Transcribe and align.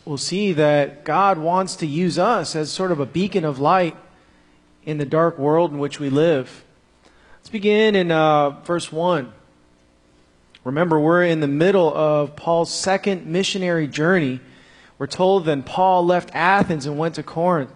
We'll 0.04 0.16
see 0.16 0.52
that 0.52 1.04
God 1.04 1.38
wants 1.38 1.74
to 1.74 1.88
use 1.88 2.20
us 2.20 2.54
as 2.54 2.70
sort 2.70 2.92
of 2.92 3.00
a 3.00 3.06
beacon 3.06 3.44
of 3.44 3.58
light 3.58 3.96
in 4.88 4.96
the 4.96 5.04
dark 5.04 5.38
world 5.38 5.70
in 5.70 5.78
which 5.78 6.00
we 6.00 6.08
live. 6.08 6.64
Let's 7.36 7.50
begin 7.50 7.94
in 7.94 8.10
uh, 8.10 8.60
verse 8.64 8.90
1. 8.90 9.30
Remember, 10.64 10.98
we're 10.98 11.24
in 11.24 11.40
the 11.40 11.46
middle 11.46 11.94
of 11.94 12.34
Paul's 12.36 12.72
second 12.72 13.26
missionary 13.26 13.86
journey. 13.86 14.40
We're 14.98 15.06
told 15.06 15.44
then 15.44 15.62
Paul 15.62 16.06
left 16.06 16.30
Athens 16.32 16.86
and 16.86 16.96
went 16.96 17.16
to 17.16 17.22
Corinth. 17.22 17.70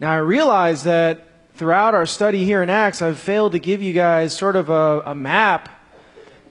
Now, 0.00 0.10
I 0.10 0.16
realize 0.16 0.82
that 0.82 1.28
throughout 1.54 1.94
our 1.94 2.06
study 2.06 2.44
here 2.44 2.60
in 2.60 2.70
Acts, 2.70 3.02
I've 3.02 3.20
failed 3.20 3.52
to 3.52 3.60
give 3.60 3.80
you 3.80 3.92
guys 3.92 4.36
sort 4.36 4.56
of 4.56 4.68
a, 4.68 5.02
a 5.06 5.14
map 5.14 5.68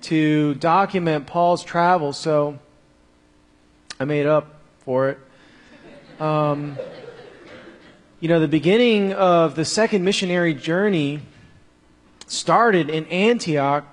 to 0.04 0.54
document 0.54 1.27
Paul's 1.27 1.66
travels, 1.66 2.18
so 2.18 2.60
I 3.99 4.05
made 4.05 4.26
up 4.26 4.62
for 4.85 5.10
it. 5.10 5.20
Um, 6.21 6.77
you 8.20 8.27
know, 8.27 8.39
the 8.39 8.48
beginning 8.48 9.13
of 9.13 9.53
the 9.53 9.63
second 9.63 10.03
missionary 10.03 10.55
journey 10.55 11.20
started 12.26 12.90
in 12.90 13.05
Antioch, 13.05 13.85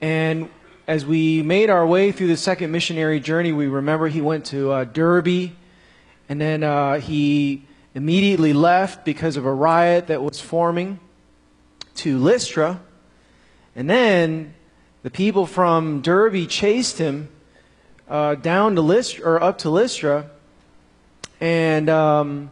and 0.00 0.48
as 0.88 1.06
we 1.06 1.40
made 1.40 1.70
our 1.70 1.86
way 1.86 2.10
through 2.10 2.26
the 2.26 2.36
second 2.36 2.72
missionary 2.72 3.20
journey, 3.20 3.52
we 3.52 3.68
remember 3.68 4.08
he 4.08 4.20
went 4.20 4.44
to 4.46 4.72
uh, 4.72 4.82
Derbe, 4.82 5.52
and 6.28 6.40
then 6.40 6.64
uh, 6.64 6.98
he 6.98 7.62
immediately 7.94 8.52
left 8.52 9.04
because 9.04 9.36
of 9.36 9.46
a 9.46 9.54
riot 9.54 10.08
that 10.08 10.20
was 10.20 10.40
forming 10.40 10.98
to 11.94 12.18
Lystra. 12.18 12.80
And 13.76 13.88
then 13.88 14.52
the 15.04 15.10
people 15.10 15.46
from 15.46 16.00
Derbe 16.00 16.48
chased 16.48 16.98
him 16.98 17.28
uh, 18.08 18.34
down 18.34 18.74
to 18.74 18.80
Lystra, 18.80 19.24
or 19.24 19.40
up 19.40 19.58
to 19.58 19.70
Lystra, 19.70 20.28
and 21.40 21.88
um, 21.88 22.50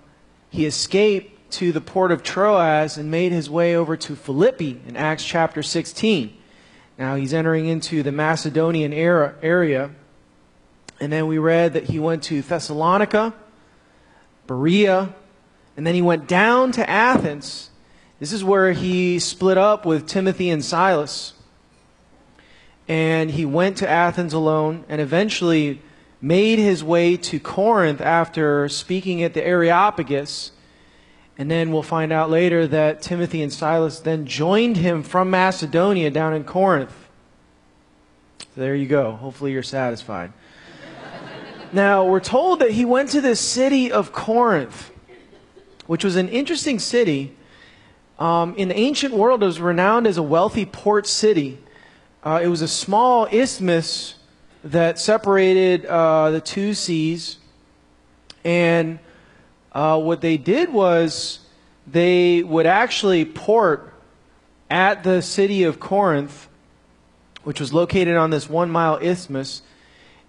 he 0.53 0.67
escaped 0.67 1.50
to 1.53 1.72
the 1.72 1.81
port 1.81 2.12
of 2.12 2.22
Troas 2.22 2.98
and 2.98 3.11
made 3.11 3.33
his 3.33 3.48
way 3.48 3.75
over 3.75 3.97
to 3.97 4.14
Philippi 4.14 4.83
in 4.86 4.97
Acts 4.98 5.25
chapter 5.25 5.62
16. 5.62 6.36
Now 6.98 7.17
he's 7.17 7.33
entering 7.33 7.67
into 7.67 8.03
the 8.03 8.12
Macedonian 8.12 8.92
era, 8.92 9.34
area. 9.41 9.92
And 11.00 11.11
then 11.11 11.27
we 11.27 11.39
read 11.39 11.72
that 11.72 11.84
he 11.84 11.98
went 11.98 12.22
to 12.25 12.42
Thessalonica, 12.42 13.33
Berea, 14.47 15.14
and 15.75 15.86
then 15.86 15.94
he 15.94 16.03
went 16.03 16.28
down 16.28 16.70
to 16.72 16.89
Athens. 16.89 17.70
This 18.20 18.31
is 18.31 18.44
where 18.44 18.72
he 18.72 19.19
split 19.19 19.56
up 19.56 19.87
with 19.87 20.06
Timothy 20.06 20.50
and 20.50 20.62
Silas. 20.62 21.33
And 22.87 23.31
he 23.31 23.47
went 23.47 23.78
to 23.78 23.89
Athens 23.89 24.34
alone 24.34 24.84
and 24.87 25.00
eventually 25.00 25.81
made 26.23 26.61
his 26.61 26.84
way 26.84 27.17
to 27.17 27.41
Corinth 27.41 28.01
after 28.01 28.69
speaking 28.69 29.25
at 29.25 29.34
the 29.34 29.45
Areopagus. 29.45 30.53
And 31.37 31.51
then 31.51 31.73
we'll 31.73 31.83
find 31.83 32.12
out 32.12 32.31
later 32.31 32.67
that 32.69 33.03
Timothy 33.03 33.42
and 33.42 33.53
Silas 33.53 33.98
then 33.98 34.25
joined 34.27 34.77
him 34.77 35.03
from 35.03 35.31
Macedonia 35.31 36.11
down 36.11 36.33
in 36.33 36.45
Corinth. 36.45 36.95
So 38.39 38.61
there 38.61 38.77
you 38.77 38.87
go. 38.87 39.12
Hopefully 39.12 39.50
you're 39.50 39.65
satisfied. 39.65 40.33
now, 41.72 42.05
we're 42.05 42.21
told 42.21 42.60
that 42.60 42.71
he 42.71 42.84
went 42.84 43.10
to 43.10 43.21
the 43.21 43.34
city 43.34 43.91
of 43.91 44.12
Corinth, 44.12 44.93
which 45.87 46.04
was 46.04 46.15
an 46.15 46.28
interesting 46.28 46.78
city. 46.78 47.34
Um, 48.19 48.54
in 48.56 48.69
the 48.69 48.78
ancient 48.78 49.15
world, 49.15 49.43
it 49.43 49.47
was 49.47 49.60
renowned 49.60 50.06
as 50.06 50.19
a 50.19 50.22
wealthy 50.22 50.66
port 50.66 51.09
city. 51.09 51.59
Uh, 52.22 52.41
it 52.41 52.47
was 52.47 52.62
a 52.62 52.69
small 52.69 53.27
isthmus 53.33 54.15
that 54.65 54.99
separated 54.99 55.87
uh, 55.87 56.31
the 56.31 56.41
two 56.41 56.75
seas. 56.75 57.39
And 58.45 58.99
uh, 59.73 60.00
what 60.00 60.21
they 60.21 60.37
did 60.37 60.73
was 60.73 61.41
they 61.87 62.43
would 62.43 62.67
actually 62.67 63.25
port 63.25 63.93
at 64.71 65.03
the 65.05 65.21
city 65.21 65.65
of 65.65 65.81
Corinth, 65.81 66.49
which 67.45 67.61
was 67.61 67.72
located 67.72 68.17
on 68.17 68.31
this 68.31 68.49
one 68.49 68.71
mile 68.71 68.99
isthmus, 69.03 69.62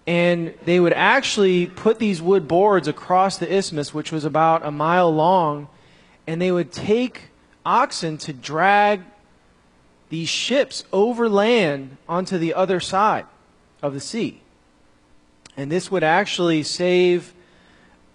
and 0.05 0.53
they 0.65 0.79
would 0.79 0.93
actually 0.93 1.67
put 1.67 1.99
these 1.99 2.21
wood 2.21 2.47
boards 2.47 2.87
across 2.87 3.37
the 3.37 3.51
isthmus, 3.51 3.93
which 3.93 4.11
was 4.11 4.25
about 4.25 4.65
a 4.65 4.71
mile 4.71 5.13
long, 5.13 5.69
and 6.27 6.41
they 6.41 6.51
would 6.51 6.71
take 6.71 7.29
oxen 7.65 8.17
to 8.17 8.33
drag 8.33 9.01
these 10.09 10.27
ships 10.27 10.83
over 10.91 11.29
land 11.29 11.97
onto 12.09 12.37
the 12.37 12.53
other 12.53 12.79
side 12.79 13.25
of 13.83 13.93
the 13.93 13.99
sea. 13.99 14.41
And 15.55 15.71
this 15.71 15.91
would 15.91 16.03
actually 16.03 16.63
save 16.63 17.33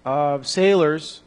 uh, 0.04 0.42
sailors 0.42 1.20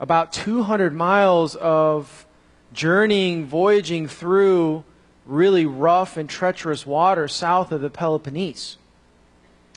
about 0.00 0.32
200 0.32 0.92
miles 0.92 1.54
of 1.54 2.26
journeying, 2.74 3.46
voyaging 3.46 4.08
through 4.08 4.84
really 5.24 5.64
rough 5.64 6.18
and 6.18 6.28
treacherous 6.28 6.84
water 6.84 7.28
south 7.28 7.72
of 7.72 7.80
the 7.80 7.88
Peloponnese. 7.88 8.76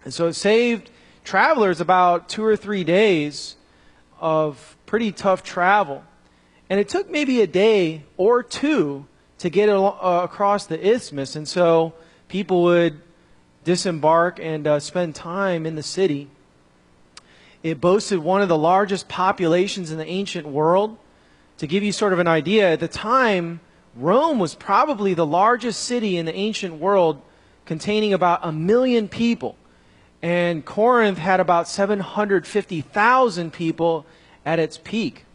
And 0.03 0.13
so 0.13 0.27
it 0.27 0.33
saved 0.33 0.89
travelers 1.23 1.79
about 1.79 2.27
two 2.27 2.43
or 2.43 2.57
three 2.57 2.83
days 2.83 3.55
of 4.19 4.75
pretty 4.85 5.11
tough 5.11 5.43
travel. 5.43 6.03
And 6.69 6.79
it 6.79 6.89
took 6.89 7.09
maybe 7.09 7.41
a 7.41 7.47
day 7.47 8.03
or 8.17 8.43
two 8.43 9.05
to 9.37 9.49
get 9.49 9.69
uh, 9.69 10.21
across 10.23 10.65
the 10.65 10.85
isthmus. 10.85 11.35
And 11.35 11.47
so 11.47 11.93
people 12.27 12.63
would 12.63 12.99
disembark 13.67 14.39
and 14.39 14.65
uh, 14.65 14.79
spend 14.79 15.13
time 15.13 15.65
in 15.65 15.75
the 15.75 15.83
city. 15.83 16.29
It 17.61 17.81
boasted 17.81 18.19
one 18.19 18.41
of 18.41 18.47
the 18.47 18.57
largest 18.57 19.09
populations 19.09 19.91
in 19.91 19.97
the 19.97 20.07
ancient 20.07 20.47
world. 20.47 20.97
To 21.57 21.67
give 21.67 21.83
you 21.83 21.91
sort 21.91 22.13
of 22.13 22.19
an 22.19 22.27
idea, 22.27 22.71
at 22.71 22.79
the 22.79 22.87
time, 22.87 23.59
Rome 23.93 24.39
was 24.39 24.55
probably 24.55 25.13
the 25.13 25.25
largest 25.25 25.83
city 25.83 26.15
in 26.15 26.25
the 26.25 26.33
ancient 26.33 26.75
world, 26.75 27.21
containing 27.65 28.13
about 28.13 28.39
a 28.41 28.53
million 28.53 29.09
people. 29.09 29.57
And 30.21 30.63
Corinth 30.63 31.17
had 31.17 31.41
about 31.41 31.67
750,000 31.67 33.51
people 33.51 34.05
at 34.45 34.59
its 34.59 34.79
peak. 34.81 35.25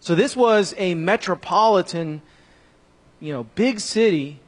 So 0.00 0.14
this 0.14 0.34
was 0.34 0.74
a 0.78 0.94
metropolitan, 0.94 2.22
you 3.20 3.34
know, 3.34 3.44
big 3.54 3.80
city 3.80 4.40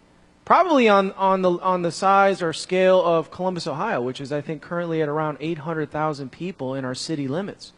probably 0.46 0.88
on, 0.88 1.10
on, 1.12 1.42
the, 1.42 1.50
on 1.50 1.82
the 1.82 1.90
size 1.90 2.40
or 2.40 2.54
scale 2.54 3.04
of 3.04 3.32
Columbus, 3.32 3.66
Ohio, 3.66 4.00
which 4.00 4.20
is, 4.20 4.32
I 4.32 4.40
think, 4.40 4.62
currently 4.62 5.02
at 5.02 5.08
around 5.08 5.38
800,000 5.40 6.30
people 6.30 6.74
in 6.74 6.84
our 6.84 6.94
city 6.94 7.28
limits. 7.28 7.72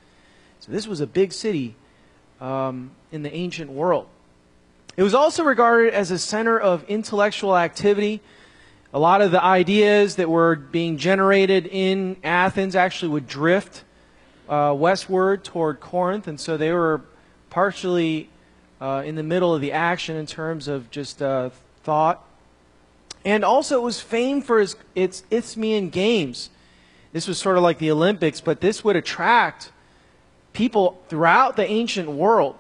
So 0.61 0.71
this 0.71 0.87
was 0.87 1.01
a 1.01 1.07
big 1.07 1.33
city 1.33 1.75
um, 2.43 2.91
in 3.11 3.23
the 3.23 3.35
ancient 3.35 3.71
world. 3.71 4.07
It 4.99 5.03
was 5.03 5.15
also 5.15 5.45
regarded 5.45 5.95
as 5.95 6.11
a 6.11 6.19
center 6.19 6.61
of 6.61 6.85
intellectual 6.89 7.57
activity. 7.57 8.21
A 8.93 8.99
lot 8.99 9.23
of 9.23 9.31
the 9.31 9.43
ideas 9.43 10.17
that 10.17 10.29
were 10.29 10.55
being 10.55 10.99
generated 10.99 11.67
in 11.67 12.17
Athens 12.23 12.77
actually 12.77 13.09
would 13.13 13.27
drift 13.27 13.83
uh, 14.47 14.75
westward 14.77 15.43
toward 15.43 15.81
Corinth, 15.81 16.29
and 16.29 16.39
so 16.39 16.59
they 16.59 16.73
were 16.73 17.01
partially 17.49 18.29
uh, 18.79 19.03
in 19.07 19.15
the 19.15 19.23
middle 19.23 19.55
of 19.55 19.63
the 19.63 19.73
action 19.73 20.17
in 20.17 20.27
terms 20.27 20.69
of 20.69 20.91
just 20.91 21.23
uh, 21.23 21.49
thought 21.83 22.28
and 23.25 23.45
also, 23.45 23.79
it 23.79 23.83
was 23.83 24.01
famed 24.01 24.45
for 24.45 24.61
its, 24.61 24.77
its 24.95 25.23
Isthmian 25.31 25.91
Games. 25.91 26.51
This 27.13 27.27
was 27.27 27.39
sort 27.39 27.57
of 27.57 27.63
like 27.63 27.79
the 27.79 27.91
Olympics, 27.91 28.41
but 28.41 28.61
this 28.61 28.85
would 28.85 28.97
attract 28.97 29.73
people 30.53 31.01
throughout 31.09 31.57
the 31.57 31.67
ancient 31.69 32.11
world 32.11 32.57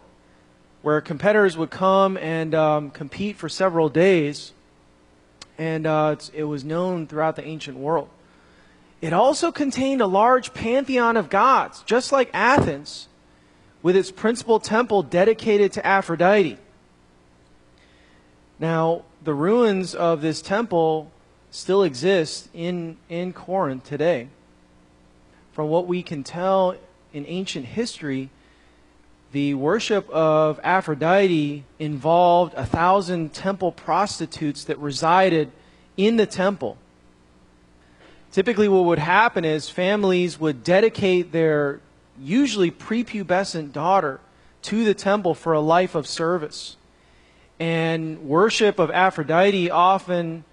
where 0.82 1.00
competitors 1.00 1.56
would 1.56 1.70
come 1.70 2.16
and 2.16 2.55
um, 2.55 2.90
compete 2.90 3.37
for 3.37 3.49
several 3.49 3.88
days. 3.88 4.52
And 5.58 5.87
uh, 5.87 6.16
it 6.32 6.44
was 6.44 6.64
known 6.64 7.06
throughout 7.06 7.37
the 7.37 7.44
ancient 7.44 7.76
world. 7.76 8.08
It 9.00 9.12
also 9.12 9.52
contained 9.52 10.00
a 10.00 10.06
large 10.06 10.54
pantheon 10.54 11.16
of 11.16 11.31
gods, 11.31 11.82
just 11.82 12.11
like 12.11 12.31
Athens, 12.32 13.08
with 13.82 13.96
its 13.96 14.11
principal 14.11 14.61
temple 14.61 15.02
dedicated 15.02 15.72
to 15.72 15.87
Aphrodite. 15.87 16.58
Now, 18.58 19.02
the 19.22 19.34
ruins 19.34 19.94
of 19.94 20.20
this 20.20 20.43
temple 20.43 21.10
still 21.50 21.82
exist 21.82 22.49
in, 22.52 22.96
in 23.08 23.32
Corinth 23.32 23.84
today. 23.84 24.28
From 25.52 25.69
what 25.69 25.87
we 25.87 26.02
can 26.02 26.25
tell 26.25 26.75
in 27.12 27.25
ancient 27.26 27.66
history, 27.66 28.31
the 29.32 29.55
worship 29.55 30.08
of 30.10 30.58
Aphrodite 30.64 31.64
involved 31.78 32.55
a 32.55 32.64
thousand 32.64 33.32
temple 33.34 33.72
prostitutes 33.72 34.64
that 34.64 34.78
resided 34.78 35.52
in 35.96 36.16
the 36.16 36.26
temple. 36.26 36.78
Typically, 38.32 38.69
what 38.69 38.84
would 38.84 38.99
happen 38.99 39.44
is 39.44 39.69
families 39.69 40.40
would 40.40 40.64
dedicate 40.64 41.32
their 41.32 41.81
usually 42.20 42.70
prepubescent 42.70 43.72
daughter 43.72 44.20
to 44.62 44.84
the 44.84 44.94
temple 44.94 45.34
for 45.34 45.52
a 45.52 45.61
life 45.61 45.94
of 45.94 46.06
service. 46.06 46.77
And 47.58 48.22
worship 48.22 48.78
of 48.78 48.90
Aphrodite 48.90 49.70
often 49.70 50.44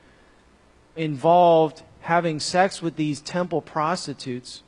involved 0.95 1.83
having 2.01 2.39
sex 2.39 2.81
with 2.81 2.95
these 2.95 3.21
temple 3.21 3.61
prostitutes. 3.61 4.63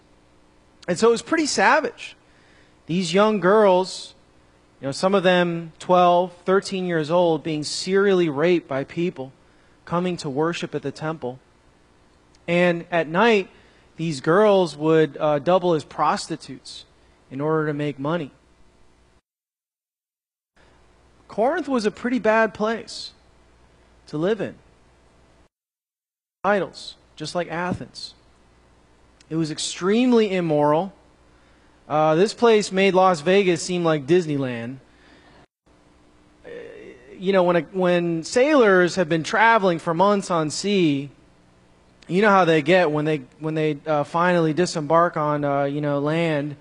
And 0.87 0.97
so 0.97 1.09
it 1.09 1.11
was 1.11 1.21
pretty 1.21 1.45
savage. 1.45 2.15
These 2.85 3.13
young 3.13 3.39
girls, 3.39 4.15
you 4.81 4.87
know, 4.87 4.91
some 4.91 5.13
of 5.13 5.23
them 5.23 5.73
12, 5.79 6.33
13 6.45 6.85
years 6.85 7.11
old, 7.11 7.43
being 7.43 7.63
serially 7.63 8.29
raped 8.29 8.67
by 8.67 8.83
people 8.83 9.33
coming 9.85 10.17
to 10.17 10.29
worship 10.29 10.75
at 10.75 10.81
the 10.81 10.91
temple. 10.91 11.39
And 12.47 12.85
at 12.91 13.07
night, 13.07 13.49
these 13.97 14.21
girls 14.21 14.77
would 14.77 15.17
uh, 15.17 15.39
double 15.39 15.73
as 15.73 15.83
prostitutes 15.83 16.85
in 17.31 17.41
order 17.41 17.67
to 17.67 17.73
make 17.73 17.99
money. 17.99 18.31
Corinth 21.37 21.67
was 21.67 21.85
a 21.85 21.91
pretty 21.91 22.17
bad 22.17 22.55
place 22.55 23.11
to 24.07 24.17
live 24.17 24.41
in. 24.41 24.55
Idols, 26.43 26.95
just 27.15 27.35
like 27.35 27.47
Athens. 27.47 28.15
It 29.29 29.35
was 29.35 29.51
extremely 29.51 30.33
immoral. 30.33 30.93
Uh, 31.87 32.15
this 32.15 32.33
place 32.33 32.71
made 32.71 32.95
Las 32.95 33.21
Vegas 33.21 33.61
seem 33.61 33.83
like 33.83 34.07
Disneyland. 34.07 34.77
Uh, 36.43 36.49
you 37.19 37.33
know, 37.33 37.43
when, 37.43 37.57
a, 37.57 37.61
when 37.71 38.23
sailors 38.23 38.95
have 38.95 39.07
been 39.07 39.21
traveling 39.21 39.77
for 39.77 39.93
months 39.93 40.31
on 40.31 40.49
sea, 40.49 41.11
you 42.07 42.23
know 42.23 42.31
how 42.31 42.45
they 42.45 42.63
get 42.63 42.89
when 42.89 43.05
they 43.05 43.21
when 43.37 43.53
they 43.53 43.77
uh, 43.85 44.03
finally 44.05 44.53
disembark 44.53 45.17
on 45.17 45.45
uh, 45.45 45.65
you 45.65 45.81
know 45.81 45.99
land. 45.99 46.55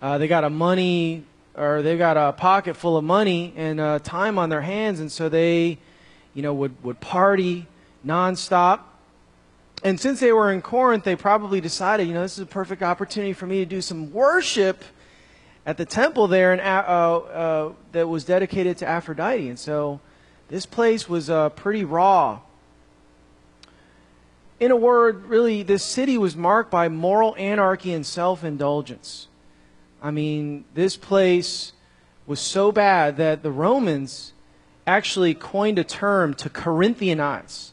Uh, 0.00 0.18
they 0.18 0.28
got 0.28 0.44
a 0.44 0.50
money 0.50 1.24
or 1.54 1.82
they've 1.82 1.98
got 1.98 2.16
a 2.16 2.32
pocket 2.32 2.74
full 2.74 2.96
of 2.96 3.04
money 3.04 3.52
and 3.56 3.80
uh, 3.80 3.98
time 4.00 4.38
on 4.38 4.48
their 4.48 4.60
hands, 4.60 5.00
and 5.00 5.10
so 5.10 5.28
they, 5.28 5.78
you 6.34 6.42
know, 6.42 6.54
would 6.54 6.82
would 6.82 7.00
party 7.00 7.66
nonstop. 8.06 8.80
And 9.82 10.00
since 10.00 10.20
they 10.20 10.32
were 10.32 10.50
in 10.50 10.62
Corinth, 10.62 11.04
they 11.04 11.16
probably 11.16 11.60
decided, 11.60 12.08
you 12.08 12.14
know, 12.14 12.22
this 12.22 12.34
is 12.34 12.40
a 12.40 12.46
perfect 12.46 12.82
opportunity 12.82 13.34
for 13.34 13.46
me 13.46 13.58
to 13.58 13.66
do 13.66 13.82
some 13.82 14.12
worship 14.12 14.82
at 15.66 15.76
the 15.76 15.84
temple 15.84 16.26
there, 16.26 16.52
and 16.52 16.60
uh, 16.60 17.16
uh, 17.16 17.72
that 17.92 18.08
was 18.08 18.24
dedicated 18.24 18.78
to 18.78 18.86
Aphrodite. 18.86 19.48
And 19.48 19.58
so, 19.58 20.00
this 20.48 20.66
place 20.66 21.08
was 21.08 21.30
pretty 21.56 21.84
raw 21.84 22.40
in 24.60 24.70
a 24.70 24.76
word, 24.76 25.26
really, 25.26 25.62
this 25.62 25.82
city 25.82 26.16
was 26.16 26.36
marked 26.36 26.70
by 26.70 26.88
moral 26.88 27.34
anarchy 27.36 27.92
and 27.92 28.06
self 28.06 28.44
indulgence. 28.44 29.28
I 30.04 30.10
mean, 30.10 30.66
this 30.74 30.98
place 30.98 31.72
was 32.26 32.38
so 32.38 32.70
bad 32.70 33.16
that 33.16 33.42
the 33.42 33.50
Romans 33.50 34.34
actually 34.86 35.32
coined 35.32 35.78
a 35.78 35.84
term 35.84 36.34
to 36.34 36.50
Corinthianize. 36.50 37.70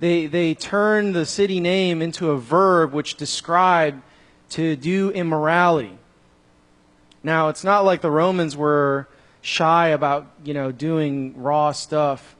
They, 0.00 0.26
they 0.26 0.52
turned 0.52 1.14
the 1.14 1.24
city 1.24 1.60
name 1.60 2.02
into 2.02 2.30
a 2.30 2.36
verb 2.36 2.92
which 2.92 3.14
described 3.14 4.02
to 4.50 4.76
do 4.76 5.10
immorality. 5.12 5.96
Now, 7.22 7.48
it's 7.48 7.64
not 7.64 7.86
like 7.86 8.02
the 8.02 8.10
Romans 8.10 8.54
were 8.54 9.08
shy 9.40 9.88
about, 9.88 10.26
you 10.44 10.52
know, 10.52 10.72
doing 10.72 11.40
raw 11.40 11.72
stuff. 11.72 12.36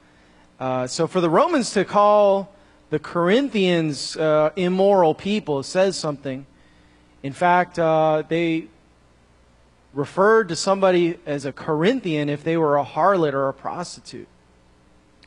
Uh, 0.60 0.87
so 0.87 1.06
for 1.06 1.22
the 1.22 1.30
Romans 1.30 1.70
to 1.70 1.87
call 1.87 2.52
the 2.90 2.98
Corinthians 2.98 4.14
uh, 4.19 4.50
immoral 4.56 5.14
people 5.14 5.62
says 5.62 5.96
something. 5.96 6.44
In 7.22 7.32
fact, 7.32 7.78
uh, 7.78 8.25
they 8.28 8.69
referred 9.94 10.49
to 10.49 10.56
somebody 10.56 11.19
as 11.25 11.44
a 11.44 11.52
Corinthian 11.52 12.29
if 12.29 12.43
they 12.43 12.56
were 12.56 12.76
a 12.76 12.85
harlot 12.85 13.32
or 13.32 13.49
a 13.49 13.55
prostitute. 13.55 14.29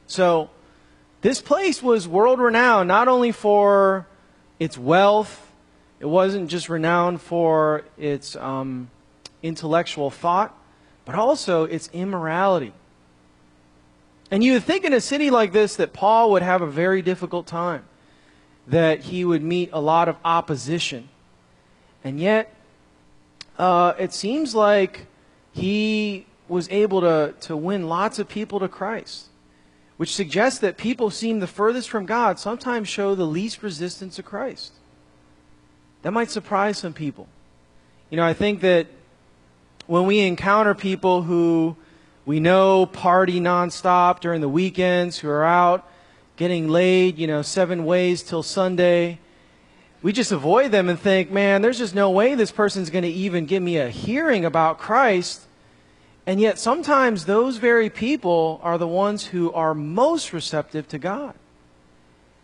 So, 0.05 0.49
this 1.21 1.41
place 1.41 1.81
was 1.81 2.07
world 2.07 2.39
renowned 2.39 2.87
not 2.87 3.07
only 3.07 3.31
for 3.31 4.07
its 4.59 4.77
wealth, 4.77 5.51
it 5.99 6.05
wasn't 6.05 6.49
just 6.49 6.69
renowned 6.69 7.21
for 7.21 7.83
its 7.97 8.35
um, 8.35 8.89
intellectual 9.41 10.11
thought, 10.11 10.55
but 11.05 11.15
also 11.15 11.63
its 11.63 11.89
immorality. 11.91 12.73
And 14.29 14.43
you 14.43 14.53
would 14.53 14.63
think 14.63 14.83
in 14.83 14.93
a 14.93 15.01
city 15.01 15.31
like 15.31 15.53
this 15.53 15.77
that 15.77 15.93
Paul 15.93 16.31
would 16.31 16.43
have 16.43 16.61
a 16.61 16.67
very 16.67 17.01
difficult 17.01 17.47
time, 17.47 17.85
that 18.67 19.01
he 19.01 19.25
would 19.25 19.41
meet 19.41 19.69
a 19.73 19.79
lot 19.79 20.07
of 20.09 20.17
opposition. 20.23 21.09
And 22.03 22.19
yet, 22.19 22.53
uh, 23.57 23.93
it 23.97 24.13
seems 24.13 24.53
like 24.53 25.07
he 25.51 26.25
was 26.47 26.69
able 26.69 27.01
to, 27.01 27.33
to 27.41 27.57
win 27.57 27.89
lots 27.89 28.19
of 28.19 28.29
people 28.29 28.59
to 28.59 28.67
Christ, 28.67 29.25
which 29.97 30.13
suggests 30.13 30.59
that 30.59 30.77
people 30.77 31.09
seem 31.09 31.39
the 31.39 31.47
furthest 31.47 31.89
from 31.89 32.05
God 32.05 32.39
sometimes 32.39 32.87
show 32.87 33.15
the 33.15 33.25
least 33.25 33.63
resistance 33.63 34.15
to 34.15 34.23
Christ. 34.23 34.73
That 36.03 36.11
might 36.11 36.29
surprise 36.29 36.77
some 36.77 36.93
people. 36.93 37.27
You 38.09 38.17
know, 38.17 38.25
I 38.25 38.33
think 38.33 38.61
that 38.61 38.87
when 39.87 40.05
we 40.05 40.19
encounter 40.19 40.73
people 40.75 41.23
who 41.23 41.75
we 42.25 42.39
know 42.39 42.85
party 42.85 43.39
nonstop 43.39 44.19
during 44.19 44.41
the 44.41 44.49
weekends, 44.49 45.17
who 45.17 45.29
are 45.29 45.45
out 45.45 45.89
getting 46.37 46.69
laid, 46.69 47.17
you 47.17 47.27
know, 47.27 47.41
seven 47.41 47.83
ways 47.83 48.23
till 48.23 48.43
Sunday. 48.43 49.19
We 50.01 50.13
just 50.13 50.31
avoid 50.31 50.71
them 50.71 50.89
and 50.89 50.99
think, 50.99 51.31
man, 51.31 51.61
there's 51.61 51.79
just 51.79 51.95
no 51.95 52.11
way 52.11 52.35
this 52.35 52.51
person's 52.51 52.89
going 52.89 53.03
to 53.03 53.09
even 53.09 53.45
give 53.45 53.63
me 53.63 53.77
a 53.77 53.89
hearing 53.89 54.45
about 54.45 54.77
Christ. 54.77 55.41
And 56.25 56.39
yet, 56.39 56.59
sometimes 56.59 57.25
those 57.25 57.57
very 57.57 57.89
people 57.89 58.59
are 58.61 58.77
the 58.77 58.87
ones 58.87 59.27
who 59.27 59.51
are 59.53 59.73
most 59.73 60.33
receptive 60.33 60.87
to 60.89 60.99
God. 60.99 61.33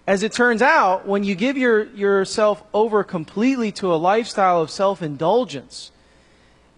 As 0.08 0.24
it 0.24 0.32
turns 0.32 0.62
out, 0.62 1.08
when 1.08 1.24
you 1.24 1.36
give 1.36 1.58
your, 1.58 1.84
yourself 1.84 2.64
over 2.74 3.04
completely 3.04 3.72
to 3.74 3.94
a 3.94 3.96
lifestyle 3.96 4.62
of 4.62 4.72
self 4.72 5.02
indulgence, 5.02 5.92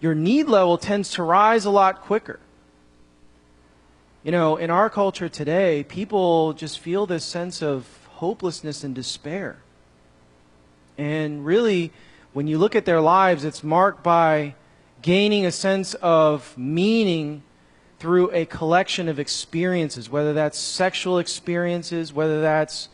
your 0.00 0.14
need 0.14 0.46
level 0.46 0.78
tends 0.78 1.10
to 1.12 1.22
rise 1.22 1.64
a 1.64 1.70
lot 1.70 2.02
quicker. 2.02 2.38
You 4.22 4.32
know, 4.32 4.56
in 4.56 4.70
our 4.70 4.90
culture 4.90 5.28
today, 5.28 5.84
people 5.84 6.52
just 6.52 6.80
feel 6.80 7.06
this 7.06 7.24
sense 7.24 7.62
of 7.62 7.86
hopelessness 8.14 8.84
and 8.84 8.94
despair. 8.94 9.58
And 10.98 11.44
really, 11.44 11.92
when 12.32 12.46
you 12.46 12.58
look 12.58 12.76
at 12.76 12.84
their 12.84 13.00
lives, 13.00 13.44
it's 13.44 13.62
marked 13.62 14.02
by 14.02 14.54
gaining 15.02 15.46
a 15.46 15.52
sense 15.52 15.94
of 15.94 16.56
meaning 16.56 17.42
through 17.98 18.30
a 18.32 18.44
collection 18.44 19.08
of 19.08 19.18
experiences, 19.18 20.10
whether 20.10 20.32
that's 20.32 20.58
sexual 20.58 21.18
experiences, 21.18 22.12
whether 22.12 22.40
that's 22.40 22.88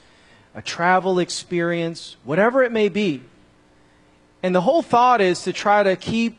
a 0.54 0.62
travel 0.62 1.18
experience, 1.18 2.16
whatever 2.24 2.62
it 2.62 2.72
may 2.72 2.88
be. 2.88 3.22
And 4.42 4.54
the 4.54 4.60
whole 4.60 4.82
thought 4.82 5.20
is 5.20 5.42
to 5.44 5.52
try 5.52 5.82
to 5.82 5.96
keep 5.96 6.38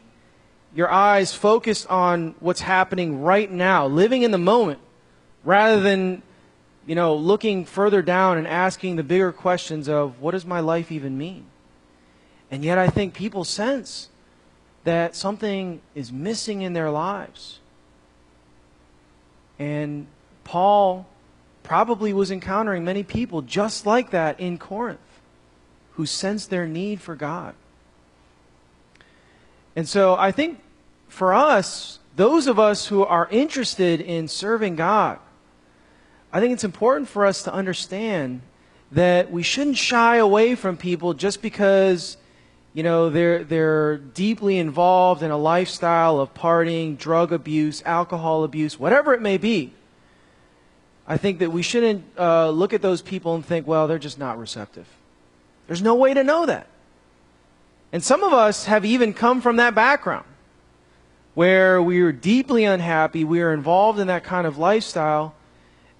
your 0.75 0.91
eyes 0.91 1.33
focused 1.33 1.87
on 1.87 2.35
what's 2.39 2.61
happening 2.61 3.21
right 3.21 3.49
now, 3.51 3.87
living 3.87 4.23
in 4.23 4.31
the 4.31 4.37
moment, 4.37 4.79
rather 5.43 5.81
than, 5.81 6.21
you 6.85 6.95
know, 6.95 7.15
looking 7.15 7.65
further 7.65 8.01
down 8.01 8.37
and 8.37 8.47
asking 8.47 8.95
the 8.95 9.03
bigger 9.03 9.31
questions 9.31 9.87
of 9.87 10.19
what 10.21 10.31
does 10.31 10.45
my 10.45 10.59
life 10.59 10.91
even 10.91 11.17
mean? 11.17 11.45
And 12.53 12.63
yet 12.63 12.77
I 12.77 12.87
think 12.87 13.15
people 13.15 13.43
sense 13.45 14.09
that 14.83 15.15
something 15.15 15.81
is 15.95 16.11
missing 16.11 16.61
in 16.61 16.73
their 16.73 16.91
lives. 16.91 17.59
And 19.57 20.05
Paul 20.43 21.07
probably 21.63 22.13
was 22.13 22.29
encountering 22.29 22.85
many 22.85 23.01
people 23.01 23.41
just 23.41 23.87
like 23.87 24.11
that 24.11 24.39
in 24.39 24.59
Corinth 24.59 24.99
who 25.93 26.05
sensed 26.05 26.51
their 26.51 26.67
need 26.67 27.01
for 27.01 27.15
God. 27.15 27.55
And 29.75 29.89
so 29.89 30.15
I 30.15 30.31
think 30.31 30.61
for 31.07 31.33
us, 31.33 31.97
those 32.15 32.45
of 32.45 32.59
us 32.59 32.85
who 32.85 33.03
are 33.03 33.27
interested 33.31 33.99
in 33.99 34.27
serving 34.27 34.75
God, 34.75 35.17
I 36.31 36.39
think 36.39 36.53
it's 36.53 36.63
important 36.63 37.09
for 37.09 37.25
us 37.25 37.41
to 37.45 37.51
understand 37.51 38.41
that 38.91 39.31
we 39.31 39.41
shouldn't 39.41 39.77
shy 39.77 40.17
away 40.17 40.53
from 40.53 40.77
people 40.77 41.15
just 41.15 41.41
because 41.41 42.17
you 42.73 42.83
know 42.83 43.09
they're 43.09 43.43
they're 43.43 43.97
deeply 43.97 44.57
involved 44.57 45.21
in 45.21 45.31
a 45.31 45.37
lifestyle 45.37 46.19
of 46.19 46.33
partying, 46.33 46.97
drug 46.97 47.31
abuse, 47.31 47.83
alcohol 47.85 48.43
abuse, 48.43 48.79
whatever 48.79 49.13
it 49.13 49.21
may 49.21 49.37
be. 49.37 49.73
I 51.07 51.17
think 51.17 51.39
that 51.39 51.51
we 51.51 51.61
shouldn't 51.61 52.03
uh, 52.17 52.49
look 52.49 52.73
at 52.73 52.81
those 52.81 53.01
people 53.01 53.35
and 53.35 53.45
think, 53.45 53.67
well, 53.67 53.87
they're 53.87 53.99
just 53.99 54.17
not 54.17 54.39
receptive. 54.39 54.87
There's 55.67 55.81
no 55.81 55.95
way 55.95 56.13
to 56.13 56.23
know 56.23 56.45
that. 56.45 56.67
And 57.91 58.03
some 58.03 58.23
of 58.23 58.33
us 58.33 58.65
have 58.65 58.85
even 58.85 59.13
come 59.13 59.41
from 59.41 59.57
that 59.57 59.75
background 59.75 60.25
where 61.33 61.81
we 61.81 62.01
were 62.01 62.11
deeply 62.11 62.63
unhappy, 62.63 63.23
we 63.23 63.39
were 63.39 63.53
involved 63.53 63.99
in 63.99 64.07
that 64.07 64.23
kind 64.23 64.45
of 64.45 64.57
lifestyle, 64.57 65.33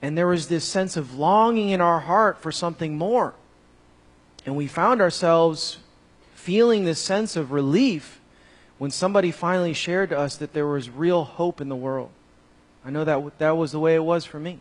and 0.01 0.18
there 0.18 0.27
was 0.27 0.48
this 0.48 0.63
sense 0.63 0.96
of 0.96 1.15
longing 1.15 1.70
in 1.70 1.82
our 1.82 2.00
heart 2.00 2.39
for 2.42 2.51
something 2.51 2.98
more. 2.98 3.34
And 4.46 4.56
we 4.56 4.68
found 4.68 5.01
ourselves 5.01 5.77
feeling 6.44 6.84
this 6.84 7.00
sense 7.00 7.38
of 7.38 7.54
relief 7.54 8.20
when 8.78 8.92
somebody 8.92 9.32
finally 9.32 9.74
shared 9.74 10.10
to 10.10 10.18
us 10.20 10.36
that 10.36 10.52
there 10.52 10.68
was 10.68 10.90
real 10.90 11.24
hope 11.24 11.62
in 11.62 11.70
the 11.70 11.76
world. 11.76 12.10
I 12.86 12.90
know 12.90 13.06
that 13.06 13.40
that 13.40 13.56
was 13.56 13.72
the 13.72 13.80
way 13.80 13.96
it 13.96 14.04
was 14.04 14.26
for 14.26 14.42
me. 14.42 14.60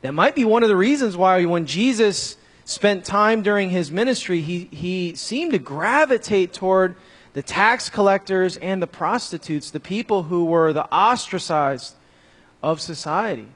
That 0.00 0.14
might 0.14 0.34
be 0.34 0.46
one 0.46 0.62
of 0.62 0.70
the 0.70 0.76
reasons 0.76 1.14
why 1.14 1.44
when 1.44 1.66
Jesus 1.66 2.38
spent 2.64 3.04
time 3.04 3.42
during 3.42 3.68
his 3.68 3.90
ministry, 3.90 4.40
he, 4.40 4.70
he 4.70 5.14
seemed 5.14 5.52
to 5.52 5.58
gravitate 5.58 6.54
toward 6.54 6.96
the 7.34 7.42
tax 7.42 7.90
collectors 7.90 8.56
and 8.56 8.80
the 8.80 8.86
prostitutes, 8.86 9.70
the 9.70 9.80
people 9.80 10.22
who 10.22 10.46
were 10.46 10.72
the 10.72 10.90
ostracized 10.90 11.96
of 12.62 12.80
society. 12.80 13.48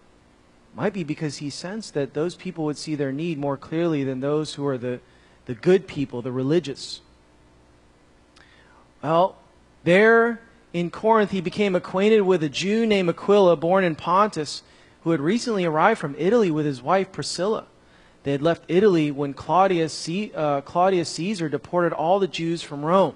Might 0.74 0.92
be 0.92 1.02
because 1.02 1.38
he 1.38 1.48
sensed 1.48 1.94
that 1.94 2.12
those 2.12 2.34
people 2.34 2.64
would 2.66 2.76
see 2.76 2.94
their 2.94 3.12
need 3.12 3.38
more 3.38 3.56
clearly 3.56 4.04
than 4.04 4.20
those 4.20 4.54
who 4.54 4.66
are 4.66 4.76
the, 4.76 5.00
the 5.46 5.54
good 5.54 5.86
people, 5.86 6.20
the 6.20 6.30
religious. 6.30 7.00
Well, 9.02 9.36
there 9.84 10.40
in 10.72 10.90
Corinth, 10.90 11.30
he 11.30 11.40
became 11.40 11.74
acquainted 11.74 12.22
with 12.22 12.42
a 12.42 12.48
Jew 12.48 12.86
named 12.86 13.08
Aquila, 13.08 13.56
born 13.56 13.84
in 13.84 13.94
Pontus, 13.94 14.62
who 15.02 15.10
had 15.10 15.20
recently 15.20 15.64
arrived 15.64 16.00
from 16.00 16.14
Italy 16.18 16.50
with 16.50 16.66
his 16.66 16.82
wife 16.82 17.12
Priscilla. 17.12 17.66
They 18.24 18.32
had 18.32 18.42
left 18.42 18.64
Italy 18.68 19.10
when 19.10 19.32
Claudius, 19.32 20.08
uh, 20.34 20.60
Claudius 20.62 21.08
Caesar 21.10 21.48
deported 21.48 21.92
all 21.92 22.18
the 22.18 22.26
Jews 22.26 22.62
from 22.62 22.84
Rome. 22.84 23.14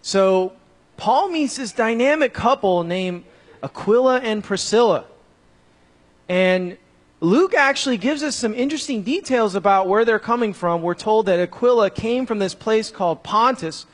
So 0.00 0.52
Paul 0.96 1.28
meets 1.28 1.56
this 1.56 1.72
dynamic 1.72 2.32
couple 2.32 2.84
named 2.84 3.24
Aquila 3.62 4.20
and 4.20 4.42
Priscilla. 4.42 5.04
And 6.28 6.78
Luke 7.20 7.54
actually 7.54 7.96
gives 7.96 8.22
us 8.22 8.36
some 8.36 8.54
interesting 8.54 9.02
details 9.02 9.54
about 9.54 9.88
where 9.88 10.04
they're 10.04 10.18
coming 10.18 10.52
from. 10.52 10.82
We're 10.82 10.94
told 10.94 11.26
that 11.26 11.40
Aquila 11.40 11.90
came 11.90 12.24
from 12.24 12.38
this 12.38 12.54
place 12.54 12.90
called 12.90 13.22
Pontus, 13.22 13.86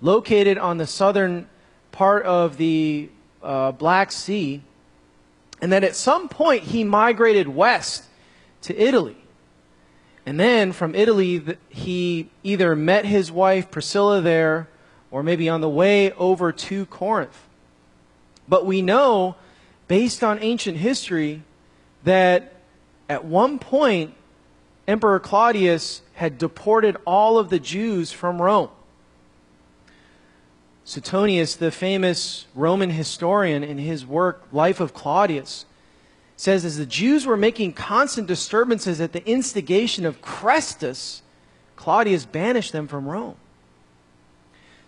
located 0.00 0.58
on 0.58 0.78
the 0.78 0.86
southern 0.86 1.48
part 1.92 2.24
of 2.24 2.56
the 2.56 3.08
uh, 3.42 3.72
Black 3.72 4.12
Sea, 4.12 4.62
and 5.60 5.72
that 5.72 5.84
at 5.84 5.96
some 5.96 6.28
point 6.28 6.64
he 6.64 6.84
migrated 6.84 7.48
west 7.48 8.04
to 8.62 8.76
Italy. 8.80 9.16
And 10.24 10.38
then 10.38 10.72
from 10.72 10.94
Italy, 10.94 11.56
he 11.68 12.28
either 12.42 12.76
met 12.76 13.06
his 13.06 13.32
wife 13.32 13.70
Priscilla 13.70 14.20
there 14.20 14.68
or 15.10 15.22
maybe 15.22 15.48
on 15.48 15.60
the 15.60 15.68
way 15.68 16.12
over 16.12 16.52
to 16.52 16.84
Corinth. 16.86 17.46
But 18.46 18.66
we 18.66 18.82
know, 18.82 19.36
based 19.88 20.22
on 20.22 20.38
ancient 20.40 20.76
history, 20.78 21.42
that 22.04 22.52
at 23.08 23.24
one 23.24 23.58
point, 23.58 24.14
Emperor 24.86 25.18
Claudius 25.18 26.02
had 26.14 26.38
deported 26.38 26.96
all 27.06 27.38
of 27.38 27.50
the 27.50 27.58
Jews 27.58 28.12
from 28.12 28.40
Rome. 28.40 28.70
Suetonius, 30.88 31.54
the 31.54 31.70
famous 31.70 32.46
Roman 32.54 32.88
historian, 32.88 33.62
in 33.62 33.76
his 33.76 34.06
work 34.06 34.44
Life 34.52 34.80
of 34.80 34.94
Claudius, 34.94 35.66
says 36.34 36.64
as 36.64 36.78
the 36.78 36.86
Jews 36.86 37.26
were 37.26 37.36
making 37.36 37.74
constant 37.74 38.26
disturbances 38.26 38.98
at 38.98 39.12
the 39.12 39.22
instigation 39.28 40.06
of 40.06 40.22
Chrestus, 40.22 41.20
Claudius 41.76 42.24
banished 42.24 42.72
them 42.72 42.88
from 42.88 43.06
Rome. 43.06 43.34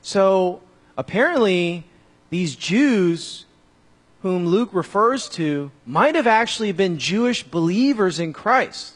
So 0.00 0.62
apparently, 0.96 1.84
these 2.30 2.56
Jews 2.56 3.44
whom 4.22 4.46
Luke 4.46 4.70
refers 4.72 5.28
to 5.30 5.70
might 5.84 6.14
have 6.14 6.26
actually 6.26 6.72
been 6.72 6.98
Jewish 6.98 7.42
believers 7.42 8.18
in 8.18 8.32
Christ. 8.32 8.94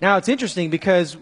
Now, 0.00 0.16
it's 0.16 0.28
interesting 0.28 0.70
because 0.70 1.16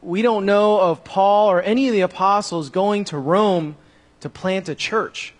we 0.00 0.22
don't 0.22 0.46
know 0.46 0.78
of 0.78 1.02
Paul 1.02 1.50
or 1.50 1.60
any 1.60 1.88
of 1.88 1.92
the 1.92 2.02
apostles 2.02 2.70
going 2.70 3.04
to 3.06 3.18
Rome 3.18 3.74
to 4.20 4.28
plant 4.28 4.68
a 4.68 4.74
church. 4.74 5.34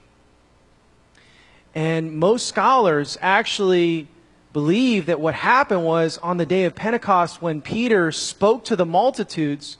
And 1.74 2.16
most 2.16 2.46
scholars 2.46 3.18
actually 3.20 4.08
believe 4.52 5.06
that 5.06 5.20
what 5.20 5.34
happened 5.34 5.84
was 5.84 6.18
on 6.18 6.36
the 6.36 6.46
day 6.46 6.64
of 6.64 6.74
Pentecost 6.74 7.42
when 7.42 7.60
Peter 7.60 8.10
spoke 8.10 8.64
to 8.64 8.76
the 8.76 8.86
multitudes, 8.86 9.76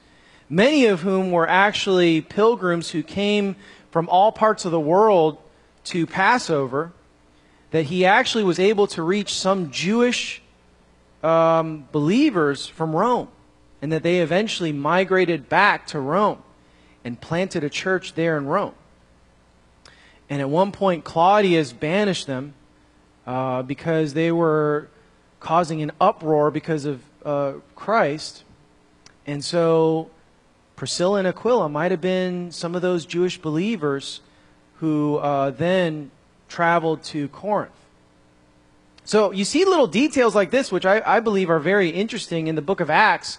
many 0.49 0.87
of 0.87 1.00
whom 1.00 1.31
were 1.31 1.49
actually 1.49 2.21
pilgrims 2.21 2.90
who 2.90 3.02
came 3.02 3.57
from 3.90 4.09
all 4.09 4.31
parts 4.31 4.64
of 4.64 4.71
the 4.71 4.81
world 4.81 5.38
to 5.85 6.07
Passover, 6.07 6.93
that 7.71 7.85
he 7.85 8.05
actually 8.05 8.45
was 8.45 8.59
able 8.59 8.87
to 8.87 9.02
reach 9.02 9.35
some 9.35 9.71
Jewish 9.71 10.43
um, 11.23 11.88
believers 11.90 12.67
from 12.67 12.95
Rome, 12.95 13.28
and 13.81 13.90
that 13.90 14.02
they 14.02 14.21
eventually 14.21 14.73
migrated 14.73 15.49
back 15.49 15.87
to 15.88 15.99
Rome 15.99 16.43
and 17.05 17.21
planted 17.21 17.64
a 17.64 17.71
church 17.71 18.14
there 18.14 18.37
in 18.37 18.47
Rome. 18.47 18.75
And 20.30 20.40
at 20.40 20.50
one 20.50 20.73
point, 20.73 21.04
Claudius 21.04 21.73
banished 21.73 22.26
them 22.26 22.54
uh, 23.26 23.62
because 23.62 24.14
they 24.14 24.30
were 24.30 24.88
causing 25.40 25.82
an 25.82 25.92
uproar 26.00 26.50
because 26.50 26.85
of 26.85 27.02
uh, 27.25 27.52
Christ. 27.75 28.44
And 29.26 29.44
so 29.44 30.11
Priscilla 30.76 31.18
and 31.18 31.28
Aquila 31.28 31.68
might 31.68 31.90
have 31.90 32.00
been 32.00 32.52
some 32.52 32.75
of 32.75 32.82
those 32.82 33.06
Jewish 33.06 33.38
believers 33.38 34.20
who 34.76 35.16
uh, 35.16 35.50
then 35.50 36.11
traveled 36.49 37.02
to 37.04 37.28
Corinth. 37.28 37.73
So 39.04 39.32
you 39.32 39.44
see 39.44 39.64
little 39.64 39.87
details 39.87 40.35
like 40.35 40.50
this, 40.50 40.70
which 40.70 40.85
I, 40.85 41.02
I 41.04 41.20
believe 41.20 41.50
are 41.50 41.58
very 41.58 41.88
interesting 41.88 42.47
in 42.47 42.54
the 42.54 42.62
book 42.62 42.80
of 42.80 42.90
Acts, 42.90 43.38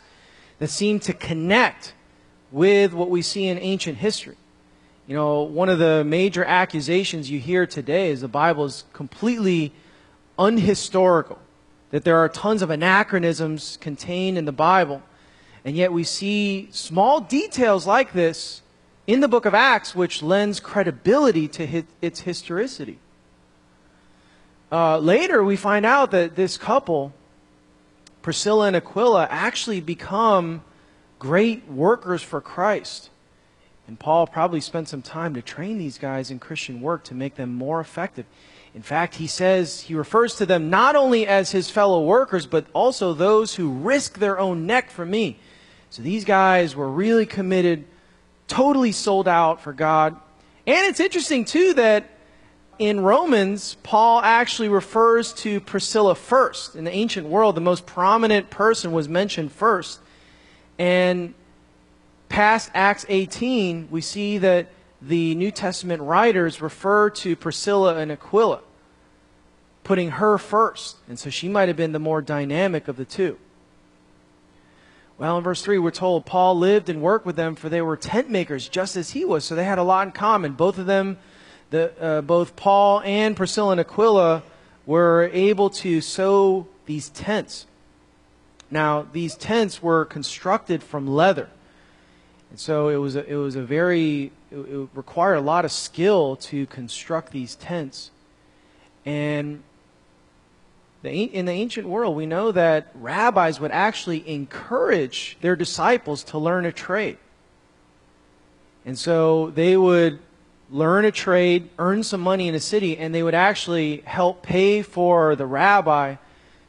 that 0.58 0.70
seem 0.70 1.00
to 1.02 1.14
connect 1.14 1.94
with 2.52 2.94
what 2.94 3.10
we 3.10 3.22
see 3.22 3.48
in 3.48 3.58
ancient 3.60 4.00
history. 4.00 4.36
You 5.10 5.16
know, 5.16 5.42
one 5.42 5.70
of 5.70 5.80
the 5.80 6.04
major 6.04 6.46
accusations 6.46 7.32
you 7.32 7.40
hear 7.40 7.66
today 7.66 8.12
is 8.12 8.22
the 8.22 8.28
Bible 8.28 8.66
is 8.66 8.84
completely 8.94 9.74
unhistorical, 10.38 11.40
that 11.90 12.04
there 12.04 12.18
are 12.18 12.30
tons 12.30 12.62
of 12.62 12.70
anachronisms 12.70 13.80
contained 13.82 14.38
in 14.38 14.46
the 14.46 14.52
Bible. 14.52 15.02
And 15.66 15.76
yet 15.76 15.92
we 15.92 16.04
see 16.04 16.70
small 16.70 17.22
details 17.22 17.88
like 17.88 18.14
this 18.14 18.62
in 19.08 19.20
the 19.20 19.28
book 19.28 19.48
of 19.48 19.56
Acts, 19.56 19.96
which 19.96 20.22
lends 20.22 20.60
credibility 20.60 21.48
to 21.48 21.84
its 22.04 22.20
historicity. 22.20 23.00
Uh, 24.72 25.00
later, 25.00 25.44
we 25.44 25.56
find 25.56 25.88
out 25.88 26.12
that 26.12 26.36
this 26.36 26.56
couple, 26.56 27.14
Priscilla 28.22 28.68
and 28.68 28.76
Aquila, 28.76 29.28
actually 29.32 29.82
become 29.82 30.64
great 31.18 31.68
workers 31.68 32.22
for 32.22 32.40
Christ. 32.40 33.10
And 33.90 34.00
Paul 34.00 34.28
probably 34.28 34.62
spent 34.62 34.88
some 34.88 35.02
time 35.02 35.34
to 35.34 35.42
train 35.42 35.80
these 35.80 35.98
guys 35.98 36.30
in 36.30 36.38
Christian 36.38 36.80
work 36.80 37.06
to 37.06 37.16
make 37.16 37.34
them 37.34 37.56
more 37.56 37.82
effective. 37.82 38.28
In 38.76 38.84
fact, 38.84 39.16
he 39.16 39.26
says, 39.26 39.82
he 39.82 39.96
refers 39.96 40.36
to 40.36 40.46
them 40.46 40.70
not 40.70 40.96
only 40.96 41.26
as 41.26 41.50
his 41.50 41.72
fellow 41.72 42.04
workers, 42.04 42.46
but 42.46 42.68
also 42.74 43.16
those 43.16 43.56
who 43.56 43.72
risk 43.72 44.20
their 44.20 44.38
own 44.40 44.68
neck 44.68 44.92
for 44.92 45.08
me. 45.08 45.40
So 45.90 46.04
these 46.04 46.24
guys 46.24 46.76
were 46.76 46.88
really 46.88 47.26
committed, 47.26 47.86
totally 48.48 48.92
sold 48.92 49.28
out 49.28 49.60
for 49.60 49.74
God. 49.74 50.16
And 50.68 50.86
it's 50.86 51.00
interesting, 51.00 51.44
too, 51.44 51.74
that 51.74 52.12
in 52.78 53.00
Romans, 53.00 53.76
Paul 53.82 54.22
actually 54.22 54.70
refers 54.70 55.34
to 55.34 55.60
Priscilla 55.62 56.14
first. 56.14 56.76
In 56.76 56.84
the 56.84 56.94
ancient 56.94 57.26
world, 57.26 57.56
the 57.56 57.62
most 57.62 57.88
prominent 57.88 58.52
person 58.52 58.92
was 58.92 59.10
mentioned 59.10 59.52
first. 59.52 60.00
And 60.78 61.34
past 62.30 62.72
Acts 62.74 63.06
18, 63.10 63.90
we 63.92 64.02
see 64.02 64.38
that 64.38 64.68
the 65.02 65.36
New 65.36 65.52
Testament 65.52 66.02
writers 66.02 66.62
refer 66.62 67.10
to 67.10 67.36
Priscilla 67.36 67.96
and 67.96 68.12
Aquila, 68.12 68.62
putting 69.84 70.12
her 70.12 70.38
first. 70.38 70.98
And 71.08 71.18
so 71.18 71.30
she 71.30 71.50
might 71.50 71.68
have 71.68 71.78
been 71.78 71.92
the 71.92 72.00
more 72.00 72.22
dynamic 72.22 72.88
of 72.88 72.98
the 72.98 73.06
two. 73.06 73.38
Well, 75.18 75.38
in 75.38 75.44
verse 75.44 75.62
3, 75.62 75.80
we're 75.80 75.92
told 75.92 76.26
Paul 76.26 76.58
lived 76.58 76.88
and 76.88 77.02
worked 77.02 77.26
with 77.26 77.36
them, 77.36 77.56
for 77.56 77.68
they 77.68 77.82
were 77.82 77.98
tent 77.98 78.30
makers 78.30 78.70
just 78.70 78.96
as 78.96 79.10
he 79.10 79.26
was. 79.26 79.44
So 79.44 79.54
they 79.54 79.66
had 79.66 79.78
a 79.78 79.84
lot 79.84 80.08
in 80.08 80.14
common. 80.14 80.54
Both 80.54 80.78
of 80.78 80.86
them, 80.86 81.18
the, 81.72 81.92
uh, 82.02 82.22
both 82.22 82.56
Paul 82.56 83.02
and 83.02 83.36
Priscilla 83.36 83.72
and 83.72 83.82
Aquila, 83.82 84.44
were 84.86 85.30
able 85.34 85.70
to 85.72 86.00
sew 86.00 86.68
these 86.86 87.10
tents. 87.10 87.66
Now, 88.72 89.08
these 89.12 89.36
tents 89.36 89.84
were 89.84 90.06
constructed 90.06 90.82
from 90.82 91.08
leather. 91.08 91.50
And 92.50 92.60
so 92.60 92.90
it 92.90 92.98
was 92.98 93.16
a, 93.16 93.26
it 93.26 93.36
was 93.36 93.56
a 93.56 93.62
very 93.62 94.32
it, 94.52 94.58
it 94.58 94.90
required 94.94 95.36
a 95.36 95.42
lot 95.42 95.66
of 95.66 95.72
skill 95.72 96.36
to 96.38 96.66
construct 96.68 97.32
these 97.32 97.56
tents. 97.56 98.12
And 99.06 99.64
the, 101.02 101.24
in 101.24 101.46
the 101.46 101.52
ancient 101.52 101.88
world, 101.88 102.16
we 102.16 102.26
know 102.26 102.52
that 102.52 102.92
rabbis 102.94 103.60
would 103.60 103.72
actually 103.72 104.28
encourage 104.28 105.38
their 105.42 105.56
disciples 105.56 106.24
to 106.26 106.38
learn 106.38 106.66
a 106.66 106.72
trade. 106.72 107.18
And 108.86 108.98
so 108.98 109.52
they 109.52 109.78
would 109.78 110.20
learn 110.72 111.06
a 111.06 111.12
trade, 111.12 111.70
earn 111.78 112.04
some 112.04 112.22
money 112.22 112.48
in 112.48 112.56
a 112.56 112.60
city, 112.60 112.98
and 112.98 113.14
they 113.14 113.24
would 113.24 113.34
actually 113.34 114.02
help 114.06 114.44
pay 114.44 114.82
for 114.82 115.36
the 115.36 115.46
rabbi 115.46 116.16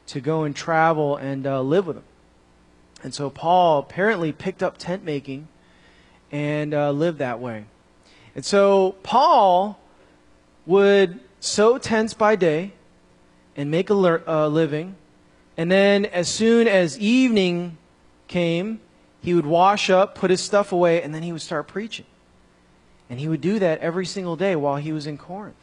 to 0.08 0.20
go 0.20 0.44
and 0.44 0.54
travel 0.54 1.16
and 1.16 1.46
uh, 1.46 1.60
live 1.60 1.86
with 1.86 1.96
them. 1.96 2.04
And 3.02 3.14
so 3.14 3.30
Paul 3.30 3.80
apparently 3.80 4.32
picked 4.32 4.62
up 4.62 4.76
tent 4.78 5.04
making 5.04 5.48
and 6.32 6.74
uh, 6.74 6.90
lived 6.90 7.18
that 7.18 7.40
way. 7.40 7.64
And 8.34 8.44
so 8.44 8.96
Paul 9.02 9.78
would 10.66 11.20
sew 11.40 11.78
tents 11.78 12.14
by 12.14 12.36
day 12.36 12.72
and 13.56 13.70
make 13.70 13.90
a 13.90 13.94
uh, 13.94 14.48
living. 14.48 14.94
And 15.56 15.70
then 15.70 16.06
as 16.06 16.28
soon 16.28 16.68
as 16.68 16.98
evening 16.98 17.76
came, 18.28 18.80
he 19.22 19.34
would 19.34 19.46
wash 19.46 19.90
up, 19.90 20.14
put 20.14 20.30
his 20.30 20.40
stuff 20.40 20.72
away, 20.72 21.02
and 21.02 21.14
then 21.14 21.22
he 21.22 21.32
would 21.32 21.42
start 21.42 21.66
preaching. 21.68 22.06
And 23.10 23.18
he 23.18 23.28
would 23.28 23.40
do 23.40 23.58
that 23.58 23.80
every 23.80 24.06
single 24.06 24.36
day 24.36 24.54
while 24.56 24.76
he 24.76 24.92
was 24.92 25.06
in 25.06 25.18
Corinth. 25.18 25.56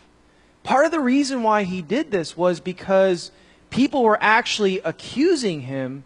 Part 0.64 0.86
of 0.86 0.92
the 0.92 1.00
reason 1.00 1.44
why 1.44 1.64
he 1.64 1.82
did 1.82 2.12
this 2.12 2.36
was 2.36 2.60
because 2.60 3.32
people 3.70 4.04
were 4.04 4.18
actually 4.22 4.80
accusing 4.80 5.62
him 5.62 6.04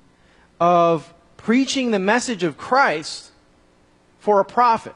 of 0.60 1.14
preaching 1.38 1.90
the 1.90 2.00
message 2.00 2.44
of 2.44 2.58
Christ 2.58 3.31
for 4.22 4.40
a 4.40 4.46
profit. 4.46 4.96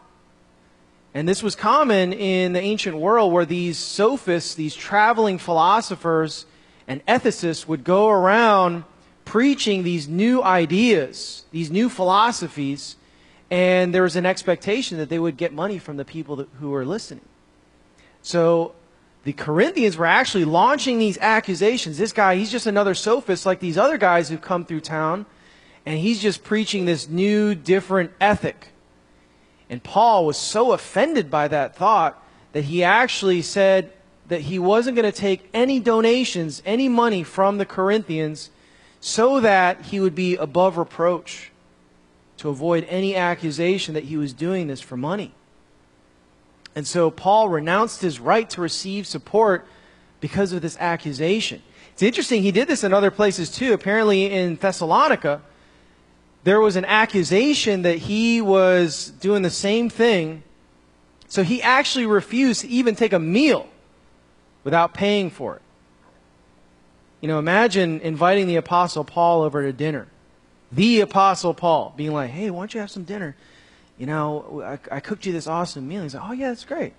And 1.13 1.27
this 1.27 1.41
was 1.41 1.55
common 1.55 2.13
in 2.13 2.53
the 2.53 2.61
ancient 2.61 2.95
world 2.95 3.33
where 3.33 3.45
these 3.45 3.77
sophists, 3.77 4.53
these 4.53 4.75
traveling 4.75 5.39
philosophers 5.39 6.45
and 6.87 7.03
ethicists 7.07 7.67
would 7.67 7.83
go 7.83 8.07
around 8.09 8.83
preaching 9.25 9.83
these 9.83 10.07
new 10.07 10.43
ideas, 10.43 11.43
these 11.51 11.71
new 11.71 11.89
philosophies, 11.89 12.97
and 13.49 13.95
there 13.95 14.03
was 14.03 14.15
an 14.15 14.25
expectation 14.25 14.99
that 14.99 15.09
they 15.09 15.17
would 15.17 15.37
get 15.37 15.51
money 15.51 15.79
from 15.79 15.97
the 15.97 16.05
people 16.05 16.35
that, 16.35 16.47
who 16.59 16.69
were 16.69 16.85
listening. 16.85 17.25
So 18.21 18.75
the 19.23 19.33
Corinthians 19.33 19.97
were 19.97 20.05
actually 20.05 20.45
launching 20.45 20.99
these 20.99 21.17
accusations. 21.17 21.97
This 21.97 22.13
guy, 22.13 22.35
he's 22.35 22.51
just 22.51 22.67
another 22.67 22.93
sophist 22.93 23.45
like 23.45 23.59
these 23.59 23.77
other 23.77 23.97
guys 23.97 24.29
who've 24.29 24.41
come 24.41 24.65
through 24.65 24.81
town, 24.81 25.25
and 25.83 25.97
he's 25.97 26.21
just 26.21 26.43
preaching 26.43 26.85
this 26.85 27.09
new, 27.09 27.55
different 27.55 28.11
ethic. 28.21 28.67
And 29.69 29.83
Paul 29.83 30.25
was 30.25 30.37
so 30.37 30.71
offended 30.71 31.31
by 31.31 31.47
that 31.47 31.75
thought 31.75 32.21
that 32.53 32.65
he 32.65 32.83
actually 32.83 33.41
said 33.41 33.91
that 34.27 34.41
he 34.41 34.57
wasn't 34.59 34.95
going 34.95 35.11
to 35.11 35.17
take 35.17 35.49
any 35.53 35.79
donations, 35.79 36.61
any 36.65 36.89
money 36.89 37.23
from 37.23 37.57
the 37.57 37.65
Corinthians, 37.65 38.49
so 38.99 39.39
that 39.39 39.81
he 39.85 39.99
would 39.99 40.15
be 40.15 40.35
above 40.35 40.77
reproach 40.77 41.51
to 42.37 42.49
avoid 42.49 42.85
any 42.89 43.15
accusation 43.15 43.93
that 43.93 44.05
he 44.05 44.17
was 44.17 44.33
doing 44.33 44.67
this 44.67 44.81
for 44.81 44.97
money. 44.97 45.33
And 46.75 46.85
so 46.85 47.09
Paul 47.09 47.49
renounced 47.49 48.01
his 48.01 48.19
right 48.19 48.49
to 48.49 48.61
receive 48.61 49.07
support 49.07 49.67
because 50.19 50.51
of 50.51 50.61
this 50.61 50.77
accusation. 50.79 51.61
It's 51.93 52.03
interesting, 52.03 52.41
he 52.41 52.51
did 52.51 52.67
this 52.67 52.83
in 52.83 52.93
other 52.93 53.11
places 53.11 53.49
too. 53.49 53.73
Apparently 53.73 54.25
in 54.25 54.55
Thessalonica, 54.55 55.41
there 56.45 56.61
was 56.61 56.77
an 56.77 56.85
accusation 56.85 57.81
that 57.81 57.97
he 57.97 58.39
was 58.39 59.11
doing 59.19 59.41
the 59.41 59.49
same 59.49 59.89
thing. 59.89 60.43
So 61.27 61.43
he 61.43 61.61
actually 61.61 62.05
refused 62.05 62.61
to 62.61 62.67
even 62.69 62.95
take 62.95 63.11
a 63.11 63.19
meal 63.19 63.67
without 64.63 64.93
paying 64.93 65.29
for 65.29 65.57
it. 65.57 65.61
You 67.19 67.27
know, 67.27 67.39
imagine 67.39 67.99
inviting 67.99 68.47
the 68.47 68.55
Apostle 68.55 69.03
Paul 69.03 69.41
over 69.41 69.63
to 69.63 69.73
dinner 69.73 70.07
the 70.71 71.01
Apostle 71.01 71.53
Paul, 71.53 71.93
being 71.95 72.11
like, 72.11 72.31
hey, 72.31 72.49
why 72.49 72.59
don't 72.59 72.73
you 72.73 72.79
have 72.79 72.91
some 72.91 73.03
dinner? 73.03 73.35
You 73.97 74.07
know, 74.07 74.61
I, 74.63 74.97
I 74.97 74.99
cooked 74.99 75.25
you 75.25 75.31
this 75.31 75.47
awesome 75.47 75.87
meal. 75.87 76.03
He's 76.03 76.13
like, 76.13 76.23
oh, 76.27 76.33
yeah, 76.33 76.49
that's 76.49 76.65
great. 76.65 76.93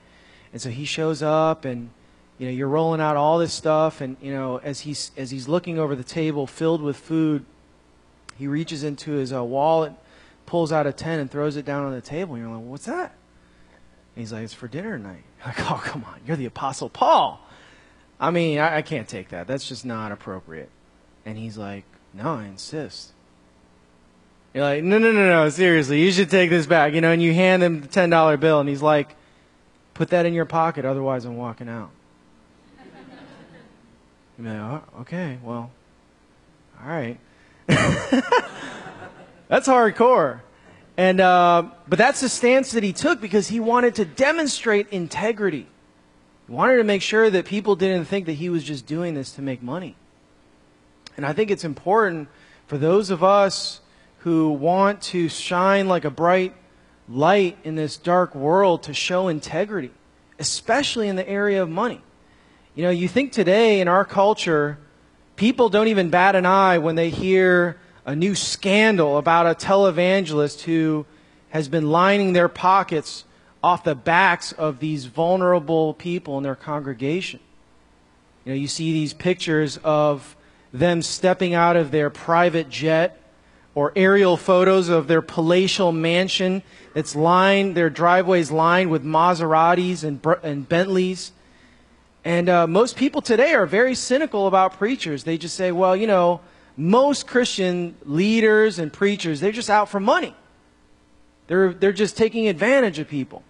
And 0.52 0.62
so 0.62 0.70
he 0.70 0.84
shows 0.84 1.22
up 1.22 1.64
and, 1.64 1.90
you 2.38 2.46
know, 2.46 2.52
you're 2.52 2.68
rolling 2.68 3.00
out 3.00 3.16
all 3.16 3.38
this 3.38 3.52
stuff. 3.52 4.00
And, 4.00 4.16
you 4.22 4.32
know, 4.32 4.58
as 4.58 4.80
he's, 4.80 5.10
as 5.16 5.30
he's 5.30 5.46
looking 5.46 5.78
over 5.78 5.94
the 5.94 6.04
table 6.04 6.46
filled 6.46 6.80
with 6.80 6.96
food, 6.96 7.44
he 8.38 8.46
reaches 8.46 8.84
into 8.84 9.12
his 9.12 9.32
uh, 9.32 9.42
wallet, 9.42 9.92
pulls 10.46 10.72
out 10.72 10.86
a 10.86 10.92
10 10.92 11.20
and 11.20 11.30
throws 11.30 11.56
it 11.56 11.64
down 11.64 11.84
on 11.84 11.92
the 11.92 12.00
table. 12.00 12.34
And 12.34 12.44
you're 12.44 12.54
like, 12.54 12.64
what's 12.64 12.86
that? 12.86 13.14
And 14.14 14.22
he's 14.22 14.32
like, 14.32 14.44
it's 14.44 14.54
for 14.54 14.68
dinner 14.68 14.96
tonight. 14.96 15.22
Like, 15.44 15.70
oh, 15.70 15.80
come 15.84 16.02
on. 16.04 16.18
You're 16.26 16.36
the 16.36 16.46
Apostle 16.46 16.88
Paul. 16.88 17.40
I 18.18 18.30
mean, 18.30 18.58
I, 18.58 18.78
I 18.78 18.82
can't 18.82 19.06
take 19.06 19.28
that. 19.28 19.46
That's 19.46 19.68
just 19.68 19.84
not 19.84 20.10
appropriate. 20.10 20.70
And 21.24 21.38
he's 21.38 21.56
like, 21.56 21.84
no, 22.12 22.34
I 22.34 22.46
insist. 22.46 23.12
You're 24.54 24.64
like, 24.64 24.82
no, 24.82 24.98
no, 24.98 25.12
no, 25.12 25.28
no, 25.28 25.48
seriously, 25.50 26.00
you 26.02 26.10
should 26.10 26.30
take 26.30 26.48
this 26.48 26.66
back. 26.66 26.94
You 26.94 27.00
know, 27.00 27.12
and 27.12 27.22
you 27.22 27.34
hand 27.34 27.62
him 27.62 27.82
the 27.82 27.88
$10 27.88 28.40
bill, 28.40 28.58
and 28.58 28.68
he's 28.68 28.82
like, 28.82 29.14
put 29.92 30.08
that 30.08 30.24
in 30.24 30.32
your 30.32 30.46
pocket, 30.46 30.84
otherwise 30.84 31.26
I'm 31.26 31.36
walking 31.36 31.68
out. 31.68 31.90
You're 34.38 34.52
like, 34.52 34.56
oh, 34.58 35.00
okay, 35.02 35.38
well, 35.42 35.70
all 36.82 36.88
right. 36.88 37.18
that's 39.48 39.68
hardcore. 39.68 40.40
And, 40.96 41.20
uh, 41.20 41.70
but 41.88 41.98
that's 41.98 42.20
the 42.20 42.28
stance 42.28 42.72
that 42.72 42.82
he 42.82 42.92
took 42.92 43.20
because 43.20 43.48
he 43.48 43.60
wanted 43.60 43.96
to 43.96 44.04
demonstrate 44.04 44.88
integrity. 44.90 45.66
He 46.46 46.52
wanted 46.52 46.76
to 46.76 46.84
make 46.84 47.02
sure 47.02 47.28
that 47.28 47.44
people 47.44 47.76
didn't 47.76 48.06
think 48.06 48.26
that 48.26 48.32
he 48.34 48.48
was 48.48 48.64
just 48.64 48.86
doing 48.86 49.14
this 49.14 49.32
to 49.32 49.42
make 49.42 49.62
money. 49.62 49.96
And 51.16 51.26
I 51.26 51.32
think 51.32 51.50
it's 51.50 51.64
important 51.64 52.28
for 52.66 52.78
those 52.78 53.10
of 53.10 53.22
us 53.22 53.80
who 54.18 54.50
want 54.50 55.02
to 55.02 55.28
shine 55.28 55.88
like 55.88 56.04
a 56.04 56.10
bright 56.10 56.54
light 57.08 57.58
in 57.64 57.76
this 57.76 57.96
dark 57.96 58.34
world 58.34 58.82
to 58.84 58.94
show 58.94 59.28
integrity, 59.28 59.92
especially 60.38 61.08
in 61.08 61.16
the 61.16 61.28
area 61.28 61.62
of 61.62 61.68
money. 61.68 62.00
You 62.74 62.82
know, 62.82 62.90
you 62.90 63.08
think 63.08 63.32
today 63.32 63.80
in 63.80 63.88
our 63.88 64.04
culture, 64.04 64.78
people 65.36 65.68
don't 65.68 65.88
even 65.88 66.10
bat 66.10 66.34
an 66.34 66.46
eye 66.46 66.78
when 66.78 66.96
they 66.96 67.10
hear 67.10 67.78
a 68.04 68.16
new 68.16 68.34
scandal 68.34 69.18
about 69.18 69.46
a 69.46 69.54
televangelist 69.54 70.62
who 70.62 71.06
has 71.50 71.68
been 71.68 71.90
lining 71.90 72.32
their 72.32 72.48
pockets 72.48 73.24
off 73.62 73.84
the 73.84 73.94
backs 73.94 74.52
of 74.52 74.78
these 74.78 75.06
vulnerable 75.06 75.94
people 75.94 76.36
in 76.38 76.44
their 76.44 76.54
congregation. 76.54 77.40
You 78.44 78.52
know, 78.52 78.56
you 78.56 78.68
see 78.68 78.92
these 78.92 79.12
pictures 79.12 79.78
of 79.82 80.36
them 80.72 81.02
stepping 81.02 81.54
out 81.54 81.76
of 81.76 81.90
their 81.90 82.10
private 82.10 82.68
jet 82.68 83.20
or 83.74 83.92
aerial 83.96 84.36
photos 84.36 84.88
of 84.88 85.08
their 85.08 85.20
palatial 85.20 85.92
mansion 85.92 86.62
that's 86.94 87.16
lined, 87.16 87.74
their 87.74 87.90
driveways 87.90 88.50
lined 88.50 88.90
with 88.90 89.04
Maseratis 89.04 90.04
and, 90.04 90.24
and 90.42 90.68
Bentleys. 90.68 91.32
And 92.26 92.48
uh, 92.48 92.66
most 92.66 92.96
people 92.96 93.22
today 93.22 93.54
are 93.54 93.66
very 93.66 93.94
cynical 93.94 94.48
about 94.48 94.78
preachers. 94.78 95.22
They 95.22 95.38
just 95.38 95.54
say, 95.54 95.70
well, 95.70 95.94
you 95.94 96.08
know, 96.08 96.40
most 96.76 97.28
Christian 97.28 97.94
leaders 98.02 98.80
and 98.80 98.92
preachers, 98.92 99.38
they're 99.38 99.52
just 99.52 99.70
out 99.70 99.88
for 99.88 100.00
money. 100.00 100.34
They're, 101.46 101.72
they're 101.72 101.92
just 101.92 102.16
taking 102.16 102.48
advantage 102.48 102.98
of 102.98 103.06
people. 103.06 103.44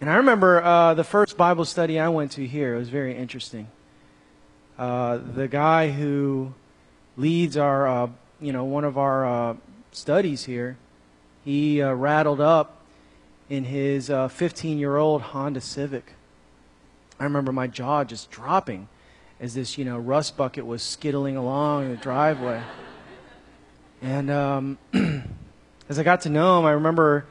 And 0.00 0.08
I 0.08 0.18
remember 0.18 0.62
uh, 0.62 0.94
the 0.94 1.02
first 1.02 1.36
Bible 1.36 1.64
study 1.64 1.98
I 1.98 2.10
went 2.10 2.30
to 2.32 2.46
here. 2.46 2.76
It 2.76 2.78
was 2.78 2.90
very 2.90 3.16
interesting. 3.16 3.66
Uh, 4.78 5.16
the 5.16 5.48
guy 5.48 5.90
who 5.90 6.54
leads 7.16 7.56
our, 7.56 7.88
uh, 7.88 8.08
you 8.40 8.52
know, 8.52 8.62
one 8.62 8.84
of 8.84 8.96
our 8.96 9.26
uh, 9.26 9.56
studies 9.90 10.44
here, 10.44 10.76
he 11.44 11.82
uh, 11.82 11.92
rattled 11.94 12.40
up 12.40 12.82
in 13.50 13.64
his 13.64 14.10
15-year-old 14.10 15.22
uh, 15.22 15.24
Honda 15.24 15.60
Civic. 15.60 16.12
I 17.18 17.24
remember 17.24 17.52
my 17.52 17.66
jaw 17.66 18.04
just 18.04 18.30
dropping 18.30 18.88
as 19.40 19.54
this, 19.54 19.78
you 19.78 19.84
know, 19.84 19.98
rust 19.98 20.36
bucket 20.36 20.66
was 20.66 20.82
skittling 20.82 21.36
along 21.36 21.90
the 21.90 21.96
driveway. 21.96 22.62
And 24.02 24.30
um, 24.30 24.78
as 25.88 25.98
I 25.98 26.02
got 26.02 26.22
to 26.22 26.30
know 26.30 26.58
him, 26.58 26.66
I 26.66 26.72
remember, 26.72 27.26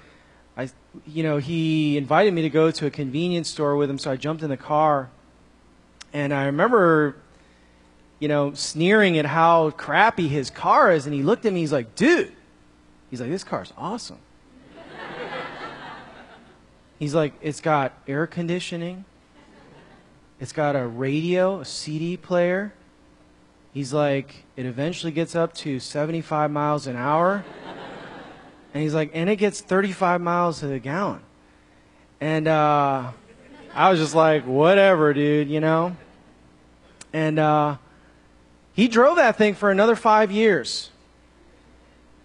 I, 0.57 0.69
you 1.05 1.23
know, 1.23 1.37
he 1.37 1.97
invited 1.97 2.33
me 2.33 2.41
to 2.43 2.49
go 2.49 2.71
to 2.71 2.85
a 2.85 2.91
convenience 2.91 3.49
store 3.49 3.75
with 3.75 3.89
him, 3.89 3.97
so 3.97 4.11
I 4.11 4.15
jumped 4.15 4.43
in 4.43 4.49
the 4.49 4.57
car. 4.57 5.09
And 6.13 6.33
I 6.33 6.45
remember 6.45 7.15
you 8.19 8.27
know, 8.27 8.53
sneering 8.53 9.17
at 9.17 9.25
how 9.25 9.71
crappy 9.71 10.27
his 10.27 10.49
car 10.49 10.91
is. 10.91 11.05
And 11.05 11.13
he 11.13 11.23
looked 11.23 11.45
at 11.45 11.53
me, 11.53 11.59
he's 11.59 11.71
like, 11.71 11.95
dude, 11.95 12.33
he's 13.09 13.21
like, 13.21 13.29
this 13.29 13.43
car's 13.43 13.73
awesome. 13.77 14.19
he's 16.99 17.13
like, 17.13 17.33
it's 17.41 17.61
got 17.61 17.93
air 18.07 18.25
conditioning, 18.25 19.05
it's 20.39 20.51
got 20.51 20.75
a 20.75 20.85
radio, 20.85 21.61
a 21.61 21.65
CD 21.65 22.15
player. 22.15 22.73
He's 23.73 23.93
like, 23.93 24.43
it 24.55 24.65
eventually 24.65 25.11
gets 25.11 25.35
up 25.35 25.53
to 25.55 25.79
75 25.79 26.51
miles 26.51 26.87
an 26.87 26.95
hour. 26.95 27.43
and 28.73 28.83
he's 28.83 28.93
like, 28.93 29.11
and 29.13 29.29
it 29.29 29.37
gets 29.37 29.61
35 29.61 30.21
miles 30.21 30.59
to 30.59 30.67
the 30.67 30.79
gallon. 30.79 31.21
And 32.21 32.47
uh, 32.47 33.11
I 33.73 33.89
was 33.89 33.99
just 33.99 34.15
like, 34.15 34.45
whatever, 34.45 35.13
dude, 35.13 35.49
you 35.49 35.59
know? 35.59 35.95
And 37.13 37.39
uh, 37.39 37.77
he 38.73 38.87
drove 38.87 39.15
that 39.17 39.37
thing 39.37 39.55
for 39.55 39.71
another 39.71 39.95
five 39.95 40.31
years. 40.31 40.91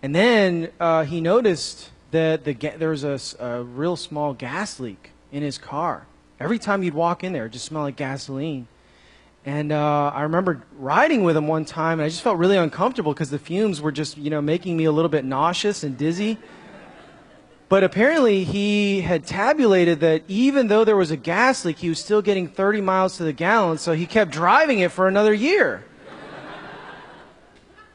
And 0.02 0.14
then 0.14 0.70
uh, 0.80 1.04
he 1.04 1.20
noticed 1.20 1.90
that 2.10 2.44
the 2.44 2.52
ga- 2.52 2.76
there 2.76 2.90
was 2.90 3.04
a, 3.04 3.18
a 3.42 3.62
real 3.62 3.96
small 3.96 4.34
gas 4.34 4.80
leak 4.80 5.10
in 5.30 5.42
his 5.42 5.56
car. 5.56 6.06
Every 6.42 6.58
time 6.58 6.82
you'd 6.82 6.94
walk 6.94 7.22
in 7.22 7.32
there, 7.32 7.46
it 7.46 7.50
just 7.50 7.66
smelled 7.66 7.84
like 7.84 7.94
gasoline. 7.94 8.66
And 9.44 9.70
uh, 9.70 10.10
I 10.12 10.22
remember 10.22 10.64
riding 10.76 11.22
with 11.22 11.36
him 11.36 11.46
one 11.46 11.64
time, 11.64 12.00
and 12.00 12.06
I 12.06 12.08
just 12.08 12.20
felt 12.20 12.36
really 12.36 12.56
uncomfortable 12.56 13.12
because 13.12 13.30
the 13.30 13.38
fumes 13.38 13.80
were 13.80 13.92
just, 13.92 14.18
you 14.18 14.28
know, 14.28 14.42
making 14.42 14.76
me 14.76 14.84
a 14.84 14.92
little 14.92 15.08
bit 15.08 15.24
nauseous 15.24 15.84
and 15.84 15.96
dizzy. 15.96 16.38
But 17.68 17.84
apparently, 17.84 18.42
he 18.42 19.02
had 19.02 19.24
tabulated 19.24 20.00
that 20.00 20.24
even 20.26 20.66
though 20.66 20.84
there 20.84 20.96
was 20.96 21.12
a 21.12 21.16
gas 21.16 21.64
leak, 21.64 21.78
he 21.78 21.88
was 21.88 22.00
still 22.00 22.22
getting 22.22 22.48
30 22.48 22.80
miles 22.80 23.18
to 23.18 23.22
the 23.22 23.32
gallon, 23.32 23.78
so 23.78 23.92
he 23.92 24.04
kept 24.04 24.32
driving 24.32 24.80
it 24.80 24.90
for 24.90 25.06
another 25.06 25.32
year. 25.32 25.84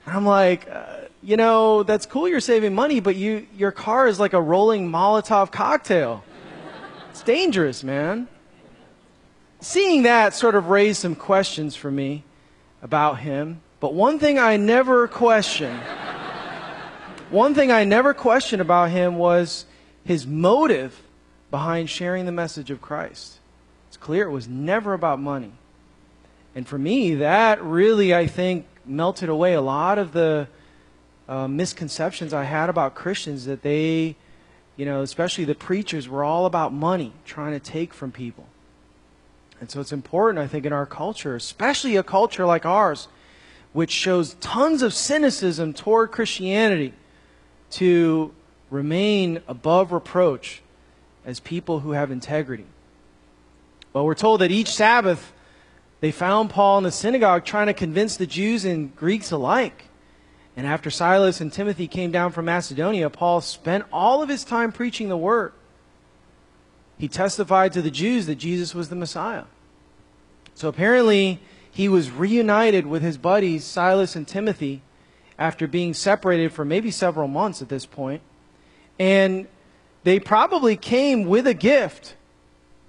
I'm 0.06 0.26
like, 0.26 0.70
uh, 0.72 1.02
you 1.22 1.36
know, 1.36 1.84
that's 1.84 2.06
cool 2.06 2.30
you're 2.30 2.40
saving 2.40 2.74
money, 2.74 3.02
but 3.02 3.18
you, 3.18 3.46
your 3.58 3.74
car 3.74 4.08
is 4.08 4.22
like 4.22 4.32
a 4.32 4.42
rolling 4.42 4.90
Molotov 4.90 5.52
cocktail. 5.52 6.24
It's 7.10 7.24
dangerous, 7.24 7.84
man 7.84 8.30
seeing 9.68 10.04
that 10.04 10.34
sort 10.34 10.56
of 10.56 10.70
raised 10.70 11.02
some 11.02 11.14
questions 11.14 11.76
for 11.76 11.92
me 11.92 12.24
about 12.82 13.20
him. 13.20 13.60
But 13.82 13.94
one 13.94 14.18
thing 14.18 14.40
I 14.40 14.56
never 14.56 15.10
questioned, 15.10 15.82
one 17.30 17.54
thing 17.54 17.70
I 17.70 17.84
never 17.84 18.14
questioned 18.14 18.62
about 18.62 18.92
him 18.92 19.18
was 19.18 19.66
his 20.06 20.26
motive 20.26 21.02
behind 21.52 21.90
sharing 21.90 22.26
the 22.26 22.32
message 22.32 22.72
of 22.72 22.82
Christ. 22.82 23.40
It's 23.90 23.98
clear 23.98 24.30
it 24.30 24.32
was 24.32 24.48
never 24.48 24.94
about 24.94 25.20
money. 25.20 25.52
And 26.56 26.66
for 26.66 26.78
me, 26.78 27.16
that 27.16 27.62
really, 27.62 28.16
I 28.16 28.26
think, 28.26 28.68
melted 28.86 29.28
away 29.28 29.54
a 29.54 29.62
lot 29.62 30.00
of 30.00 30.14
the 30.14 30.48
uh, 31.28 31.50
misconceptions 31.50 32.34
I 32.34 32.46
had 32.46 32.70
about 32.70 32.96
Christians 32.96 33.46
that 33.46 33.64
they, 33.64 34.16
you 34.78 34.86
know, 34.86 35.02
especially 35.02 35.44
the 35.44 35.56
preachers, 35.56 36.08
were 36.08 36.24
all 36.24 36.46
about 36.46 36.72
money, 36.72 37.12
trying 37.26 37.52
to 37.52 37.60
take 37.60 37.94
from 37.94 38.14
people. 38.14 38.48
And 39.60 39.70
so 39.70 39.80
it's 39.82 39.92
important, 39.92 40.40
I 40.40 40.48
think, 40.48 40.66
in 40.66 40.74
our 40.74 40.86
culture, 40.86 41.36
especially 41.36 41.96
a 41.96 42.04
culture 42.04 42.46
like 42.46 42.66
ours, 42.66 43.08
which 43.74 43.92
shows 43.92 44.36
tons 44.36 44.82
of 44.82 44.94
cynicism 44.94 45.74
toward 45.74 46.12
Christianity, 46.12 46.94
to 47.72 48.34
remain 48.70 49.42
above 49.48 49.92
reproach 49.92 50.62
as 51.26 51.40
people 51.40 51.82
who 51.82 51.92
have 51.92 52.12
integrity. 52.12 52.66
Well, 53.94 54.06
we're 54.06 54.16
told 54.16 54.42
that 54.42 54.52
each 54.52 54.70
Sabbath 54.70 55.34
they 56.00 56.12
found 56.12 56.52
Paul 56.52 56.78
in 56.78 56.84
the 56.84 56.92
synagogue 56.92 57.44
trying 57.44 57.68
to 57.68 57.74
convince 57.74 58.18
the 58.18 58.28
Jews 58.28 58.66
and 58.66 58.96
Greeks 58.96 59.32
alike. 59.32 59.86
And 60.56 60.68
after 60.68 60.90
Silas 60.90 61.42
and 61.42 61.52
Timothy 61.52 61.88
came 61.88 62.12
down 62.12 62.32
from 62.32 62.46
Macedonia, 62.46 63.10
Paul 63.10 63.42
spent 63.42 63.86
all 63.92 64.22
of 64.22 64.30
his 64.30 64.44
time 64.44 64.72
preaching 64.72 65.10
the 65.10 65.18
word 65.18 65.54
he 66.98 67.08
testified 67.08 67.74
to 67.74 67.82
the 67.82 67.92
Jews 67.92 68.26
that 68.26 68.36
Jesus 68.36 68.74
was 68.74 68.90
the 68.90 68.96
Messiah. 68.96 69.46
So 70.56 70.68
apparently, 70.68 71.40
he 71.70 71.88
was 71.88 72.10
reunited 72.10 72.88
with 72.88 73.04
his 73.04 73.18
buddies, 73.18 73.64
Silas 73.64 74.16
and 74.16 74.28
Timothy, 74.28 74.82
after 75.38 75.68
being 75.68 75.94
separated 75.94 76.52
for 76.52 76.66
maybe 76.66 76.90
several 76.90 77.28
months 77.28 77.62
at 77.62 77.70
this 77.70 77.86
point. 77.86 78.22
And 78.98 79.48
they 80.04 80.20
probably 80.20 80.76
came 80.76 81.26
with 81.26 81.46
a 81.46 81.54
gift 81.54 82.16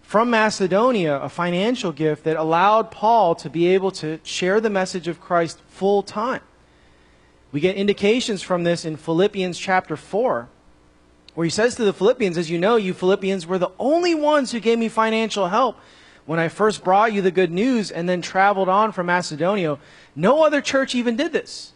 from 0.01 0.31
Macedonia, 0.31 1.16
a 1.16 1.29
financial 1.29 1.92
gift 1.92 2.25
that 2.25 2.37
allowed 2.37 2.90
Paul 2.90 3.35
to 3.35 3.51
be 3.51 3.66
able 3.66 3.90
to 3.90 4.18
share 4.23 4.59
the 4.59 4.71
message 4.71 5.07
of 5.07 5.21
Christ 5.21 5.61
full 5.68 6.03
time. 6.03 6.40
We 7.53 7.61
get 7.61 7.77
indications 7.77 8.40
from 8.40 8.64
this 8.64 8.87
in 8.87 8.97
Philippians 8.97 9.59
chapter 9.59 9.97
4 9.97 10.49
where 11.38 11.44
he 11.44 11.51
says 11.51 11.77
to 11.77 11.85
the 11.85 11.92
Philippians, 11.92 12.37
As 12.37 12.51
you 12.51 12.59
know, 12.59 12.74
you 12.74 12.92
Philippians 12.92 13.46
were 13.46 13.59
the 13.59 13.70
only 13.79 14.12
ones 14.12 14.51
who 14.51 14.59
gave 14.59 14.77
me 14.77 14.88
financial 14.88 15.46
help 15.46 15.79
when 16.27 16.40
I 16.40 16.48
first 16.48 16.83
brought 16.83 17.12
you 17.12 17.22
the 17.22 17.31
good 17.31 17.53
news 17.53 17.92
and 17.92 18.09
then 18.09 18.22
traveled 18.22 18.68
on 18.68 18.90
from 18.90 19.07
Macedonia. 19.07 19.79
No 20.16 20.42
other 20.42 20.61
church 20.61 20.96
even 20.96 21.14
did 21.14 21.33
this. 21.33 21.74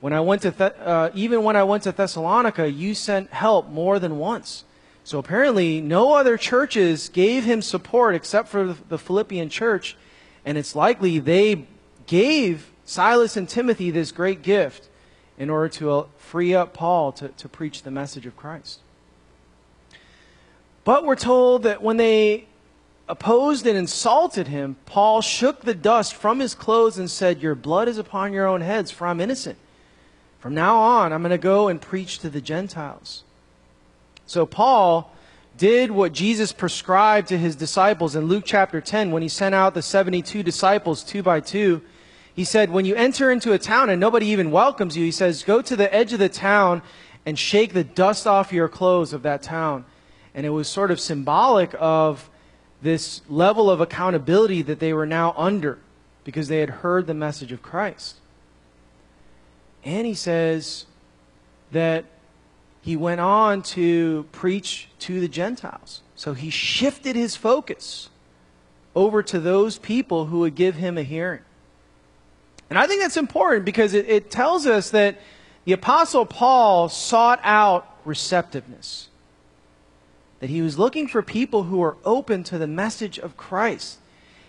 When 0.00 0.12
I 0.12 0.20
went 0.20 0.42
to 0.42 0.50
Th- 0.50 0.74
uh, 0.78 1.08
even 1.14 1.42
when 1.42 1.56
I 1.56 1.62
went 1.62 1.84
to 1.84 1.92
Thessalonica, 1.92 2.70
you 2.70 2.92
sent 2.92 3.30
help 3.30 3.70
more 3.70 3.98
than 3.98 4.18
once. 4.18 4.64
So 5.04 5.18
apparently, 5.18 5.80
no 5.80 6.12
other 6.12 6.36
churches 6.36 7.08
gave 7.08 7.44
him 7.44 7.62
support 7.62 8.14
except 8.14 8.48
for 8.48 8.76
the 8.90 8.98
Philippian 8.98 9.48
church, 9.48 9.96
and 10.44 10.58
it's 10.58 10.76
likely 10.76 11.18
they 11.18 11.64
gave 12.06 12.70
Silas 12.84 13.38
and 13.38 13.48
Timothy 13.48 13.90
this 13.90 14.12
great 14.12 14.42
gift 14.42 14.90
in 15.38 15.48
order 15.48 15.70
to 15.76 15.92
uh, 15.92 16.06
free 16.18 16.54
up 16.54 16.74
Paul 16.74 17.10
to, 17.12 17.28
to 17.28 17.48
preach 17.48 17.84
the 17.84 17.90
message 17.90 18.26
of 18.26 18.36
Christ. 18.36 18.80
But 20.88 21.04
we're 21.04 21.16
told 21.16 21.64
that 21.64 21.82
when 21.82 21.98
they 21.98 22.46
opposed 23.10 23.66
and 23.66 23.76
insulted 23.76 24.48
him, 24.48 24.76
Paul 24.86 25.20
shook 25.20 25.60
the 25.60 25.74
dust 25.74 26.14
from 26.14 26.40
his 26.40 26.54
clothes 26.54 26.96
and 26.96 27.10
said, 27.10 27.42
Your 27.42 27.54
blood 27.54 27.88
is 27.88 27.98
upon 27.98 28.32
your 28.32 28.46
own 28.46 28.62
heads, 28.62 28.90
for 28.90 29.06
I'm 29.06 29.20
innocent. 29.20 29.58
From 30.38 30.54
now 30.54 30.78
on, 30.78 31.12
I'm 31.12 31.20
going 31.20 31.28
to 31.28 31.36
go 31.36 31.68
and 31.68 31.78
preach 31.78 32.20
to 32.20 32.30
the 32.30 32.40
Gentiles. 32.40 33.22
So 34.24 34.46
Paul 34.46 35.12
did 35.58 35.90
what 35.90 36.14
Jesus 36.14 36.54
prescribed 36.54 37.28
to 37.28 37.36
his 37.36 37.54
disciples 37.54 38.16
in 38.16 38.24
Luke 38.24 38.44
chapter 38.46 38.80
10 38.80 39.10
when 39.10 39.20
he 39.20 39.28
sent 39.28 39.54
out 39.54 39.74
the 39.74 39.82
72 39.82 40.42
disciples 40.42 41.04
two 41.04 41.22
by 41.22 41.40
two. 41.40 41.82
He 42.34 42.44
said, 42.44 42.70
When 42.70 42.86
you 42.86 42.94
enter 42.94 43.30
into 43.30 43.52
a 43.52 43.58
town 43.58 43.90
and 43.90 44.00
nobody 44.00 44.28
even 44.28 44.50
welcomes 44.50 44.96
you, 44.96 45.04
he 45.04 45.10
says, 45.10 45.42
Go 45.42 45.60
to 45.60 45.76
the 45.76 45.94
edge 45.94 46.14
of 46.14 46.18
the 46.18 46.30
town 46.30 46.80
and 47.26 47.38
shake 47.38 47.74
the 47.74 47.84
dust 47.84 48.26
off 48.26 48.54
your 48.54 48.70
clothes 48.70 49.12
of 49.12 49.20
that 49.24 49.42
town. 49.42 49.84
And 50.34 50.46
it 50.46 50.50
was 50.50 50.68
sort 50.68 50.90
of 50.90 51.00
symbolic 51.00 51.74
of 51.78 52.30
this 52.82 53.22
level 53.28 53.70
of 53.70 53.80
accountability 53.80 54.62
that 54.62 54.78
they 54.78 54.92
were 54.92 55.06
now 55.06 55.34
under 55.36 55.78
because 56.24 56.48
they 56.48 56.60
had 56.60 56.70
heard 56.70 57.06
the 57.06 57.14
message 57.14 57.52
of 57.52 57.62
Christ. 57.62 58.16
And 59.84 60.06
he 60.06 60.14
says 60.14 60.86
that 61.72 62.04
he 62.82 62.96
went 62.96 63.20
on 63.20 63.62
to 63.62 64.26
preach 64.32 64.88
to 65.00 65.20
the 65.20 65.28
Gentiles. 65.28 66.02
So 66.14 66.34
he 66.34 66.50
shifted 66.50 67.16
his 67.16 67.36
focus 67.36 68.10
over 68.94 69.22
to 69.22 69.38
those 69.38 69.78
people 69.78 70.26
who 70.26 70.40
would 70.40 70.54
give 70.54 70.74
him 70.74 70.98
a 70.98 71.02
hearing. 71.02 71.42
And 72.70 72.78
I 72.78 72.86
think 72.86 73.00
that's 73.00 73.16
important 73.16 73.64
because 73.64 73.94
it, 73.94 74.08
it 74.08 74.30
tells 74.30 74.66
us 74.66 74.90
that 74.90 75.20
the 75.64 75.72
Apostle 75.72 76.26
Paul 76.26 76.88
sought 76.88 77.40
out 77.42 77.96
receptiveness 78.04 79.07
that 80.40 80.50
he 80.50 80.62
was 80.62 80.78
looking 80.78 81.08
for 81.08 81.22
people 81.22 81.64
who 81.64 81.78
were 81.78 81.96
open 82.04 82.44
to 82.44 82.58
the 82.58 82.66
message 82.66 83.18
of 83.18 83.36
Christ. 83.36 83.98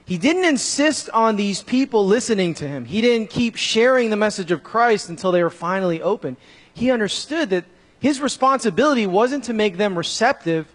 He 0.05 0.17
didn't 0.17 0.45
insist 0.45 1.09
on 1.11 1.35
these 1.35 1.61
people 1.61 2.05
listening 2.05 2.53
to 2.55 2.67
him. 2.67 2.85
He 2.85 3.01
didn't 3.01 3.29
keep 3.29 3.55
sharing 3.55 4.09
the 4.09 4.15
message 4.15 4.51
of 4.51 4.63
Christ 4.63 5.09
until 5.09 5.31
they 5.31 5.43
were 5.43 5.49
finally 5.49 6.01
open. 6.01 6.37
He 6.73 6.89
understood 6.91 7.49
that 7.51 7.65
his 7.99 8.21
responsibility 8.21 9.05
wasn't 9.05 9.43
to 9.45 9.53
make 9.53 9.77
them 9.77 9.97
receptive, 9.97 10.67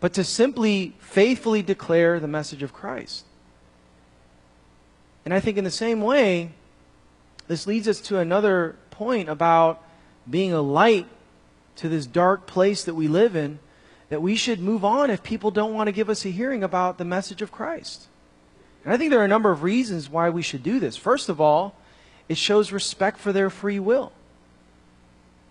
but 0.00 0.12
to 0.14 0.24
simply 0.24 0.94
faithfully 0.98 1.62
declare 1.62 2.18
the 2.18 2.28
message 2.28 2.62
of 2.62 2.72
Christ. 2.72 3.24
And 5.24 5.32
I 5.32 5.40
think 5.40 5.56
in 5.56 5.64
the 5.64 5.70
same 5.70 6.00
way, 6.00 6.50
this 7.46 7.66
leads 7.66 7.86
us 7.88 8.00
to 8.02 8.18
another 8.18 8.76
point 8.90 9.28
about 9.28 9.82
being 10.28 10.52
a 10.52 10.60
light 10.60 11.06
to 11.76 11.88
this 11.88 12.06
dark 12.06 12.46
place 12.46 12.84
that 12.84 12.94
we 12.94 13.08
live 13.08 13.36
in 13.36 13.58
that 14.14 14.20
we 14.20 14.36
should 14.36 14.60
move 14.60 14.84
on 14.84 15.10
if 15.10 15.24
people 15.24 15.50
don't 15.50 15.74
want 15.74 15.88
to 15.88 15.92
give 15.92 16.08
us 16.08 16.24
a 16.24 16.28
hearing 16.28 16.62
about 16.62 16.98
the 16.98 17.04
message 17.04 17.42
of 17.42 17.50
Christ. 17.50 18.06
And 18.84 18.94
I 18.94 18.96
think 18.96 19.10
there 19.10 19.18
are 19.18 19.24
a 19.24 19.26
number 19.26 19.50
of 19.50 19.64
reasons 19.64 20.08
why 20.08 20.30
we 20.30 20.40
should 20.40 20.62
do 20.62 20.78
this. 20.78 20.96
First 20.96 21.28
of 21.28 21.40
all, 21.40 21.74
it 22.28 22.36
shows 22.36 22.70
respect 22.70 23.18
for 23.18 23.32
their 23.32 23.50
free 23.50 23.80
will. 23.80 24.12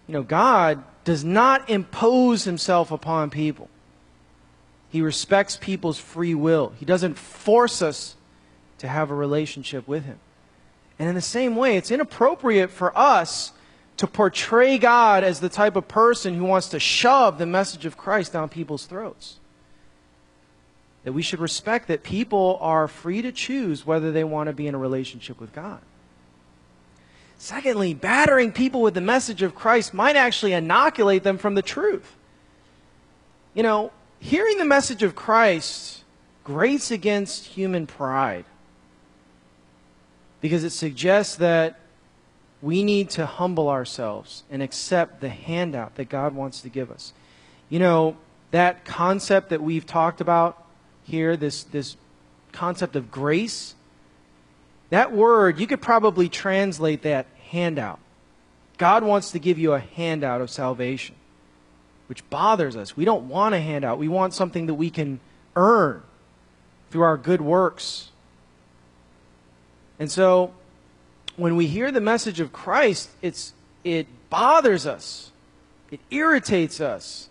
You 0.08 0.14
know, 0.14 0.24
God 0.24 0.82
does 1.04 1.26
not 1.26 1.70
impose 1.70 2.46
himself 2.46 2.90
upon 2.90 3.30
people. 3.32 3.68
He 4.90 5.02
respects 5.02 5.58
people's 5.58 6.00
free 6.00 6.34
will. 6.34 6.72
He 6.80 6.86
doesn't 6.86 7.16
force 7.16 7.82
us 7.82 8.16
to 8.78 8.88
have 8.88 9.12
a 9.12 9.14
relationship 9.14 9.90
with 9.90 10.06
him. 10.06 10.20
And 10.98 11.10
in 11.10 11.16
the 11.16 11.22
same 11.22 11.58
way, 11.58 11.76
it's 11.76 11.92
inappropriate 11.92 12.72
for 12.72 12.98
us 12.98 13.52
to 13.98 14.08
portray 14.08 14.78
God 14.78 15.24
as 15.24 15.40
the 15.40 15.50
type 15.50 15.76
of 15.76 15.88
person 15.88 16.34
who 16.34 16.46
wants 16.46 16.70
to 16.70 16.80
shove 16.80 17.38
the 17.38 17.46
message 17.46 17.86
of 17.86 17.98
Christ 17.98 18.34
down 18.34 18.50
people's 18.50 18.86
throats. 18.86 19.38
That 21.04 21.14
we 21.14 21.22
should 21.22 21.40
respect 21.40 21.88
that 21.90 22.04
people 22.04 22.58
are 22.62 22.88
free 22.88 23.22
to 23.22 23.32
choose 23.32 23.86
whether 23.86 24.12
they 24.12 24.24
want 24.24 24.48
to 24.48 24.54
be 24.54 24.68
in 24.68 24.76
a 24.76 24.78
relationship 24.78 25.40
with 25.40 25.54
God. 25.54 25.82
Secondly, 27.38 27.94
battering 27.94 28.54
people 28.54 28.82
with 28.82 28.94
the 28.94 29.02
message 29.02 29.42
of 29.42 29.54
Christ 29.54 29.94
might 29.94 30.16
actually 30.16 30.54
inoculate 30.54 31.24
them 31.24 31.38
from 31.38 31.56
the 31.56 31.62
truth. 31.62 32.16
You 33.54 33.64
know, 33.64 33.92
hearing 34.20 34.58
the 34.58 34.66
message 34.66 35.04
of 35.04 35.14
Christ 35.14 36.04
grates 36.44 36.90
against 36.90 37.46
human 37.48 37.86
pride 37.86 38.46
because 40.40 40.64
it 40.64 40.72
suggests 40.72 41.36
that 41.38 41.80
we 42.64 42.82
need 42.82 43.10
to 43.10 43.26
humble 43.26 43.68
ourselves 43.68 44.44
and 44.50 44.64
accept 44.64 45.20
the 45.20 45.28
handout 45.28 45.96
that 45.96 46.08
God 46.08 46.34
wants 46.34 46.62
to 46.62 46.70
give 46.70 46.90
us. 46.90 47.12
You 47.70 47.78
know, 47.78 48.16
that 48.52 48.86
concept 48.86 49.50
that 49.50 49.62
we've 49.62 49.86
talked 49.86 50.22
about 50.22 50.66
here, 51.04 51.36
this, 51.36 51.64
this 51.64 51.98
concept 52.54 52.96
of 52.96 53.12
grace, 53.12 53.76
that 54.92 55.12
word, 55.12 55.60
you 55.60 55.68
could 55.68 55.82
probably 55.82 56.30
translate 56.30 57.02
that 57.02 57.28
handout. 57.50 58.00
God 58.78 59.04
wants 59.04 59.32
to 59.32 59.40
give 59.40 59.60
you 59.60 59.74
a 59.74 59.80
handout 59.80 60.40
of 60.40 60.50
salvation, 60.50 61.16
which 62.08 62.28
bothers 62.30 62.78
us. 62.78 62.96
We 62.96 63.04
don't 63.04 63.28
want 63.28 63.54
a 63.56 63.60
handout. 63.60 63.98
We 63.98 64.08
want 64.08 64.34
something 64.34 64.68
that 64.68 64.76
we 64.76 64.90
can 64.90 65.20
earn 65.58 66.02
through 66.92 67.02
our 67.02 67.18
good 67.18 67.42
works. 67.42 68.10
And 70.00 70.10
so, 70.10 70.54
when 71.36 71.56
we 71.56 71.68
hear 71.68 71.92
the 71.92 72.02
message 72.02 72.40
of 72.40 72.54
Christ, 72.54 73.10
it's, 73.22 73.54
it 73.84 74.08
bothers 74.30 74.86
us, 74.86 75.32
it 75.92 76.00
irritates 76.12 76.80
us, 76.80 77.30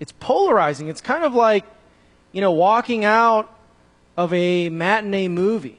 it's 0.00 0.12
polarizing. 0.12 0.88
It's 0.88 1.02
kind 1.02 1.24
of 1.24 1.34
like, 1.34 1.64
you 2.32 2.40
know, 2.40 2.52
walking 2.52 3.04
out 3.04 3.54
of 4.16 4.32
a 4.32 4.70
matinee 4.70 5.28
movie. 5.28 5.78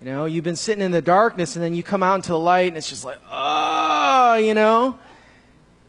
You 0.00 0.06
know, 0.06 0.24
you've 0.24 0.44
been 0.44 0.56
sitting 0.56 0.82
in 0.82 0.90
the 0.90 1.02
darkness 1.02 1.54
and 1.54 1.64
then 1.64 1.74
you 1.74 1.82
come 1.82 2.02
out 2.02 2.16
into 2.16 2.28
the 2.28 2.38
light 2.38 2.68
and 2.68 2.76
it's 2.76 2.88
just 2.88 3.04
like, 3.04 3.18
oh, 3.30 4.36
you 4.36 4.54
know. 4.54 4.98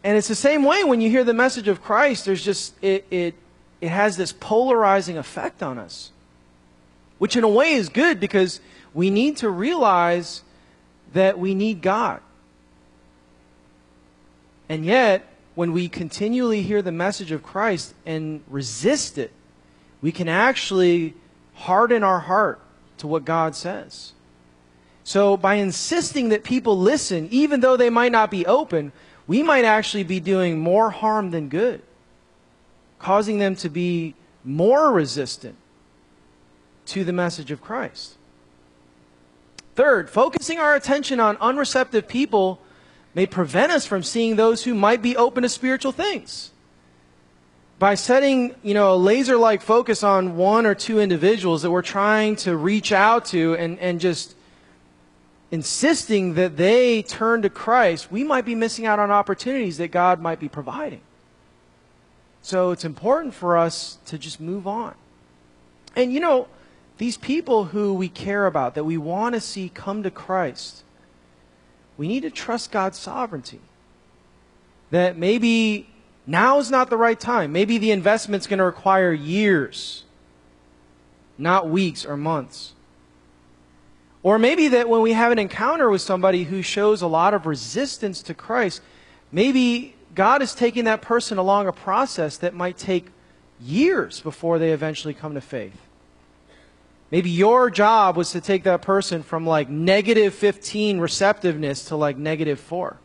And 0.04 0.18
it's 0.18 0.28
the 0.28 0.36
same 0.36 0.64
way 0.64 0.84
when 0.84 1.02
you 1.02 1.10
hear 1.10 1.24
the 1.24 1.34
message 1.34 1.68
of 1.68 1.82
Christ, 1.82 2.26
there's 2.26 2.44
just, 2.44 2.74
it, 2.82 3.06
it, 3.10 3.36
it 3.82 3.90
has 3.90 4.18
this 4.18 4.34
polarizing 4.34 5.18
effect 5.18 5.64
on 5.64 5.78
us. 5.78 6.12
Which 7.18 7.36
in 7.36 7.44
a 7.44 7.50
way 7.50 7.74
is 7.74 7.90
good 7.90 8.20
because 8.20 8.60
we 8.98 9.12
need 9.12 9.38
to 9.38 9.48
realize 9.48 10.42
that 11.14 11.38
we 11.38 11.54
need 11.54 11.84
God. 11.84 12.20
And 14.68 14.84
yet, 14.84 15.24
when 15.54 15.72
we 15.72 15.88
continually 15.88 16.64
hear 16.64 16.82
the 16.82 16.92
message 16.92 17.32
of 17.32 17.44
Christ 17.44 17.94
and 18.08 18.42
resist 18.48 19.20
it, 19.20 19.32
we 20.02 20.12
can 20.12 20.28
actually 20.28 21.14
harden 21.54 22.02
our 22.02 22.22
heart 22.22 22.60
to 22.98 23.06
what 23.06 23.24
God 23.24 23.56
says. 23.56 24.14
So, 25.04 25.38
by 25.38 25.56
insisting 25.56 26.30
that 26.30 26.44
people 26.44 26.76
listen, 26.76 27.28
even 27.30 27.60
though 27.60 27.78
they 27.78 27.92
might 27.92 28.12
not 28.12 28.32
be 28.32 28.48
open, 28.48 28.92
we 29.28 29.44
might 29.44 29.64
actually 29.64 30.06
be 30.06 30.20
doing 30.20 30.58
more 30.58 30.90
harm 30.90 31.30
than 31.30 31.50
good, 31.50 31.84
causing 32.98 33.38
them 33.38 33.56
to 33.58 33.70
be 33.70 34.16
more 34.44 34.92
resistant 34.92 35.56
to 36.88 37.04
the 37.04 37.14
message 37.14 37.52
of 37.52 37.62
Christ. 37.62 38.17
Third, 39.78 40.10
focusing 40.10 40.58
our 40.58 40.74
attention 40.74 41.20
on 41.20 41.38
unreceptive 41.38 42.08
people 42.08 42.60
may 43.14 43.28
prevent 43.28 43.72
us 43.72 43.86
from 43.86 44.02
seeing 44.02 44.36
those 44.36 44.64
who 44.64 44.74
might 44.74 45.04
be 45.04 45.16
open 45.16 45.44
to 45.44 45.50
spiritual 45.50 45.92
things 45.92 46.50
by 47.78 47.94
setting, 47.94 48.56
you 48.64 48.74
know, 48.74 48.96
a 48.96 48.98
laser-like 48.98 49.62
focus 49.62 50.02
on 50.02 50.36
one 50.36 50.66
or 50.66 50.74
two 50.74 51.00
individuals 51.00 51.62
that 51.62 51.70
we're 51.70 51.84
trying 51.84 52.36
to 52.38 52.58
reach 52.58 52.92
out 52.92 53.26
to 53.26 53.54
and, 53.54 53.78
and 53.78 54.02
just 54.02 54.34
insisting 55.52 56.34
that 56.34 56.58
they 56.58 57.04
turn 57.04 57.44
to 57.44 57.50
Christ, 57.52 58.12
we 58.12 58.24
might 58.24 58.46
be 58.46 58.56
missing 58.56 58.88
out 58.88 58.98
on 58.98 59.12
opportunities 59.12 59.78
that 59.78 59.92
God 59.92 60.20
might 60.20 60.40
be 60.40 60.50
providing. 60.50 61.02
So 62.42 62.72
it's 62.72 62.84
important 62.84 63.36
for 63.36 63.58
us 63.58 64.00
to 64.08 64.18
just 64.18 64.40
move 64.42 64.66
on. 64.66 64.96
And 65.96 66.12
you 66.12 66.20
know, 66.20 66.48
these 66.98 67.18
people 67.18 67.66
who 67.66 67.94
we 67.94 68.10
care 68.10 68.46
about, 68.46 68.76
that 68.76 68.84
we 68.84 68.98
want 68.98 69.36
to 69.36 69.42
see 69.42 69.70
come 69.70 70.04
to 70.04 70.12
Christ, 70.12 70.84
we 71.98 72.08
need 72.08 72.22
to 72.22 72.30
trust 72.30 72.72
God's 72.72 72.98
sovereignty. 72.98 73.60
That 74.92 75.18
maybe 75.18 75.90
now 76.26 76.60
is 76.60 76.72
not 76.72 76.90
the 76.90 76.98
right 76.98 77.20
time. 77.20 77.52
Maybe 77.52 77.78
the 77.78 77.92
investment's 77.92 78.48
going 78.48 78.60
to 78.60 78.66
require 78.66 79.12
years, 79.12 80.04
not 81.38 81.70
weeks 81.70 82.06
or 82.06 82.18
months. 82.18 82.74
Or 84.24 84.40
maybe 84.40 84.68
that 84.70 84.90
when 84.90 85.02
we 85.02 85.14
have 85.14 85.32
an 85.32 85.40
encounter 85.40 85.90
with 85.90 86.02
somebody 86.02 86.44
who 86.46 86.62
shows 86.62 87.02
a 87.02 87.08
lot 87.08 87.34
of 87.34 87.46
resistance 87.46 88.22
to 88.24 88.34
Christ, 88.34 88.82
maybe 89.32 89.96
God 90.16 90.42
is 90.42 90.56
taking 90.56 90.86
that 90.86 91.02
person 91.02 91.38
along 91.38 91.68
a 91.68 91.72
process 91.72 92.38
that 92.38 92.54
might 92.54 92.78
take 92.78 93.08
years 93.62 94.20
before 94.20 94.60
they 94.60 94.72
eventually 94.72 95.14
come 95.14 95.34
to 95.34 95.42
faith. 95.42 95.87
Maybe 97.10 97.30
your 97.30 97.70
job 97.70 98.18
was 98.18 98.32
to 98.32 98.42
take 98.42 98.64
that 98.64 98.82
person 98.82 99.24
from 99.24 99.46
like 99.46 99.70
negative 99.70 100.34
15 100.34 101.00
receptiveness 101.00 101.86
to 101.86 101.96
like 101.96 102.18
negative 102.18 102.60
4. 102.60 102.98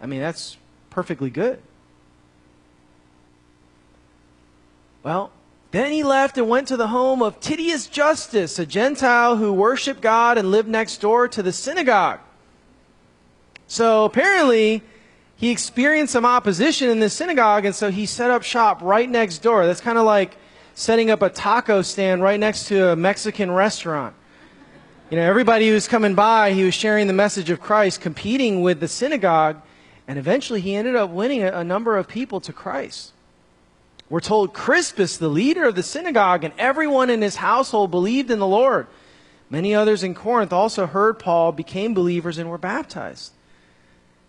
I 0.00 0.06
mean, 0.06 0.20
that's 0.20 0.56
perfectly 0.90 1.30
good. 1.30 1.62
Well, 5.02 5.30
then 5.70 5.90
he 5.90 6.02
left 6.02 6.36
and 6.36 6.48
went 6.48 6.68
to 6.68 6.76
the 6.76 6.88
home 6.88 7.22
of 7.22 7.40
Titius 7.40 7.86
Justus, 7.86 8.58
a 8.58 8.66
Gentile 8.66 9.36
who 9.36 9.52
worshiped 9.52 10.02
God 10.02 10.36
and 10.36 10.50
lived 10.50 10.68
next 10.68 11.00
door 11.00 11.28
to 11.28 11.42
the 11.42 11.52
synagogue. 11.52 12.20
So 13.66 14.04
apparently, 14.04 14.82
he 15.34 15.50
experienced 15.50 16.12
some 16.12 16.26
opposition 16.26 16.90
in 16.90 17.00
the 17.00 17.08
synagogue, 17.08 17.64
and 17.64 17.74
so 17.74 17.90
he 17.90 18.04
set 18.04 18.30
up 18.30 18.42
shop 18.42 18.82
right 18.82 19.08
next 19.08 19.38
door. 19.38 19.66
That's 19.66 19.80
kind 19.80 19.96
of 19.96 20.04
like 20.04 20.36
setting 20.74 21.10
up 21.10 21.22
a 21.22 21.28
taco 21.30 21.82
stand 21.82 22.22
right 22.22 22.38
next 22.38 22.68
to 22.68 22.90
a 22.90 22.96
Mexican 22.96 23.50
restaurant. 23.50 24.14
You 25.10 25.18
know, 25.18 25.24
everybody 25.24 25.68
who 25.68 25.74
was 25.74 25.88
coming 25.88 26.14
by, 26.14 26.52
he 26.52 26.64
was 26.64 26.74
sharing 26.74 27.06
the 27.06 27.12
message 27.12 27.50
of 27.50 27.60
Christ, 27.60 28.00
competing 28.00 28.62
with 28.62 28.80
the 28.80 28.88
synagogue 28.88 29.60
and 30.08 30.18
eventually 30.18 30.60
he 30.60 30.74
ended 30.74 30.96
up 30.96 31.10
winning 31.10 31.42
a, 31.42 31.52
a 31.52 31.64
number 31.64 31.96
of 31.96 32.08
people 32.08 32.40
to 32.40 32.52
Christ. 32.52 33.12
We're 34.10 34.20
told 34.20 34.52
Crispus, 34.52 35.16
the 35.16 35.28
leader 35.28 35.64
of 35.64 35.74
the 35.74 35.82
synagogue, 35.82 36.44
and 36.44 36.52
everyone 36.58 37.08
in 37.08 37.22
his 37.22 37.36
household 37.36 37.90
believed 37.90 38.30
in 38.30 38.38
the 38.38 38.46
Lord. 38.46 38.86
Many 39.48 39.74
others 39.74 40.02
in 40.02 40.14
Corinth 40.14 40.52
also 40.52 40.86
heard 40.86 41.18
Paul, 41.18 41.52
became 41.52 41.94
believers, 41.94 42.36
and 42.36 42.50
were 42.50 42.58
baptized. 42.58 43.32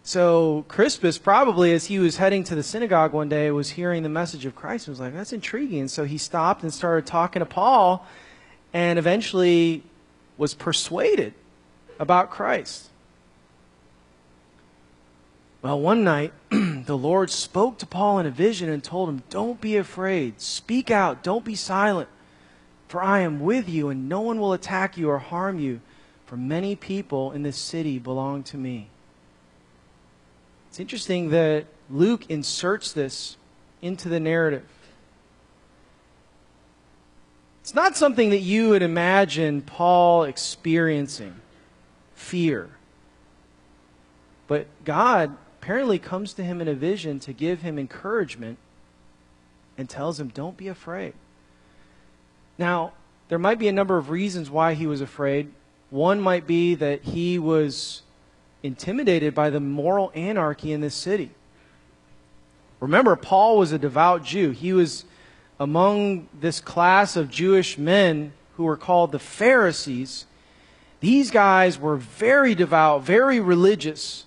So 0.05 0.65
Crispus, 0.67 1.17
probably 1.17 1.71
as 1.73 1.85
he 1.85 1.97
was 1.97 2.17
heading 2.17 2.43
to 2.45 2.55
the 2.55 2.63
synagogue 2.63 3.13
one 3.13 3.29
day, 3.29 3.49
was 3.51 3.71
hearing 3.71 4.03
the 4.03 4.09
message 4.09 4.45
of 4.45 4.53
Christ 4.53 4.87
and 4.87 4.93
was 4.93 4.99
like, 4.99 5.13
that's 5.13 5.31
intriguing. 5.31 5.79
And 5.79 5.91
so 5.91 6.03
he 6.03 6.17
stopped 6.17 6.61
and 6.61 6.73
started 6.73 7.05
talking 7.05 7.39
to 7.39 7.45
Paul 7.45 8.05
and 8.73 8.99
eventually 8.99 9.81
was 10.37 10.53
persuaded 10.53 11.33
about 11.99 12.31
Christ. 12.31 12.89
Well, 15.61 15.79
one 15.79 16.03
night, 16.03 16.33
the 16.49 16.97
Lord 16.97 17.29
spoke 17.29 17.77
to 17.77 17.85
Paul 17.85 18.19
in 18.19 18.25
a 18.25 18.31
vision 18.31 18.69
and 18.69 18.83
told 18.83 19.07
him, 19.07 19.23
Don't 19.29 19.61
be 19.61 19.77
afraid. 19.77 20.41
Speak 20.41 20.91
out. 20.91 21.23
Don't 21.23 21.45
be 21.45 21.55
silent. 21.55 22.09
For 22.89 23.01
I 23.01 23.21
am 23.21 23.39
with 23.39 23.69
you, 23.69 23.87
and 23.87 24.09
no 24.09 24.19
one 24.19 24.41
will 24.41 24.51
attack 24.51 24.97
you 24.97 25.09
or 25.09 25.19
harm 25.19 25.59
you. 25.59 25.79
For 26.25 26.35
many 26.35 26.75
people 26.75 27.31
in 27.31 27.43
this 27.43 27.55
city 27.55 27.99
belong 27.99 28.43
to 28.43 28.57
me. 28.57 28.89
It's 30.73 30.79
interesting 30.79 31.29
that 31.29 31.67
Luke 31.87 32.31
inserts 32.31 32.93
this 32.93 33.37
into 33.83 34.09
the 34.09 34.19
narrative. 34.19 34.65
It's 37.61 37.75
not 37.75 37.95
something 37.95 38.31
that 38.31 38.39
you 38.39 38.69
would 38.69 38.81
imagine 38.81 39.61
Paul 39.61 40.23
experiencing 40.23 41.35
fear. 42.15 42.71
But 44.47 44.65
God 44.83 45.37
apparently 45.61 45.99
comes 45.99 46.33
to 46.33 46.43
him 46.43 46.59
in 46.59 46.67
a 46.67 46.73
vision 46.73 47.19
to 47.19 47.33
give 47.33 47.61
him 47.61 47.77
encouragement 47.77 48.57
and 49.77 49.87
tells 49.87 50.19
him, 50.19 50.29
Don't 50.29 50.57
be 50.57 50.69
afraid. 50.69 51.13
Now, 52.57 52.93
there 53.29 53.37
might 53.37 53.59
be 53.59 53.67
a 53.67 53.71
number 53.71 53.97
of 53.97 54.09
reasons 54.09 54.49
why 54.49 54.73
he 54.73 54.87
was 54.87 55.01
afraid. 55.01 55.51
One 55.91 56.19
might 56.19 56.47
be 56.47 56.73
that 56.73 57.03
he 57.03 57.37
was 57.37 58.01
intimidated 58.63 59.35
by 59.35 59.49
the 59.49 59.59
moral 59.59 60.11
anarchy 60.15 60.71
in 60.71 60.81
this 60.81 60.95
city. 60.95 61.29
Remember, 62.79 63.15
Paul 63.15 63.57
was 63.57 63.71
a 63.71 63.77
devout 63.77 64.23
Jew. 64.23 64.51
He 64.51 64.73
was 64.73 65.05
among 65.59 66.27
this 66.39 66.59
class 66.59 67.15
of 67.15 67.29
Jewish 67.29 67.77
men 67.77 68.33
who 68.55 68.63
were 68.63 68.77
called 68.77 69.11
the 69.11 69.19
Pharisees. 69.19 70.25
These 70.99 71.31
guys 71.31 71.77
were 71.77 71.97
very 71.97 72.55
devout, 72.55 73.03
very 73.03 73.39
religious. 73.39 74.25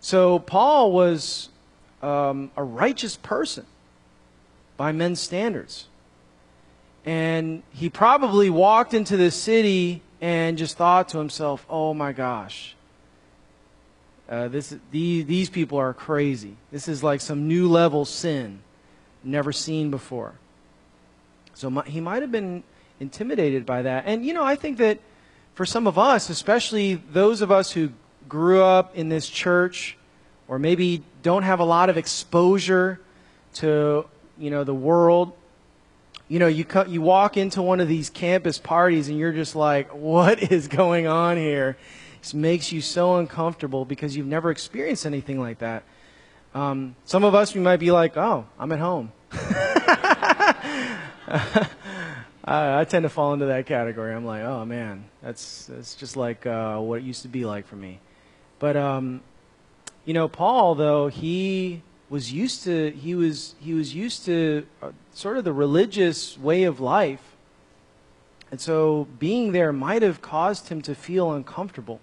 So 0.00 0.38
Paul 0.38 0.92
was 0.92 1.48
um, 2.02 2.50
a 2.56 2.62
righteous 2.62 3.16
person 3.16 3.66
by 4.76 4.92
men's 4.92 5.20
standards. 5.20 5.86
And 7.04 7.62
he 7.72 7.90
probably 7.90 8.50
walked 8.50 8.94
into 8.94 9.16
the 9.16 9.30
city 9.30 10.02
and 10.20 10.56
just 10.56 10.76
thought 10.76 11.10
to 11.10 11.18
himself, 11.18 11.66
oh 11.68 11.92
my 11.92 12.12
gosh, 12.12 12.73
uh, 14.34 14.48
this, 14.48 14.74
these, 14.90 15.26
these 15.26 15.48
people 15.48 15.78
are 15.78 15.94
crazy. 15.94 16.56
This 16.72 16.88
is 16.88 17.02
like 17.02 17.20
some 17.20 17.46
new 17.46 17.68
level 17.68 18.04
sin, 18.04 18.58
never 19.22 19.52
seen 19.52 19.90
before. 19.90 20.34
So 21.54 21.70
my, 21.70 21.84
he 21.84 22.00
might 22.00 22.22
have 22.22 22.32
been 22.32 22.64
intimidated 22.98 23.64
by 23.64 23.82
that. 23.82 24.04
And, 24.06 24.26
you 24.26 24.34
know, 24.34 24.42
I 24.42 24.56
think 24.56 24.78
that 24.78 24.98
for 25.54 25.64
some 25.64 25.86
of 25.86 25.98
us, 25.98 26.30
especially 26.30 26.94
those 26.94 27.42
of 27.42 27.50
us 27.52 27.70
who 27.70 27.90
grew 28.28 28.62
up 28.62 28.96
in 28.96 29.08
this 29.08 29.28
church 29.28 29.96
or 30.48 30.58
maybe 30.58 31.02
don't 31.22 31.44
have 31.44 31.60
a 31.60 31.64
lot 31.64 31.88
of 31.88 31.96
exposure 31.96 32.98
to 33.54 34.04
you 34.36 34.50
know 34.50 34.64
the 34.64 34.74
world 34.74 35.32
You 36.26 36.38
know, 36.38 36.46
you, 36.46 36.64
you 36.88 37.02
walk 37.02 37.36
into 37.36 37.60
one 37.60 37.80
of 37.80 37.88
these 37.88 38.08
campus 38.08 38.58
parties 38.58 39.08
and 39.08 39.18
you're 39.18 39.32
just 39.32 39.54
like, 39.54 39.94
what 39.94 40.50
is 40.50 40.68
going 40.68 41.06
on 41.06 41.36
here? 41.36 41.76
Makes 42.32 42.72
you 42.72 42.80
so 42.80 43.16
uncomfortable 43.16 43.84
because 43.84 44.16
you've 44.16 44.26
never 44.26 44.50
experienced 44.50 45.04
anything 45.04 45.38
like 45.38 45.58
that. 45.58 45.82
Um, 46.54 46.94
some 47.04 47.24
of 47.24 47.34
us, 47.34 47.54
we 47.54 47.60
might 47.60 47.78
be 47.78 47.90
like, 47.90 48.16
oh, 48.16 48.46
I'm 48.58 48.72
at 48.72 48.78
home. 48.78 49.12
I, 52.46 52.80
I, 52.80 52.84
tend 52.84 53.02
to 53.02 53.08
fall 53.08 53.32
into 53.32 53.46
that 53.46 53.66
category. 53.66 54.14
I'm 54.14 54.24
like, 54.24 54.42
oh 54.42 54.64
man, 54.64 55.04
that's 55.22 55.66
that's 55.66 55.94
just 55.94 56.16
like 56.16 56.46
uh, 56.46 56.78
what 56.78 57.00
it 57.00 57.04
used 57.04 57.22
to 57.22 57.28
be 57.28 57.44
like 57.44 57.66
for 57.66 57.76
me. 57.76 57.98
But 58.58 58.76
um, 58.76 59.22
you 60.04 60.14
know, 60.14 60.28
Paul 60.28 60.74
though 60.74 61.08
he 61.08 61.82
was 62.10 62.32
used 62.32 62.62
to 62.64 62.90
he 62.90 63.14
was 63.14 63.54
he 63.58 63.74
was 63.74 63.94
used 63.94 64.24
to 64.26 64.66
uh, 64.82 64.92
sort 65.12 65.38
of 65.38 65.44
the 65.44 65.52
religious 65.52 66.38
way 66.38 66.64
of 66.64 66.78
life, 66.78 67.34
and 68.50 68.60
so 68.60 69.08
being 69.18 69.52
there 69.52 69.72
might 69.72 70.02
have 70.02 70.20
caused 70.20 70.68
him 70.68 70.82
to 70.82 70.94
feel 70.94 71.32
uncomfortable. 71.32 72.00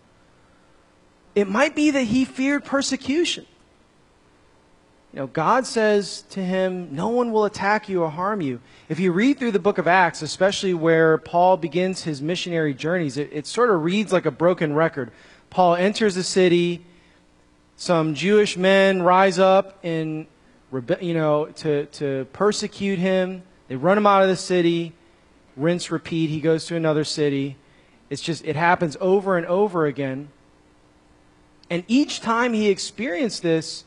It 1.35 1.47
might 1.47 1.75
be 1.75 1.91
that 1.91 2.03
he 2.03 2.25
feared 2.25 2.65
persecution. 2.65 3.45
You 5.13 5.19
know, 5.19 5.27
God 5.27 5.65
says 5.65 6.23
to 6.31 6.41
him, 6.41 6.95
No 6.95 7.09
one 7.09 7.31
will 7.31 7.43
attack 7.43 7.89
you 7.89 8.03
or 8.03 8.09
harm 8.09 8.41
you. 8.41 8.61
If 8.87 8.99
you 8.99 9.11
read 9.11 9.39
through 9.39 9.51
the 9.51 9.59
book 9.59 9.77
of 9.77 9.87
Acts, 9.87 10.21
especially 10.21 10.73
where 10.73 11.17
Paul 11.17 11.57
begins 11.57 12.03
his 12.03 12.21
missionary 12.21 12.73
journeys, 12.73 13.17
it, 13.17 13.29
it 13.31 13.45
sort 13.45 13.69
of 13.69 13.83
reads 13.83 14.13
like 14.13 14.25
a 14.25 14.31
broken 14.31 14.73
record. 14.73 15.11
Paul 15.49 15.75
enters 15.75 16.15
the 16.15 16.23
city, 16.23 16.85
some 17.75 18.13
Jewish 18.13 18.55
men 18.55 19.01
rise 19.01 19.37
up 19.37 19.83
in, 19.83 20.27
you 21.01 21.13
know, 21.13 21.47
to, 21.57 21.87
to 21.87 22.25
persecute 22.31 22.99
him. 22.99 23.43
They 23.67 23.75
run 23.75 23.97
him 23.97 24.07
out 24.07 24.21
of 24.23 24.29
the 24.29 24.37
city, 24.37 24.93
rinse, 25.57 25.91
repeat. 25.91 26.29
He 26.29 26.39
goes 26.39 26.65
to 26.67 26.77
another 26.77 27.03
city. 27.03 27.57
It's 28.09 28.21
just, 28.21 28.45
it 28.45 28.55
happens 28.55 28.95
over 29.01 29.35
and 29.37 29.45
over 29.45 29.85
again. 29.85 30.29
And 31.71 31.85
each 31.87 32.19
time 32.19 32.51
he 32.51 32.67
experienced 32.69 33.43
this, 33.43 33.85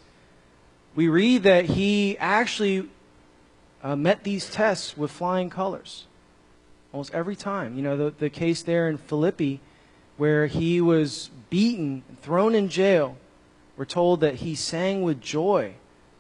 we 0.95 1.07
read 1.07 1.43
that 1.43 1.67
he 1.67 2.17
actually 2.17 2.89
uh, 3.83 3.95
met 3.95 4.25
these 4.25 4.49
tests 4.49 4.97
with 4.97 5.11
flying 5.11 5.51
colors 5.51 6.07
almost 6.95 7.13
every 7.13 7.37
time. 7.37 7.77
You 7.77 7.83
know, 7.83 7.97
the, 7.99 8.11
the 8.11 8.31
case 8.31 8.63
there 8.63 8.89
in 8.89 8.97
Philippi 8.97 9.61
where 10.17 10.47
he 10.47 10.81
was 10.81 11.29
beaten, 11.51 12.05
thrown 12.23 12.55
in 12.55 12.71
jail, 12.71 13.19
we're 13.77 13.85
told 13.85 14.21
that 14.21 14.37
he 14.37 14.55
sang 14.55 15.03
with 15.03 15.21
joy, 15.21 15.75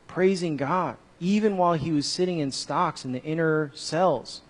praising 0.06 0.58
God, 0.58 0.98
even 1.18 1.56
while 1.56 1.74
he 1.74 1.92
was 1.92 2.04
sitting 2.04 2.40
in 2.40 2.52
stocks 2.52 3.06
in 3.06 3.12
the 3.12 3.22
inner 3.22 3.70
cells 3.74 4.42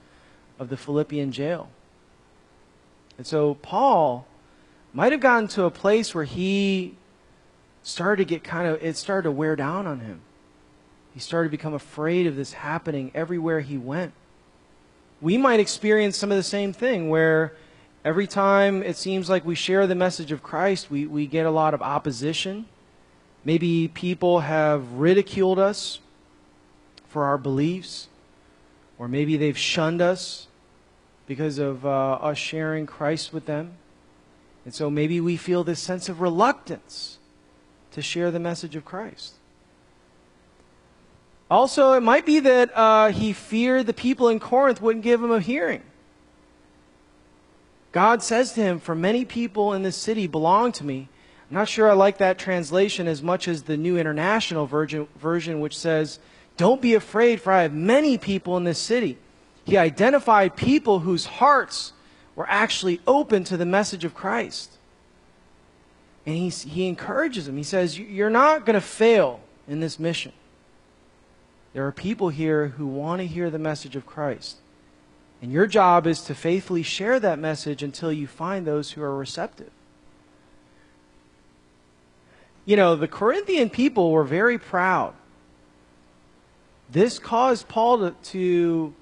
of 0.59 0.69
the 0.69 0.77
Philippian 0.77 1.31
jail. 1.31 1.69
And 3.19 3.25
so 3.25 3.55
Paul 3.55 4.27
might 4.93 5.13
have 5.13 5.21
gotten 5.21 5.47
to 5.49 5.63
a 5.63 5.71
place 5.71 6.13
where 6.13 6.25
he 6.25 6.97
started 7.85 8.27
to 8.27 8.35
get 8.35 8.43
kind 8.43 8.67
of, 8.67 8.83
it 8.83 8.97
started 8.97 9.25
to 9.25 9.31
wear 9.31 9.55
down 9.55 9.87
on 9.87 10.01
him. 10.01 10.23
He 11.13 11.21
started 11.21 11.51
to 11.51 11.57
become 11.57 11.75
afraid 11.75 12.27
of 12.27 12.35
this 12.35 12.55
happening 12.55 13.13
everywhere 13.15 13.61
he 13.61 13.79
went. 13.79 14.15
We 15.21 15.39
might 15.39 15.61
experience 15.61 16.17
some 16.17 16.33
of 16.33 16.37
the 16.37 16.43
same 16.43 16.73
thing 16.73 17.09
where 17.09 17.53
every 18.05 18.27
time 18.27 18.83
it 18.83 18.97
seems 18.97 19.31
like 19.31 19.45
we 19.45 19.55
share 19.55 19.87
the 19.87 19.95
message 19.95 20.33
of 20.33 20.43
Christ, 20.43 20.91
we, 20.91 21.07
we 21.07 21.27
get 21.27 21.47
a 21.47 21.51
lot 21.51 21.75
of 21.75 21.83
opposition. 21.83 22.65
Maybe 23.45 23.87
people 23.87 24.41
have 24.41 24.93
ridiculed 24.93 25.59
us 25.59 26.01
for 27.07 27.27
our 27.27 27.39
beliefs, 27.39 28.09
or 28.99 29.09
maybe 29.09 29.37
they've 29.37 29.59
shunned 29.59 30.01
us 30.01 30.49
because 31.27 31.59
of 31.59 31.85
uh, 31.85 32.15
us 32.15 32.39
sharing 32.39 32.87
Christ 32.87 33.33
with 33.33 33.45
them. 33.45 33.75
And 34.65 34.75
so 34.75 34.89
maybe 34.89 35.21
we 35.21 35.37
feel 35.37 35.63
this 35.63 35.81
sense 35.81 36.09
of 36.09 36.23
reluctance 36.23 37.19
to 37.95 38.03
share 38.03 38.31
the 38.31 38.41
message 38.41 38.77
of 38.77 38.85
Christ. 38.85 39.35
Also, 41.51 41.93
it 41.93 42.03
might 42.03 42.27
be 42.27 42.41
that 42.41 42.77
uh, 42.77 43.11
he 43.11 43.33
feared 43.33 43.87
the 43.87 43.93
people 43.93 44.29
in 44.29 44.41
Corinth 44.41 44.83
wouldn't 44.83 45.05
give 45.05 45.23
him 45.23 45.31
a 45.31 45.41
hearing. 45.41 45.83
God 47.93 48.23
says 48.23 48.53
to 48.55 48.61
him, 48.61 48.81
For 48.81 48.97
many 48.97 49.25
people 49.25 49.73
in 49.73 49.85
this 49.85 49.97
city 49.97 50.27
belong 50.27 50.73
to 50.73 50.85
me. 50.85 51.09
I'm 51.49 51.57
not 51.57 51.69
sure 51.69 51.89
I 51.89 51.95
like 51.95 52.19
that 52.19 52.39
translation 52.39 53.07
as 53.07 53.23
much 53.23 53.47
as 53.47 53.63
the 53.63 53.77
New 53.77 53.97
International 53.97 54.67
version, 54.67 55.07
version 55.17 55.61
which 55.61 55.79
says, 55.79 56.19
Don't 56.57 56.83
be 56.83 56.95
afraid, 56.95 57.41
for 57.41 57.53
I 57.53 57.63
have 57.63 57.73
many 57.73 58.19
people 58.19 58.57
in 58.57 58.65
this 58.65 58.81
city. 58.81 59.19
He 59.65 59.77
identified 59.77 60.57
people 60.57 61.01
whose 61.01 61.27
hearts 61.27 61.93
were 62.35 62.49
actually 62.49 63.01
open 63.07 63.45
to 63.45 63.57
the 63.57 63.65
message 63.65 64.05
of 64.05 64.15
Christ. 64.15 64.77
And 66.27 66.37
he, 66.37 66.49
he 66.49 66.89
encourages 66.89 67.47
them. 67.47 67.57
He 67.57 67.63
says, 67.63 67.99
You're 67.99 68.31
not 68.31 68.65
going 68.65 68.75
to 68.75 68.81
fail 68.81 69.41
in 69.69 69.81
this 69.81 69.99
mission. 69.99 70.33
There 71.73 71.87
are 71.87 71.93
people 71.93 72.29
here 72.29 72.69
who 72.69 72.87
want 72.87 73.21
to 73.21 73.27
hear 73.27 73.51
the 73.51 73.59
message 73.59 73.97
of 73.97 74.07
Christ. 74.07 74.59
And 75.43 75.53
your 75.53 75.67
job 75.67 76.07
is 76.07 76.23
to 76.23 76.35
faithfully 76.35 76.83
share 76.83 77.21
that 77.21 77.39
message 77.39 77.83
until 77.83 78.13
you 78.13 78.27
find 78.27 78.67
those 78.67 78.93
who 78.93 79.03
are 79.03 79.15
receptive. 79.15 79.71
You 82.65 82.77
know, 82.77 82.97
the 82.97 83.09
Corinthian 83.09 83.69
people 83.69 84.11
were 84.11 84.25
very 84.25 84.59
proud. 84.59 85.15
This 86.91 87.19
caused 87.19 87.69
Paul 87.69 87.99
to, 87.99 88.11
to 88.31 88.95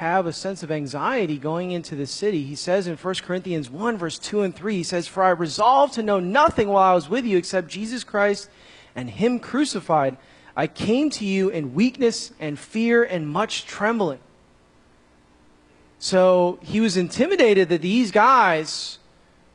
have 0.00 0.24
a 0.24 0.32
sense 0.32 0.62
of 0.62 0.72
anxiety 0.72 1.36
going 1.36 1.72
into 1.72 1.94
the 1.94 2.06
city. 2.06 2.42
He 2.42 2.54
says 2.54 2.86
in 2.86 2.96
1 2.96 3.14
Corinthians 3.16 3.68
1, 3.68 3.98
verse 3.98 4.18
2 4.18 4.40
and 4.40 4.56
3, 4.56 4.76
he 4.76 4.82
says, 4.82 5.06
For 5.06 5.22
I 5.22 5.28
resolved 5.28 5.92
to 5.94 6.02
know 6.02 6.18
nothing 6.18 6.68
while 6.68 6.90
I 6.90 6.94
was 6.94 7.10
with 7.10 7.26
you 7.26 7.36
except 7.36 7.68
Jesus 7.68 8.02
Christ 8.02 8.48
and 8.96 9.10
Him 9.10 9.38
crucified. 9.38 10.16
I 10.56 10.68
came 10.68 11.10
to 11.10 11.26
you 11.26 11.50
in 11.50 11.74
weakness 11.74 12.32
and 12.40 12.58
fear 12.58 13.04
and 13.04 13.28
much 13.28 13.66
trembling. 13.66 14.20
So 15.98 16.58
he 16.62 16.80
was 16.80 16.96
intimidated 16.96 17.68
that 17.68 17.82
these 17.82 18.10
guys 18.10 18.96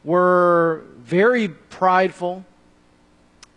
were 0.03 0.83
very 0.99 1.47
prideful. 1.47 2.45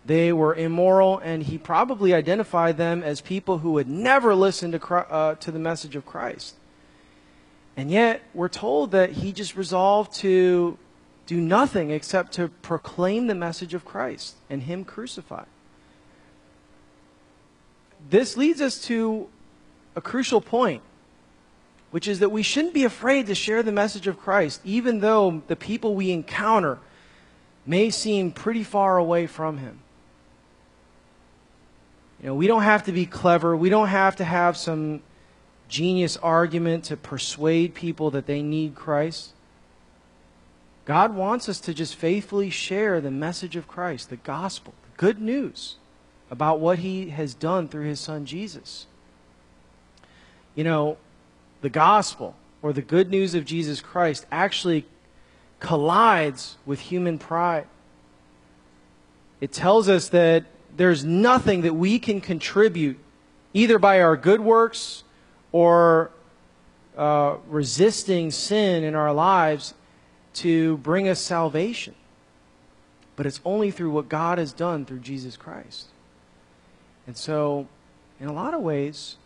They 0.07 0.33
were 0.33 0.55
immoral, 0.55 1.19
and 1.19 1.43
he 1.43 1.59
probably 1.59 2.15
identified 2.15 2.79
them 2.79 3.03
as 3.03 3.21
people 3.21 3.59
who 3.59 3.73
would 3.73 3.91
never 3.91 4.35
listen 4.35 4.73
to, 4.73 4.95
uh, 4.95 5.35
to 5.35 5.53
the 5.53 5.59
message 5.59 5.95
of 5.95 6.07
Christ. 6.07 6.55
And 7.79 7.93
yet, 7.93 8.23
we're 8.35 8.49
told 8.49 8.91
that 8.91 9.13
he 9.13 9.31
just 9.31 9.55
resolved 9.55 10.13
to 10.17 10.77
do 11.27 11.41
nothing 11.41 11.93
except 11.93 12.33
to 12.33 12.49
proclaim 12.49 13.29
the 13.29 13.37
message 13.37 13.73
of 13.73 13.85
Christ 13.85 14.35
and 14.51 14.65
him 14.65 14.85
crucified. 14.85 15.47
This 18.11 18.37
leads 18.37 18.61
us 18.61 18.81
to 18.87 19.29
a 19.95 20.01
crucial 20.01 20.41
point, 20.41 20.83
which 21.93 22.09
is 22.09 22.19
that 22.19 22.31
we 22.31 22.43
shouldn't 22.43 22.75
be 22.75 22.83
afraid 22.83 23.29
to 23.29 23.35
share 23.37 23.63
the 23.63 23.71
message 23.71 24.09
of 24.09 24.19
Christ, 24.19 24.61
even 24.65 24.99
though 24.99 25.45
the 25.47 25.55
people 25.55 25.95
we 25.95 26.11
encounter 26.11 26.81
may 27.65 27.91
seem 27.91 28.33
pretty 28.33 28.65
far 28.65 28.99
away 28.99 29.29
from 29.29 29.59
him. 29.59 29.79
You 32.21 32.27
know, 32.27 32.35
we 32.35 32.49
don't 32.49 32.63
have 32.63 32.87
to 32.87 32.93
be 32.93 33.07
clever. 33.07 33.57
We 33.57 33.69
don't 33.69 33.87
have 33.87 34.17
to 34.17 34.25
have 34.25 34.57
some 34.57 35.01
genius 35.69 36.17
argument 36.19 36.85
to 36.85 36.97
persuade 36.97 37.75
people 37.75 38.11
that 38.11 38.27
they 38.27 38.43
need 38.43 38.75
Christ. 38.75 39.33
God 40.85 41.15
wants 41.15 41.49
us 41.49 41.61
to 41.61 41.75
just 41.75 41.95
faithfully 41.95 42.51
share 42.51 43.01
the 43.01 43.11
message 43.11 43.57
of 43.57 43.69
Christ, 43.69 44.09
the 44.09 44.17
gospel, 44.17 44.73
the 44.83 44.97
good 44.97 45.21
news 45.21 45.77
about 46.31 46.61
what 46.61 46.79
he 46.79 47.11
has 47.11 47.35
done 47.35 47.69
through 47.69 47.85
his 47.85 48.01
son 48.01 48.25
Jesus. 48.25 48.87
You 50.55 50.65
know, 50.65 50.97
the 51.61 51.69
gospel 51.69 52.35
or 52.63 52.73
the 52.73 52.83
good 52.83 53.11
news 53.11 53.35
of 53.35 53.45
Jesus 53.45 53.81
Christ 53.81 54.27
actually 54.31 54.87
collides 55.61 56.57
with 56.65 56.81
human 56.81 57.19
pride. 57.19 57.67
It 59.41 59.53
tells 59.53 59.89
us 59.89 60.09
that 60.09 60.45
there's 60.77 61.05
nothing 61.05 61.63
that 61.63 61.75
we 61.75 61.99
can 61.99 62.21
contribute 62.21 62.99
either 63.53 63.79
by 63.79 64.01
our 64.01 64.17
good 64.17 64.41
works 64.41 65.05
or 65.53 66.11
uh, 66.97 67.37
resisting 67.49 68.31
sin 68.31 68.85
in 68.85 68.95
our 68.95 69.13
lives 69.13 69.75
to 70.35 70.77
bring 70.79 71.09
us 71.09 71.21
salvation. 71.21 71.95
But 73.17 73.27
it's 73.27 73.41
only 73.45 73.71
through 73.71 73.91
what 73.91 74.09
God 74.09 74.39
has 74.39 74.53
done 74.53 74.85
through 74.85 75.01
Jesus 75.01 75.37
Christ. 75.37 75.87
And 77.07 77.17
so, 77.17 77.67
in 78.21 78.29
a 78.29 78.33
lot 78.33 78.55
of 78.55 78.61
ways, 78.61 79.17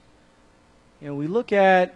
you 1.01 1.09
know, 1.09 1.15
we 1.15 1.27
look 1.27 1.53
at 1.53 1.95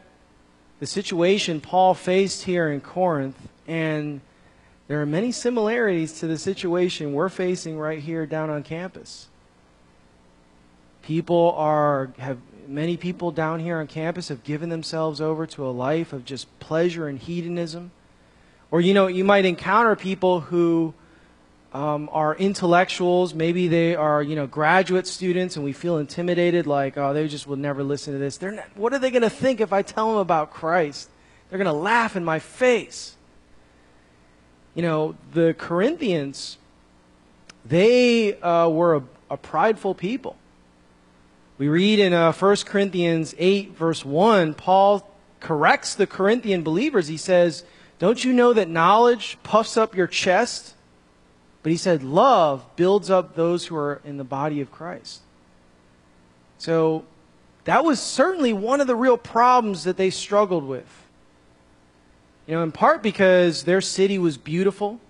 the 0.80 0.86
situation 0.86 1.60
Paul 1.60 1.94
faced 1.94 2.42
here 2.42 2.70
in 2.70 2.80
Corinth, 2.80 3.48
and 3.66 4.20
there 4.88 5.00
are 5.00 5.06
many 5.06 5.32
similarities 5.32 6.20
to 6.20 6.26
the 6.26 6.38
situation 6.38 7.12
we're 7.12 7.28
facing 7.28 7.78
right 7.78 8.00
here 8.00 8.26
down 8.26 8.50
on 8.50 8.62
campus. 8.62 9.28
People 11.02 11.54
are 11.56 12.10
have 12.18 12.38
many 12.68 12.96
people 12.96 13.30
down 13.30 13.60
here 13.60 13.78
on 13.78 13.86
campus 13.86 14.28
have 14.28 14.44
given 14.44 14.68
themselves 14.68 15.20
over 15.20 15.46
to 15.48 15.66
a 15.66 15.70
life 15.70 16.12
of 16.12 16.24
just 16.24 16.46
pleasure 16.60 17.08
and 17.08 17.18
hedonism. 17.18 17.90
Or, 18.70 18.80
you 18.80 18.94
know, 18.94 19.06
you 19.06 19.24
might 19.24 19.44
encounter 19.44 19.96
people 19.96 20.40
who 20.40 20.94
um, 21.72 22.08
are 22.12 22.34
intellectuals. 22.34 23.34
Maybe 23.34 23.68
they 23.68 23.94
are, 23.94 24.22
you 24.22 24.34
know, 24.34 24.46
graduate 24.46 25.06
students, 25.06 25.56
and 25.56 25.64
we 25.64 25.72
feel 25.72 25.98
intimidated, 25.98 26.66
like, 26.66 26.96
oh, 26.96 27.12
they 27.12 27.28
just 27.28 27.46
will 27.46 27.56
never 27.56 27.82
listen 27.82 28.12
to 28.14 28.18
this. 28.18 28.38
They're 28.38 28.52
not, 28.52 28.64
what 28.76 28.92
are 28.92 28.98
they 28.98 29.10
going 29.10 29.22
to 29.22 29.30
think 29.30 29.60
if 29.60 29.72
I 29.72 29.82
tell 29.82 30.08
them 30.10 30.18
about 30.18 30.50
Christ? 30.50 31.10
They're 31.48 31.58
going 31.58 31.66
to 31.66 31.72
laugh 31.72 32.16
in 32.16 32.24
my 32.24 32.38
face. 32.38 33.16
You 34.74 34.82
know, 34.82 35.16
the 35.32 35.54
Corinthians, 35.56 36.58
they 37.64 38.38
uh, 38.40 38.68
were 38.68 38.96
a, 38.96 39.02
a, 39.30 39.36
prideful 39.36 39.94
people. 39.94 40.36
We 41.58 41.68
read 41.68 41.98
in 41.98 42.12
uh, 42.12 42.32
1 42.32 42.56
Corinthians 42.66 43.34
8, 43.38 43.76
verse 43.76 44.04
1, 44.04 44.54
Paul 44.54 45.08
corrects 45.40 45.94
the 45.94 46.06
Corinthian 46.06 46.62
believers. 46.62 47.08
He 47.08 47.16
says, 47.16 47.64
Don't 47.98 48.22
you 48.22 48.32
know 48.32 48.52
that 48.52 48.68
knowledge 48.68 49.38
puffs 49.42 49.76
up 49.76 49.96
your 49.96 50.06
chest? 50.06 50.74
But 51.62 51.72
he 51.72 51.78
said, 51.78 52.02
Love 52.02 52.64
builds 52.76 53.10
up 53.10 53.34
those 53.34 53.66
who 53.66 53.76
are 53.76 54.02
in 54.04 54.18
the 54.18 54.24
body 54.24 54.60
of 54.60 54.70
Christ. 54.70 55.20
So 56.58 57.04
that 57.64 57.84
was 57.84 58.00
certainly 58.00 58.52
one 58.52 58.80
of 58.80 58.86
the 58.86 58.96
real 58.96 59.16
problems 59.16 59.84
that 59.84 59.96
they 59.96 60.10
struggled 60.10 60.64
with. 60.64 61.04
You 62.46 62.54
know, 62.54 62.62
in 62.62 62.70
part 62.70 63.02
because 63.02 63.64
their 63.64 63.80
city 63.80 64.18
was 64.18 64.36
beautiful. 64.36 65.00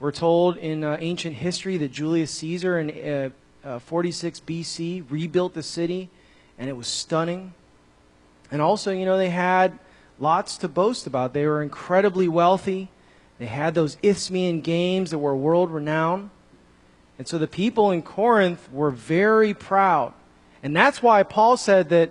We're 0.00 0.12
told 0.12 0.56
in 0.56 0.82
uh, 0.82 0.96
ancient 1.00 1.36
history 1.36 1.76
that 1.78 1.92
Julius 1.92 2.30
Caesar 2.30 2.78
and 2.78 2.90
uh, 2.90 3.34
uh, 3.64 3.78
46 3.78 4.40
BC 4.40 5.04
rebuilt 5.08 5.54
the 5.54 5.62
city, 5.62 6.08
and 6.58 6.68
it 6.68 6.76
was 6.76 6.86
stunning. 6.86 7.54
And 8.50 8.60
also, 8.60 8.92
you 8.92 9.04
know, 9.04 9.16
they 9.16 9.30
had 9.30 9.78
lots 10.18 10.56
to 10.58 10.68
boast 10.68 11.06
about. 11.06 11.32
They 11.32 11.46
were 11.46 11.62
incredibly 11.62 12.28
wealthy. 12.28 12.88
They 13.38 13.46
had 13.46 13.74
those 13.74 13.96
Isthmian 14.02 14.60
games 14.60 15.10
that 15.10 15.18
were 15.18 15.34
world 15.34 15.70
renowned. 15.70 16.30
And 17.18 17.26
so 17.26 17.38
the 17.38 17.46
people 17.46 17.90
in 17.90 18.02
Corinth 18.02 18.68
were 18.72 18.90
very 18.90 19.54
proud. 19.54 20.12
And 20.62 20.76
that's 20.76 21.02
why 21.02 21.22
Paul 21.22 21.56
said 21.56 21.88
that 21.88 22.10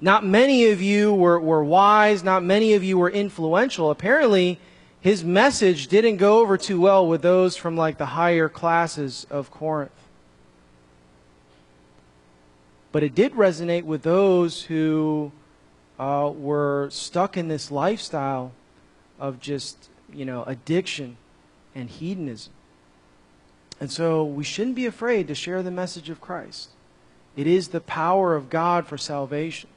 not 0.00 0.24
many 0.24 0.66
of 0.66 0.80
you 0.80 1.12
were, 1.12 1.40
were 1.40 1.64
wise, 1.64 2.22
not 2.22 2.44
many 2.44 2.74
of 2.74 2.84
you 2.84 2.98
were 2.98 3.10
influential. 3.10 3.90
Apparently, 3.90 4.58
his 5.00 5.24
message 5.24 5.88
didn't 5.88 6.16
go 6.16 6.40
over 6.40 6.56
too 6.56 6.80
well 6.80 7.06
with 7.06 7.22
those 7.22 7.56
from 7.56 7.76
like 7.76 7.98
the 7.98 8.06
higher 8.06 8.48
classes 8.48 9.26
of 9.30 9.50
Corinth. 9.50 9.90
But 12.90 13.02
it 13.02 13.14
did 13.14 13.32
resonate 13.34 13.84
with 13.84 14.02
those 14.02 14.62
who 14.62 15.32
uh, 15.98 16.32
were 16.34 16.88
stuck 16.90 17.36
in 17.36 17.48
this 17.48 17.70
lifestyle 17.70 18.52
of 19.18 19.40
just, 19.40 19.88
you 20.12 20.24
know, 20.24 20.44
addiction 20.44 21.16
and 21.74 21.90
hedonism. 21.90 22.52
And 23.80 23.90
so 23.90 24.24
we 24.24 24.44
shouldn't 24.44 24.76
be 24.76 24.86
afraid 24.86 25.28
to 25.28 25.34
share 25.34 25.62
the 25.62 25.70
message 25.70 26.10
of 26.10 26.20
Christ. 26.20 26.70
It 27.36 27.46
is 27.46 27.68
the 27.68 27.80
power 27.80 28.34
of 28.34 28.50
God 28.50 28.86
for 28.86 28.98
salvation. 28.98 29.70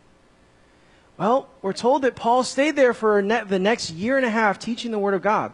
Well, 1.18 1.50
we're 1.62 1.74
told 1.74 2.02
that 2.02 2.16
Paul 2.16 2.44
stayed 2.44 2.76
there 2.76 2.94
for 2.94 3.22
the 3.22 3.60
next 3.60 3.92
year 3.92 4.18
and 4.18 4.26
a 4.26 4.32
half 4.32 4.58
teaching 4.58 4.92
the 4.92 4.98
Word 4.98 5.14
of 5.14 5.22
God. 5.22 5.54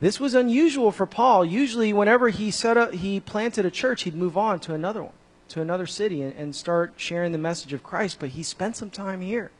This 0.00 0.18
was 0.18 0.34
unusual 0.34 0.90
for 0.90 1.06
Paul. 1.06 1.44
Usually, 1.44 1.92
whenever 1.92 2.28
he 2.28 2.50
set 2.50 2.76
up, 2.76 2.92
he 2.92 3.20
planted 3.20 3.64
a 3.64 3.70
church, 3.70 4.02
he'd 4.02 4.16
move 4.16 4.36
on 4.36 4.58
to 4.60 4.74
another 4.74 5.04
one, 5.04 5.12
to 5.48 5.60
another 5.60 5.86
city, 5.86 6.22
and, 6.22 6.34
and 6.34 6.54
start 6.54 6.94
sharing 6.96 7.32
the 7.32 7.38
message 7.38 7.72
of 7.72 7.82
Christ. 7.82 8.18
But 8.20 8.30
he 8.30 8.42
spent 8.42 8.76
some 8.76 8.90
time 8.90 9.20
here, 9.20 9.50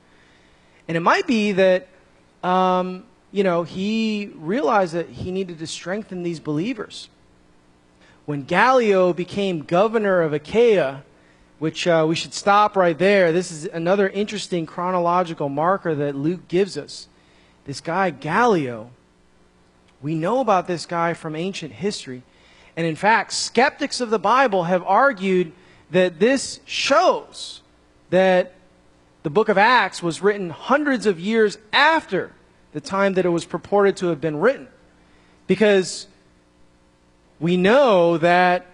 and 0.89 0.97
it 0.97 1.01
might 1.01 1.27
be 1.27 1.53
that, 1.53 1.89
um, 2.43 3.05
you 3.33 3.45
know, 3.45 3.63
he 3.63 4.31
realized 4.35 4.95
that 4.95 5.09
he 5.09 5.31
needed 5.31 5.59
to 5.59 5.67
strengthen 5.67 6.23
these 6.23 6.41
believers. 6.41 7.09
When 8.25 8.43
Gallio 8.43 9.13
became 9.13 9.63
governor 9.63 10.23
of 10.23 10.33
Achaia, 10.33 11.05
which 11.59 11.87
uh, 11.87 12.05
we 12.07 12.15
should 12.15 12.35
stop 12.35 12.77
right 12.77 12.99
there. 12.99 13.33
This 13.33 13.51
is 13.51 13.65
another 13.67 14.09
interesting 14.09 14.67
chronological 14.67 15.49
marker 15.49 15.95
that 15.95 16.15
Luke 16.15 16.49
gives 16.49 16.77
us. 16.77 17.09
This 17.65 17.81
guy, 17.81 18.11
Gallio, 18.11 18.91
we 20.03 20.15
know 20.15 20.41
about 20.41 20.67
this 20.67 20.87
guy 20.87 21.15
from 21.15 21.35
ancient 21.35 21.73
history. 21.73 22.23
And 22.77 22.87
in 22.87 22.97
fact, 22.97 23.33
skeptics 23.33 24.01
of 24.01 24.11
the 24.11 24.19
Bible 24.19 24.65
have 24.65 24.83
argued 24.83 25.53
that 25.91 26.19
this 26.19 26.61
shows 26.65 27.63
that 28.11 28.55
the 29.23 29.31
book 29.31 29.49
of 29.49 29.59
Acts 29.59 30.03
was 30.03 30.23
written 30.23 30.51
hundreds 30.51 31.07
of 31.07 31.19
years 31.19 31.59
after 31.73 32.33
the 32.73 32.81
time 32.81 33.15
that 33.15 33.25
it 33.27 33.31
was 33.31 33.45
purported 33.45 33.97
to 33.99 34.07
have 34.07 34.21
been 34.21 34.39
written. 34.39 34.69
Because 35.47 36.07
we 37.41 37.57
know 37.57 38.19
that 38.19 38.67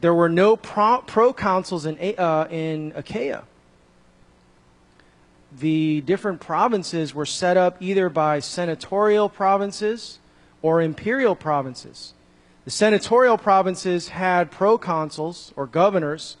there 0.00 0.14
were 0.14 0.28
no 0.28 0.56
pro- 0.56 1.02
proconsuls 1.02 1.86
in, 1.86 2.18
uh, 2.18 2.46
in 2.50 2.92
Achaia. 2.94 3.44
The 5.58 6.02
different 6.02 6.40
provinces 6.40 7.14
were 7.14 7.26
set 7.26 7.56
up 7.56 7.76
either 7.80 8.08
by 8.08 8.40
senatorial 8.40 9.28
provinces 9.28 10.18
or 10.62 10.82
imperial 10.82 11.34
provinces. 11.34 12.12
The 12.64 12.70
senatorial 12.70 13.38
provinces 13.38 14.08
had 14.08 14.50
proconsuls 14.50 15.52
or 15.56 15.66
governors, 15.66 16.36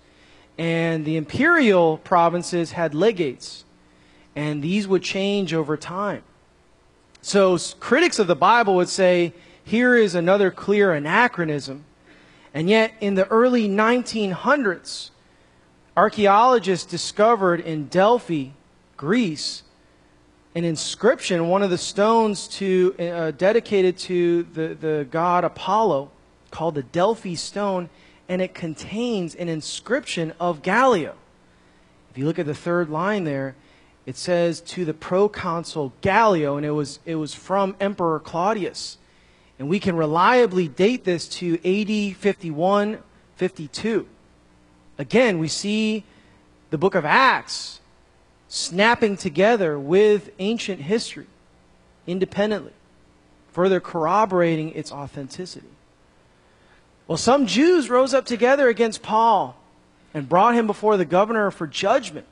and 0.58 1.04
the 1.04 1.16
imperial 1.16 1.98
provinces 1.98 2.72
had 2.72 2.94
legates. 2.94 3.64
And 4.36 4.62
these 4.62 4.86
would 4.86 5.02
change 5.02 5.54
over 5.54 5.76
time. 5.76 6.22
So 7.22 7.56
critics 7.80 8.18
of 8.18 8.26
the 8.26 8.36
Bible 8.36 8.74
would 8.76 8.88
say 8.88 9.32
here 9.64 9.94
is 9.94 10.14
another 10.14 10.50
clear 10.50 10.92
anachronism 10.92 11.84
and 12.54 12.68
yet, 12.68 12.94
in 13.00 13.14
the 13.14 13.26
early 13.28 13.68
1900s, 13.68 15.10
archaeologists 15.96 16.90
discovered 16.90 17.60
in 17.60 17.86
Delphi, 17.88 18.48
Greece, 18.96 19.62
an 20.54 20.64
inscription, 20.64 21.48
one 21.48 21.62
of 21.62 21.70
the 21.70 21.78
stones 21.78 22.48
to, 22.48 22.94
uh, 22.98 23.30
dedicated 23.32 23.98
to 23.98 24.44
the, 24.54 24.74
the 24.74 25.06
god 25.10 25.44
Apollo, 25.44 26.10
called 26.50 26.74
the 26.74 26.82
Delphi 26.82 27.34
stone, 27.34 27.90
and 28.28 28.42
it 28.42 28.54
contains 28.54 29.34
an 29.34 29.48
inscription 29.48 30.32
of 30.38 30.62
Gallio. 30.62 31.14
If 32.10 32.18
you 32.18 32.26
look 32.26 32.38
at 32.38 32.46
the 32.46 32.54
third 32.54 32.90
line 32.90 33.24
there, 33.24 33.54
it 34.04 34.16
says 34.16 34.60
to 34.62 34.84
the 34.84 34.94
proconsul 34.94 35.92
Gallio, 36.00 36.56
and 36.56 36.64
it 36.64 36.70
was, 36.70 36.98
it 37.04 37.16
was 37.16 37.34
from 37.34 37.76
Emperor 37.80 38.18
Claudius. 38.18 38.98
And 39.58 39.68
we 39.68 39.80
can 39.80 39.96
reliably 39.96 40.68
date 40.68 41.04
this 41.04 41.28
to 41.28 41.54
AD 41.64 42.16
51 42.16 43.02
52. 43.36 44.06
Again, 44.98 45.38
we 45.38 45.46
see 45.46 46.04
the 46.70 46.78
book 46.78 46.94
of 46.94 47.04
Acts 47.04 47.80
snapping 48.48 49.16
together 49.16 49.78
with 49.78 50.30
ancient 50.38 50.80
history 50.82 51.26
independently, 52.06 52.72
further 53.52 53.78
corroborating 53.78 54.72
its 54.72 54.90
authenticity. 54.90 55.68
Well, 57.08 57.16
some 57.16 57.46
Jews 57.46 57.88
rose 57.88 58.12
up 58.12 58.26
together 58.26 58.68
against 58.68 59.02
Paul 59.02 59.56
and 60.12 60.28
brought 60.28 60.54
him 60.54 60.66
before 60.66 60.98
the 60.98 61.06
governor 61.06 61.50
for 61.50 61.66
judgment. 61.66 62.26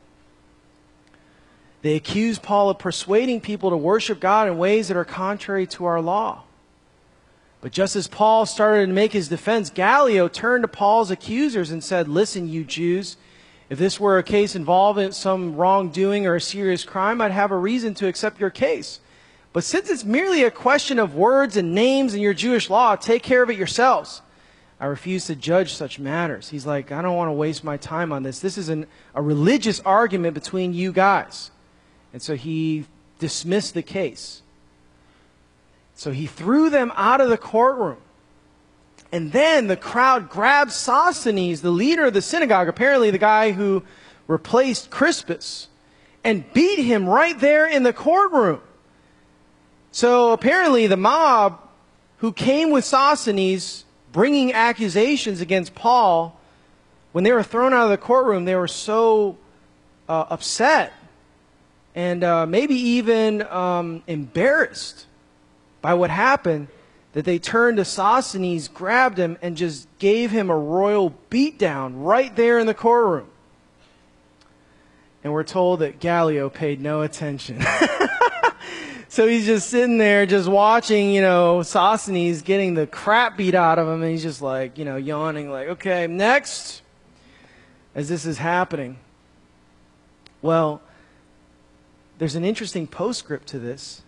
They 1.81 1.95
accused 1.95 2.43
Paul 2.43 2.69
of 2.69 2.79
persuading 2.79 3.41
people 3.41 3.71
to 3.71 3.77
worship 3.77 4.21
God 4.21 4.49
in 4.49 4.59
ways 4.59 4.89
that 4.89 4.97
are 4.97 5.05
contrary 5.05 5.67
to 5.69 5.87
our 5.87 6.01
law. 6.01 6.43
But 7.63 7.73
just 7.73 7.97
as 7.97 8.07
Paul 8.07 8.45
started 8.45 8.87
to 8.87 8.93
make 8.93 9.13
his 9.13 9.29
defense, 9.29 9.71
Gallio 9.71 10.29
turned 10.29 10.63
to 10.63 10.69
Paul's 10.69 11.11
accusers 11.11 11.71
and 11.71 11.83
said, 11.83 12.07
Listen, 12.07 12.47
you 12.47 12.63
Jews, 12.63 13.17
if 13.71 13.79
this 13.79 13.99
were 13.99 14.19
a 14.19 14.23
case 14.23 14.55
involving 14.55 15.13
some 15.13 15.57
wrongdoing 15.57 16.27
or 16.27 16.35
a 16.35 16.41
serious 16.41 16.85
crime, 16.85 17.23
I'd 17.23 17.33
have 17.33 17.51
a 17.51 17.57
reason 17.57 17.95
to 17.95 18.09
accept 18.09 18.41
your 18.41 18.51
case. 18.51 19.01
But 19.55 19.65
since 19.65 19.89
it's 19.89 20.05
merely 20.05 20.45
a 20.45 20.51
question 20.51 20.99
of 20.99 21.15
words 21.15 21.57
and 21.57 21.75
names 21.75 22.15
in 22.15 22.21
your 22.21 22.35
Jewish 22.35 22.69
law, 22.69 22.95
take 22.95 23.23
care 23.23 23.43
of 23.43 23.49
it 23.49 23.57
yourselves. 23.57 24.21
I 24.79 24.87
refuse 24.87 25.27
to 25.27 25.35
judge 25.35 25.73
such 25.73 25.99
matters. 25.99 26.51
He's 26.51 26.67
like, 26.67 26.93
I 26.93 27.01
don't 27.01 27.17
want 27.17 27.29
to 27.29 27.33
waste 27.33 27.65
my 27.65 27.79
time 27.79 28.13
on 28.13 28.23
this. 28.23 28.41
This 28.41 28.59
is 28.59 28.69
an, 28.69 28.87
a 29.15 29.23
religious 29.23 29.81
argument 29.81 30.35
between 30.35 30.75
you 30.75 30.93
guys. 30.93 31.51
And 32.13 32.21
so 32.21 32.37
he 32.37 32.85
dismissed 33.19 33.73
the 33.73 33.83
case. 33.83 34.43
So 35.95 36.13
he 36.13 36.27
threw 36.27 36.69
them 36.69 36.93
out 36.95 37.23
of 37.23 37.31
the 37.31 37.39
courtroom. 37.39 37.97
And 39.11 39.33
then 39.33 39.67
the 39.67 39.79
crowd 39.79 40.29
grabbed 40.29 40.73
Sosthenes, 40.73 41.63
the 41.63 41.71
leader 41.71 42.05
of 42.05 42.13
the 42.13 42.21
synagogue, 42.21 42.69
apparently 42.69 43.11
the 43.11 43.19
guy 43.19 43.53
who 43.53 43.83
replaced 44.27 44.91
Crispus, 44.91 45.69
and 46.23 46.53
beat 46.53 46.81
him 46.81 47.09
right 47.09 47.39
there 47.39 47.67
in 47.67 47.83
the 47.83 47.95
courtroom. 47.95 48.61
So 49.91 50.33
apparently 50.33 50.87
the 50.87 50.99
mob 50.99 51.61
who 52.19 52.31
came 52.31 52.71
with 52.71 52.85
Sosthenes 52.85 53.86
bringing 54.17 54.55
accusations 54.55 55.43
against 55.43 55.75
Paul, 55.75 56.41
when 57.13 57.23
they 57.23 57.33
were 57.33 57.43
thrown 57.43 57.75
out 57.75 57.85
of 57.85 57.91
the 57.91 57.99
courtroom, 57.99 58.47
they 58.47 58.57
were 58.57 58.67
so 58.67 59.37
uh, 60.09 60.25
upset 60.31 60.95
and 61.95 62.25
uh, 62.25 62.47
maybe 62.47 62.75
even 62.77 63.43
um, 63.43 64.03
embarrassed 64.07 65.05
by 65.83 65.93
what 65.93 66.09
happened 66.09 66.69
that 67.13 67.27
they 67.27 67.39
turned 67.39 67.77
to 67.77 67.85
Sosthenes, 67.85 68.69
grabbed 68.69 69.19
him, 69.19 69.37
and 69.43 69.55
just 69.55 69.87
gave 69.99 70.31
him 70.31 70.49
a 70.49 70.57
royal 70.57 71.15
beatdown 71.29 71.93
right 71.97 72.35
there 72.37 72.59
in 72.59 72.67
the 72.67 72.75
courtroom. 72.75 73.29
And 75.23 75.35
we're 75.35 75.45
told 75.45 75.81
that 75.81 76.01
Gallio 76.01 76.49
paid 76.49 76.81
no 76.81 77.03
attention. 77.03 77.63
so 79.17 79.27
he's 79.27 79.47
just 79.47 79.71
sitting 79.71 79.97
there, 79.97 80.27
just 80.27 80.47
watching, 80.47 81.11
you 81.11 81.23
know, 81.23 81.63
Sosthenes 81.63 82.43
getting 82.43 82.75
the 82.75 82.87
crap 82.87 83.39
beat 83.39 83.55
out 83.55 83.79
of 83.79 83.89
him, 83.89 84.03
and 84.03 84.11
he's 84.11 84.23
just 84.23 84.43
like, 84.43 84.77
you 84.77 84.85
know, 84.85 84.97
yawning, 84.97 85.51
like, 85.51 85.69
okay, 85.69 86.07
next, 86.07 86.83
as 87.95 88.11
this 88.11 88.27
is 88.27 88.37
happening. 88.37 88.99
Well, 90.43 90.83
there's 92.19 92.35
an 92.35 92.45
interesting 92.45 92.87
postscript 92.87 93.49
to 93.49 93.59
this. 93.59 94.03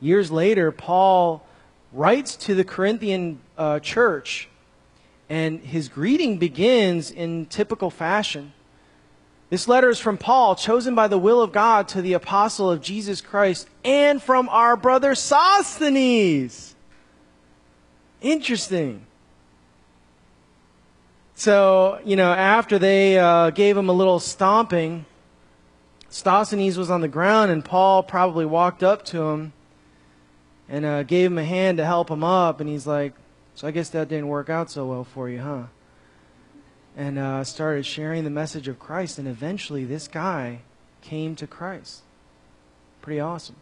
Years 0.00 0.30
later, 0.30 0.70
Paul 0.70 1.44
writes 1.92 2.36
to 2.36 2.54
the 2.54 2.62
Corinthian 2.62 3.40
uh, 3.58 3.80
church, 3.80 4.48
and 5.28 5.58
his 5.58 5.88
greeting 5.88 6.38
begins 6.38 7.10
in 7.10 7.46
typical 7.46 7.90
fashion. 7.90 8.52
This 9.48 9.68
letter 9.68 9.90
is 9.90 10.00
from 10.00 10.18
Paul, 10.18 10.56
chosen 10.56 10.94
by 10.94 11.06
the 11.06 11.18
will 11.18 11.40
of 11.40 11.52
God 11.52 11.86
to 11.88 12.02
the 12.02 12.14
apostle 12.14 12.70
of 12.70 12.80
Jesus 12.80 13.20
Christ, 13.20 13.68
and 13.84 14.20
from 14.20 14.48
our 14.48 14.76
brother 14.76 15.14
Sosthenes. 15.14 16.74
Interesting. 18.20 19.06
So, 21.36 22.00
you 22.04 22.16
know, 22.16 22.32
after 22.32 22.78
they 22.78 23.18
uh, 23.18 23.50
gave 23.50 23.76
him 23.76 23.88
a 23.88 23.92
little 23.92 24.18
stomping, 24.18 25.04
Sosthenes 26.08 26.76
was 26.76 26.90
on 26.90 27.02
the 27.02 27.08
ground, 27.08 27.52
and 27.52 27.64
Paul 27.64 28.02
probably 28.02 28.46
walked 28.46 28.82
up 28.82 29.04
to 29.06 29.22
him 29.22 29.52
and 30.68 30.84
uh, 30.84 31.02
gave 31.04 31.30
him 31.30 31.38
a 31.38 31.44
hand 31.44 31.78
to 31.78 31.84
help 31.84 32.10
him 32.10 32.24
up. 32.24 32.58
And 32.58 32.68
he's 32.68 32.86
like, 32.86 33.12
So 33.54 33.68
I 33.68 33.70
guess 33.70 33.90
that 33.90 34.08
didn't 34.08 34.28
work 34.28 34.50
out 34.50 34.70
so 34.70 34.86
well 34.86 35.04
for 35.04 35.28
you, 35.28 35.40
huh? 35.40 35.64
And 36.96 37.18
uh, 37.18 37.44
started 37.44 37.84
sharing 37.84 38.24
the 38.24 38.30
message 38.30 38.68
of 38.68 38.78
Christ. 38.78 39.18
And 39.18 39.28
eventually, 39.28 39.84
this 39.84 40.08
guy 40.08 40.60
came 41.02 41.36
to 41.36 41.46
Christ. 41.46 42.02
Pretty 43.02 43.20
awesome. 43.20 43.56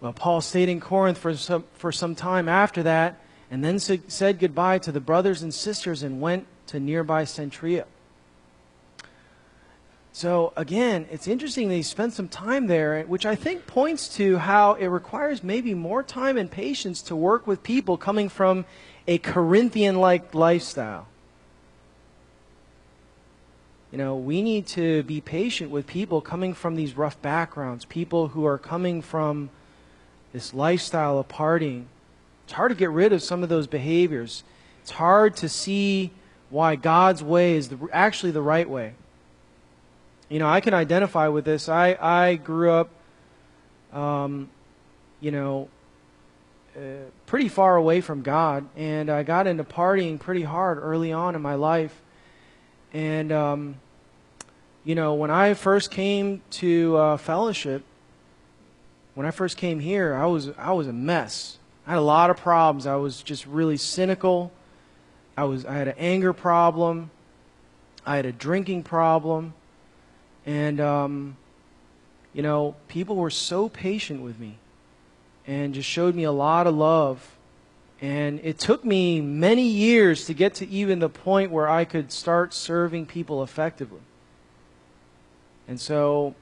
Well, 0.00 0.12
Paul 0.12 0.40
stayed 0.40 0.68
in 0.68 0.80
Corinth 0.80 1.16
for 1.16 1.34
some, 1.36 1.64
for 1.74 1.92
some 1.92 2.14
time 2.14 2.48
after 2.48 2.82
that, 2.82 3.20
and 3.50 3.64
then 3.64 3.78
said 3.78 4.38
goodbye 4.40 4.78
to 4.80 4.90
the 4.90 5.00
brothers 5.00 5.42
and 5.42 5.54
sisters 5.54 6.02
and 6.02 6.20
went 6.20 6.46
to 6.66 6.80
nearby 6.80 7.22
Cenchrea. 7.22 7.84
So 10.12 10.52
again, 10.56 11.06
it's 11.10 11.26
interesting 11.26 11.68
that 11.68 11.76
he 11.76 11.82
spent 11.82 12.12
some 12.12 12.28
time 12.28 12.66
there, 12.66 13.02
which 13.04 13.24
I 13.24 13.34
think 13.34 13.66
points 13.66 14.08
to 14.16 14.38
how 14.38 14.74
it 14.74 14.86
requires 14.86 15.42
maybe 15.42 15.72
more 15.72 16.02
time 16.02 16.36
and 16.36 16.50
patience 16.50 17.00
to 17.02 17.16
work 17.16 17.46
with 17.46 17.62
people 17.62 17.96
coming 17.96 18.28
from 18.28 18.64
a 19.06 19.18
Corinthian 19.18 19.96
like 19.96 20.34
lifestyle. 20.34 21.06
You 23.92 23.98
know, 23.98 24.16
we 24.16 24.42
need 24.42 24.66
to 24.68 25.02
be 25.04 25.20
patient 25.20 25.70
with 25.70 25.86
people 25.86 26.20
coming 26.20 26.54
from 26.54 26.74
these 26.74 26.96
rough 26.96 27.20
backgrounds, 27.22 27.84
people 27.84 28.28
who 28.28 28.44
are 28.46 28.58
coming 28.58 29.02
from 29.02 29.50
this 30.32 30.52
lifestyle 30.52 31.18
of 31.18 31.28
partying. 31.28 31.84
It's 32.44 32.54
hard 32.54 32.70
to 32.70 32.74
get 32.74 32.90
rid 32.90 33.12
of 33.12 33.22
some 33.22 33.42
of 33.42 33.48
those 33.48 33.66
behaviors. 33.66 34.42
It's 34.80 34.92
hard 34.92 35.36
to 35.36 35.48
see 35.48 36.10
why 36.48 36.74
God's 36.74 37.22
way 37.22 37.54
is 37.54 37.68
the, 37.68 37.78
actually 37.92 38.32
the 38.32 38.42
right 38.42 38.68
way 38.68 38.94
you 40.32 40.38
know, 40.38 40.48
I 40.48 40.62
can 40.62 40.72
identify 40.72 41.28
with 41.28 41.44
this. 41.44 41.68
I, 41.68 41.94
I 42.00 42.36
grew 42.36 42.70
up, 42.70 42.88
um, 43.92 44.48
you 45.20 45.30
know, 45.30 45.68
uh, 46.74 46.80
pretty 47.26 47.48
far 47.48 47.76
away 47.76 48.00
from 48.00 48.22
God, 48.22 48.66
and 48.74 49.10
I 49.10 49.24
got 49.24 49.46
into 49.46 49.62
partying 49.62 50.18
pretty 50.18 50.40
hard 50.40 50.78
early 50.78 51.12
on 51.12 51.34
in 51.34 51.42
my 51.42 51.54
life. 51.54 52.00
And, 52.94 53.30
um, 53.30 53.74
you 54.84 54.94
know, 54.94 55.14
when 55.14 55.30
I 55.30 55.54
first 55.54 55.90
came 55.90 56.42
to 56.52 56.96
uh, 56.96 57.16
fellowship, 57.16 57.84
when 59.14 59.26
I 59.26 59.30
first 59.30 59.56
came 59.56 59.80
here, 59.80 60.14
I 60.14 60.26
was 60.26 60.50
I 60.58 60.72
was 60.72 60.86
a 60.86 60.92
mess. 60.92 61.58
I 61.86 61.90
had 61.90 61.98
a 61.98 62.02
lot 62.02 62.30
of 62.30 62.36
problems. 62.36 62.86
I 62.86 62.96
was 62.96 63.22
just 63.22 63.46
really 63.46 63.76
cynical. 63.76 64.52
I 65.36 65.44
was 65.44 65.64
I 65.66 65.74
had 65.74 65.88
an 65.88 65.94
anger 65.98 66.32
problem. 66.32 67.10
I 68.04 68.16
had 68.16 68.26
a 68.26 68.32
drinking 68.32 68.82
problem. 68.82 69.54
And, 70.44 70.80
um, 70.80 71.36
you 72.32 72.42
know, 72.42 72.74
people 72.88 73.16
were 73.16 73.30
so 73.30 73.68
patient 73.68 74.22
with 74.22 74.38
me 74.38 74.58
and 75.46 75.74
just 75.74 75.88
showed 75.88 76.14
me 76.14 76.24
a 76.24 76.32
lot 76.32 76.66
of 76.66 76.74
love. 76.74 77.36
And 78.00 78.40
it 78.42 78.58
took 78.58 78.84
me 78.84 79.20
many 79.20 79.68
years 79.68 80.24
to 80.24 80.34
get 80.34 80.54
to 80.54 80.68
even 80.68 80.98
the 80.98 81.08
point 81.08 81.52
where 81.52 81.68
I 81.68 81.84
could 81.84 82.10
start 82.10 82.52
serving 82.52 83.06
people 83.06 83.42
effectively. 83.42 84.00
And 85.72 85.80
so 85.80 86.34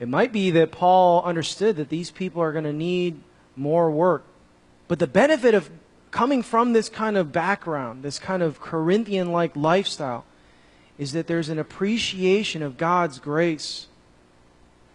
it 0.00 0.08
might 0.08 0.32
be 0.32 0.50
that 0.50 0.72
Paul 0.72 1.22
understood 1.22 1.76
that 1.76 1.90
these 1.90 2.10
people 2.10 2.42
are 2.42 2.50
going 2.50 2.64
to 2.64 2.72
need 2.72 3.20
more 3.54 3.88
work. 3.88 4.24
But 4.88 4.98
the 4.98 5.06
benefit 5.06 5.54
of 5.54 5.70
coming 6.10 6.42
from 6.42 6.72
this 6.72 6.88
kind 6.88 7.16
of 7.16 7.30
background, 7.30 8.02
this 8.02 8.18
kind 8.18 8.42
of 8.42 8.60
Corinthian 8.60 9.30
like 9.30 9.54
lifestyle, 9.54 10.24
is 10.98 11.12
that 11.12 11.28
there's 11.28 11.50
an 11.50 11.60
appreciation 11.60 12.64
of 12.64 12.76
God's 12.76 13.20
grace 13.20 13.86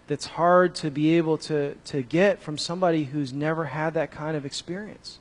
that's 0.07 0.25
hard 0.25 0.75
to 0.75 0.91
be 0.91 1.15
able 1.15 1.37
to, 1.37 1.75
to 1.85 2.01
get 2.01 2.41
from 2.41 2.57
somebody 2.57 3.05
who's 3.05 3.31
never 3.31 3.63
had 3.63 3.93
that 3.93 4.11
kind 4.11 4.35
of 4.35 4.45
experience. 4.45 5.19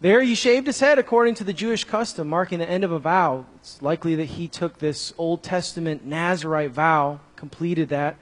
There 0.00 0.22
he 0.22 0.36
shaved 0.36 0.68
his 0.68 0.78
head 0.78 0.98
according 0.98 1.34
to 1.36 1.44
the 1.44 1.52
Jewish 1.52 1.82
custom, 1.82 2.28
marking 2.28 2.60
the 2.60 2.70
end 2.70 2.84
of 2.84 2.92
a 2.92 3.00
vow. 3.00 3.46
It's 3.56 3.82
likely 3.82 4.14
that 4.14 4.26
he 4.26 4.46
took 4.46 4.78
this 4.78 5.12
Old 5.18 5.42
Testament 5.42 6.04
Nazarite 6.06 6.70
vow, 6.70 7.18
completed 7.34 7.88
that. 7.88 8.16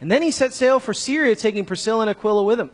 And 0.00 0.12
then 0.12 0.22
he 0.22 0.30
set 0.30 0.52
sail 0.52 0.78
for 0.78 0.92
Syria, 0.92 1.36
taking 1.36 1.64
Priscilla 1.64 2.02
and 2.02 2.10
Aquila 2.10 2.42
with 2.42 2.60
him. 2.60 2.70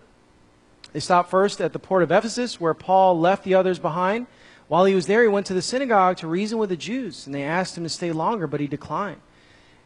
They 0.92 1.00
stopped 1.00 1.30
first 1.30 1.60
at 1.60 1.72
the 1.72 1.78
port 1.78 2.02
of 2.02 2.10
Ephesus, 2.10 2.60
where 2.60 2.74
Paul 2.74 3.18
left 3.18 3.44
the 3.44 3.54
others 3.54 3.78
behind. 3.78 4.26
While 4.66 4.86
he 4.86 4.94
was 4.94 5.06
there, 5.06 5.22
he 5.22 5.28
went 5.28 5.46
to 5.46 5.54
the 5.54 5.62
synagogue 5.62 6.16
to 6.18 6.26
reason 6.26 6.58
with 6.58 6.70
the 6.70 6.76
Jews, 6.76 7.26
and 7.26 7.34
they 7.34 7.44
asked 7.44 7.76
him 7.76 7.84
to 7.84 7.88
stay 7.88 8.10
longer, 8.10 8.48
but 8.48 8.60
he 8.60 8.66
declined. 8.66 9.20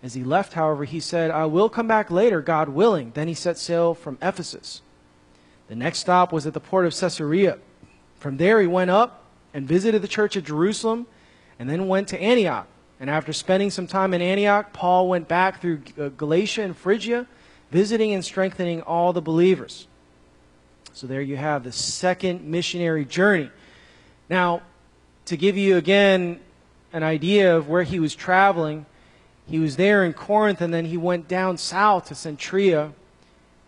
As 0.02 0.14
he 0.14 0.24
left, 0.24 0.54
however, 0.54 0.84
he 0.84 1.00
said, 1.00 1.30
I 1.30 1.44
will 1.44 1.68
come 1.68 1.86
back 1.86 2.10
later, 2.10 2.40
God 2.40 2.70
willing. 2.70 3.10
Then 3.12 3.28
he 3.28 3.34
set 3.34 3.58
sail 3.58 3.92
from 3.92 4.16
Ephesus. 4.22 4.80
The 5.68 5.74
next 5.74 5.98
stop 5.98 6.32
was 6.32 6.46
at 6.46 6.54
the 6.54 6.60
port 6.60 6.86
of 6.86 6.94
Caesarea. 6.94 7.58
From 8.20 8.36
there, 8.36 8.60
he 8.60 8.66
went 8.66 8.90
up 8.90 9.24
and 9.52 9.66
visited 9.66 10.02
the 10.02 10.08
church 10.08 10.36
at 10.36 10.44
Jerusalem, 10.44 11.06
and 11.58 11.68
then 11.68 11.88
went 11.88 12.08
to 12.08 12.20
Antioch. 12.20 12.66
And 13.00 13.10
after 13.10 13.32
spending 13.32 13.70
some 13.70 13.86
time 13.86 14.14
in 14.14 14.22
Antioch, 14.22 14.72
Paul 14.72 15.08
went 15.08 15.26
back 15.26 15.60
through 15.60 15.82
uh, 15.98 16.08
Galatia 16.10 16.62
and 16.62 16.76
Phrygia, 16.76 17.26
visiting 17.70 18.12
and 18.12 18.24
strengthening 18.24 18.82
all 18.82 19.12
the 19.12 19.22
believers. 19.22 19.88
So 20.92 21.06
there 21.06 21.22
you 21.22 21.36
have 21.36 21.64
the 21.64 21.72
second 21.72 22.44
missionary 22.44 23.04
journey. 23.04 23.50
Now, 24.28 24.62
to 25.26 25.36
give 25.36 25.56
you 25.56 25.76
again 25.76 26.40
an 26.92 27.02
idea 27.02 27.56
of 27.56 27.68
where 27.68 27.84
he 27.84 28.00
was 28.00 28.14
traveling, 28.14 28.86
he 29.46 29.58
was 29.58 29.76
there 29.76 30.04
in 30.04 30.12
Corinth 30.12 30.60
and 30.60 30.72
then 30.72 30.84
he 30.84 30.96
went 30.96 31.26
down 31.26 31.56
south 31.56 32.06
to 32.06 32.14
Cenchrea 32.14 32.92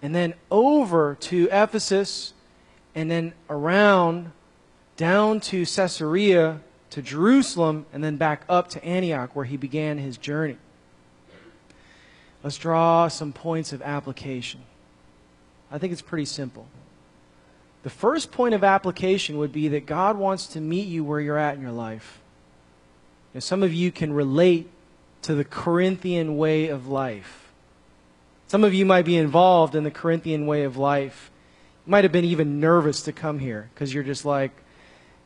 and 0.03 0.15
then 0.15 0.35
over 0.51 1.17
to 1.21 1.49
Ephesus 1.51 2.35
and 2.95 3.11
then 3.11 3.33
around 3.49 4.33
down 4.97 5.41
to 5.41 5.65
Caesarea 5.65 6.61
to 6.91 7.03
Jerusalem 7.03 7.87
and 7.93 8.05
then 8.05 8.17
back 8.17 8.45
up 8.49 8.69
to 8.71 8.85
Antioch 8.85 9.35
where 9.35 9.45
he 9.45 9.57
began 9.57 9.99
his 9.99 10.17
journey. 10.17 10.59
Let's 12.43 12.59
draw 12.59 13.09
some 13.09 13.33
points 13.33 13.73
of 13.73 13.81
application. 13.83 14.61
I 15.71 15.79
think 15.79 15.93
it's 15.93 16.03
pretty 16.03 16.27
simple. 16.27 16.67
The 17.83 17.91
first 17.91 18.31
point 18.31 18.55
of 18.55 18.63
application 18.63 19.39
would 19.39 19.53
be 19.53 19.69
that 19.69 19.87
God 19.87 20.17
wants 20.17 20.47
to 20.49 20.61
meet 20.61 20.87
you 20.87 21.03
where 21.03 21.21
you're 21.21 21.39
at 21.39 21.57
in 21.57 21.63
your 21.63 21.73
life. 21.73 22.21
Now, 23.35 23.41
some 23.41 23.63
of 23.63 23.73
you 23.73 23.91
can 23.91 24.13
relate 24.13 24.69
to 25.23 25.35
the 25.35 25.45
Corinthian 25.45 26.37
way 26.37 26.69
of 26.69 26.89
life. 26.89 27.51
Some 28.49 28.65
of 28.65 28.75
you 28.75 28.85
might 28.85 29.07
be 29.07 29.17
involved 29.17 29.75
in 29.75 29.85
the 29.85 29.91
Corinthian 29.91 30.47
way 30.47 30.65
of 30.65 30.77
life. 30.77 31.31
You 31.87 31.91
might 31.91 32.05
have 32.05 32.13
been 32.13 32.25
even 32.25 32.61
nervous 32.61 33.03
to 33.03 33.13
come 33.13 33.39
here 33.39 33.71
because 33.73 33.95
you're 33.95 34.05
just 34.05 34.25
like, 34.25 34.53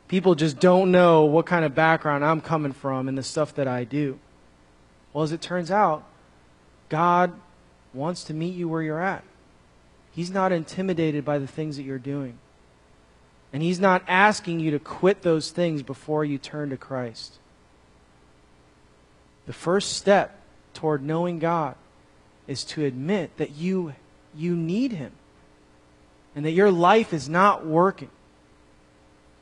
people 0.09 0.35
just 0.35 0.59
don't 0.61 0.91
know 0.91 1.25
what 1.25 1.47
kind 1.47 1.65
of 1.65 1.75
background 1.75 2.25
I'm 2.25 2.41
coming 2.41 2.73
from 2.73 3.09
and 3.09 3.17
the 3.17 3.23
stuff 3.23 3.55
that 3.55 3.69
I 3.69 3.85
do. 3.85 4.19
Well, 5.13 5.25
as 5.25 5.33
it 5.33 5.41
turns 5.41 5.71
out, 5.71 6.05
God 6.89 7.33
wants 7.95 8.25
to 8.25 8.35
meet 8.35 8.55
you 8.55 8.69
where 8.69 8.83
you're 8.83 9.03
at. 9.03 9.25
He's 10.13 10.31
not 10.31 10.53
intimidated 10.53 11.25
by 11.25 11.39
the 11.39 11.47
things 11.47 11.77
that 11.77 11.83
you're 11.83 11.99
doing. 11.99 12.39
And 13.53 13.63
He's 13.63 13.81
not 13.81 14.03
asking 14.07 14.61
you 14.61 14.71
to 14.73 14.79
quit 14.79 15.23
those 15.23 15.51
things 15.51 15.83
before 15.83 16.25
you 16.25 16.39
turn 16.39 16.71
to 16.71 16.77
Christ. 16.77 17.39
The 19.47 19.53
first 19.53 19.95
step 19.95 20.39
toward 20.75 21.03
knowing 21.03 21.39
God 21.39 21.77
is 22.47 22.65
to 22.65 22.85
admit 22.85 23.37
that 23.39 23.53
you, 23.53 23.95
you 24.35 24.55
need 24.57 24.93
Him 24.93 25.13
and 26.35 26.45
that 26.45 26.53
your 26.53 26.71
life 26.71 27.13
is 27.13 27.29
not 27.29 27.65
working. 27.65 28.11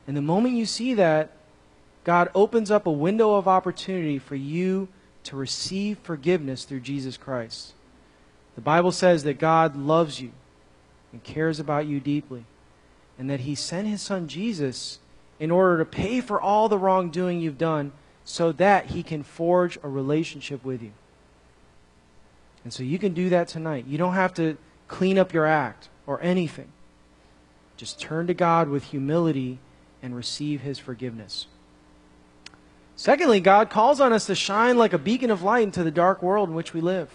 And 0.07 0.15
the 0.15 0.21
moment 0.21 0.55
you 0.55 0.65
see 0.65 0.93
that, 0.93 1.31
God 2.03 2.29
opens 2.35 2.69
up 2.69 2.85
a 2.85 2.91
window 2.91 3.35
of 3.35 3.47
opportunity 3.47 4.19
for 4.19 4.35
you 4.35 4.87
to 5.23 5.35
receive 5.35 5.97
forgiveness 5.99 6.63
through 6.63 6.81
Jesus 6.81 7.17
Christ. 7.17 7.73
The 8.53 8.61
Bible 8.61 8.91
says 8.91 9.23
that 9.23 9.39
God 9.39 9.75
loves 9.75 10.21
you 10.21 10.31
and 11.11 11.23
cares 11.23 11.59
about 11.59 11.87
you 11.87 11.99
deeply, 11.99 12.45
and 13.17 13.29
that 13.29 13.41
He 13.41 13.55
sent 13.55 13.87
His 13.87 14.01
Son 14.01 14.27
Jesus 14.27 14.99
in 15.39 15.49
order 15.49 15.79
to 15.79 15.85
pay 15.85 16.21
for 16.21 16.39
all 16.39 16.69
the 16.69 16.77
wrongdoing 16.77 17.41
you've 17.41 17.57
done 17.57 17.91
so 18.23 18.51
that 18.51 18.87
He 18.87 19.01
can 19.01 19.23
forge 19.23 19.77
a 19.81 19.89
relationship 19.89 20.63
with 20.63 20.81
you. 20.83 20.91
And 22.63 22.73
so 22.73 22.83
you 22.83 22.99
can 22.99 23.13
do 23.13 23.29
that 23.29 23.47
tonight. 23.47 23.85
You 23.87 23.97
don't 23.97 24.13
have 24.13 24.33
to 24.35 24.57
clean 24.87 25.17
up 25.17 25.33
your 25.33 25.45
act 25.45 25.89
or 26.05 26.21
anything. 26.21 26.67
Just 27.77 27.99
turn 27.99 28.27
to 28.27 28.33
God 28.33 28.69
with 28.69 28.85
humility 28.85 29.59
and 30.05 30.15
receive 30.15 30.61
His 30.61 30.77
forgiveness. 30.77 31.47
Secondly, 32.95 33.39
God 33.39 33.71
calls 33.71 33.99
on 33.99 34.13
us 34.13 34.27
to 34.27 34.35
shine 34.35 34.77
like 34.77 34.93
a 34.93 34.99
beacon 34.99 35.31
of 35.31 35.41
light 35.41 35.63
into 35.63 35.83
the 35.83 35.89
dark 35.89 36.21
world 36.21 36.47
in 36.47 36.53
which 36.55 36.75
we 36.75 36.79
live. 36.79 37.09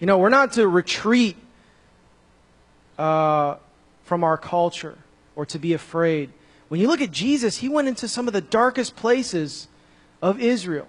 You 0.00 0.06
know, 0.06 0.16
we're 0.16 0.30
not 0.30 0.54
to 0.54 0.66
retreat 0.66 1.36
uh, 2.98 3.56
from 4.04 4.24
our 4.24 4.38
culture 4.38 4.96
or 5.36 5.44
to 5.46 5.58
be 5.58 5.74
afraid. 5.74 6.30
When 6.68 6.80
you 6.80 6.88
look 6.88 7.02
at 7.02 7.10
Jesus, 7.10 7.58
he 7.58 7.68
went 7.68 7.86
into 7.86 8.08
some 8.08 8.26
of 8.26 8.32
the 8.32 8.40
darkest 8.40 8.96
places 8.96 9.68
of 10.22 10.40
Israel 10.40 10.88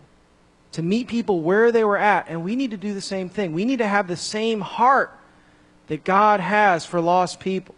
to 0.71 0.81
meet 0.81 1.09
people 1.09 1.41
where 1.41 1.73
they 1.73 1.83
were 1.83 1.97
at, 1.97 2.29
and 2.29 2.45
we 2.45 2.55
need 2.55 2.71
to 2.71 2.77
do 2.77 2.93
the 2.93 3.01
same 3.01 3.27
thing. 3.27 3.51
We 3.51 3.65
need 3.65 3.79
to 3.79 3.87
have 3.87 4.07
the 4.07 4.15
same 4.15 4.61
heart 4.61 5.11
that 5.87 6.05
God 6.05 6.39
has 6.39 6.85
for 6.85 7.01
lost 7.01 7.41
people. 7.41 7.75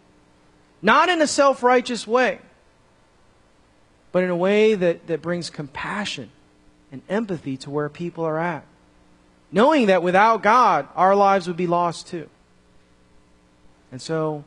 Not 0.80 1.08
in 1.08 1.20
a 1.20 1.26
self 1.26 1.64
righteous 1.64 2.06
way, 2.06 2.38
but 4.12 4.22
in 4.22 4.30
a 4.30 4.36
way 4.36 4.74
that, 4.74 5.06
that 5.06 5.22
brings 5.22 5.50
compassion 5.50 6.30
and 6.92 7.02
empathy 7.08 7.56
to 7.56 7.70
where 7.70 7.88
people 7.88 8.24
are 8.24 8.38
at. 8.38 8.64
Knowing 9.50 9.86
that 9.86 10.02
without 10.02 10.42
God, 10.42 10.86
our 10.94 11.16
lives 11.16 11.46
would 11.46 11.56
be 11.56 11.66
lost 11.66 12.06
too. 12.06 12.28
And 13.90 14.00
so, 14.00 14.44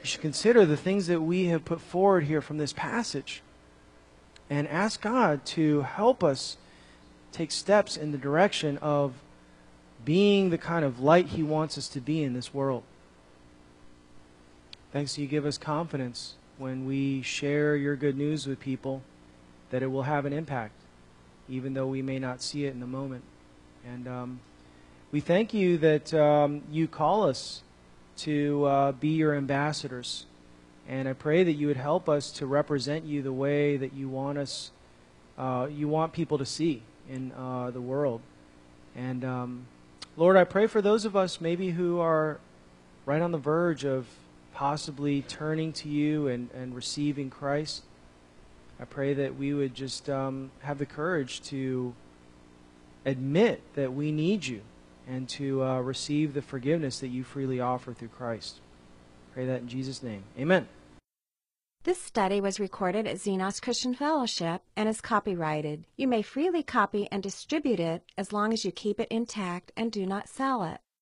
you 0.00 0.06
should 0.06 0.20
consider 0.20 0.64
the 0.64 0.76
things 0.76 1.06
that 1.08 1.20
we 1.20 1.46
have 1.46 1.64
put 1.64 1.80
forward 1.80 2.24
here 2.24 2.40
from 2.40 2.58
this 2.58 2.72
passage 2.72 3.42
and 4.48 4.68
ask 4.68 5.00
God 5.00 5.44
to 5.46 5.82
help 5.82 6.22
us 6.22 6.56
take 7.32 7.50
steps 7.50 7.96
in 7.96 8.12
the 8.12 8.18
direction 8.18 8.78
of 8.78 9.14
being 10.04 10.50
the 10.50 10.58
kind 10.58 10.84
of 10.84 11.00
light 11.00 11.28
He 11.28 11.42
wants 11.42 11.76
us 11.76 11.88
to 11.88 12.00
be 12.00 12.22
in 12.22 12.32
this 12.32 12.54
world. 12.54 12.82
Thanks, 14.92 15.18
you 15.18 15.26
give 15.26 15.44
us 15.44 15.58
confidence 15.58 16.34
when 16.58 16.86
we 16.86 17.22
share 17.22 17.76
your 17.76 17.96
good 17.96 18.16
news 18.16 18.46
with 18.46 18.58
people 18.58 19.02
that 19.70 19.82
it 19.82 19.86
will 19.86 20.02
have 20.02 20.26
an 20.26 20.32
impact, 20.32 20.74
even 21.48 21.74
though 21.74 21.86
we 21.86 22.02
may 22.02 22.18
not 22.18 22.42
see 22.42 22.64
it 22.64 22.72
in 22.72 22.80
the 22.80 22.86
moment. 22.86 23.22
And 23.86 24.08
um, 24.08 24.40
we 25.12 25.20
thank 25.20 25.54
you 25.54 25.78
that 25.78 26.12
um, 26.12 26.62
you 26.70 26.88
call 26.88 27.28
us 27.28 27.62
to 28.18 28.64
uh, 28.64 28.92
be 28.92 29.10
your 29.10 29.34
ambassadors. 29.34 30.26
And 30.88 31.08
I 31.08 31.12
pray 31.12 31.44
that 31.44 31.52
you 31.52 31.68
would 31.68 31.76
help 31.76 32.08
us 32.08 32.30
to 32.32 32.46
represent 32.46 33.04
you 33.04 33.22
the 33.22 33.32
way 33.32 33.76
that 33.76 33.92
you 33.92 34.08
want 34.08 34.38
us, 34.38 34.70
uh, 35.36 35.68
you 35.70 35.86
want 35.86 36.12
people 36.12 36.38
to 36.38 36.46
see 36.46 36.82
in 37.08 37.32
uh, 37.32 37.70
the 37.70 37.80
world. 37.80 38.20
And 38.96 39.24
um, 39.24 39.66
Lord, 40.16 40.36
I 40.36 40.44
pray 40.44 40.66
for 40.66 40.82
those 40.82 41.04
of 41.04 41.14
us 41.14 41.40
maybe 41.40 41.70
who 41.70 42.00
are 42.00 42.40
right 43.06 43.22
on 43.22 43.30
the 43.30 43.38
verge 43.38 43.84
of 43.84 44.06
possibly 44.58 45.22
turning 45.22 45.72
to 45.72 45.88
you 45.88 46.26
and, 46.26 46.50
and 46.50 46.74
receiving 46.74 47.30
Christ. 47.30 47.84
I 48.80 48.86
pray 48.86 49.14
that 49.14 49.36
we 49.36 49.54
would 49.54 49.72
just 49.72 50.10
um, 50.10 50.50
have 50.62 50.78
the 50.78 50.86
courage 50.86 51.40
to 51.42 51.94
admit 53.06 53.62
that 53.76 53.92
we 53.92 54.10
need 54.10 54.44
you 54.44 54.62
and 55.06 55.28
to 55.28 55.62
uh, 55.62 55.80
receive 55.80 56.34
the 56.34 56.42
forgiveness 56.42 56.98
that 56.98 57.06
you 57.06 57.22
freely 57.22 57.60
offer 57.60 57.94
through 57.94 58.08
Christ. 58.08 58.58
Pray 59.32 59.46
that 59.46 59.60
in 59.60 59.68
Jesus' 59.68 60.02
name. 60.02 60.24
Amen. 60.36 60.66
This 61.84 62.02
study 62.02 62.40
was 62.40 62.58
recorded 62.58 63.06
at 63.06 63.18
Xenos 63.18 63.62
Christian 63.62 63.94
Fellowship 63.94 64.62
and 64.74 64.88
is 64.88 65.00
copyrighted. 65.00 65.84
You 65.96 66.08
may 66.08 66.22
freely 66.22 66.64
copy 66.64 67.06
and 67.12 67.22
distribute 67.22 67.78
it 67.78 68.02
as 68.18 68.32
long 68.32 68.52
as 68.52 68.64
you 68.64 68.72
keep 68.72 68.98
it 68.98 69.06
intact 69.08 69.70
and 69.76 69.92
do 69.92 70.04
not 70.04 70.28
sell 70.28 70.64
it. 70.64 70.80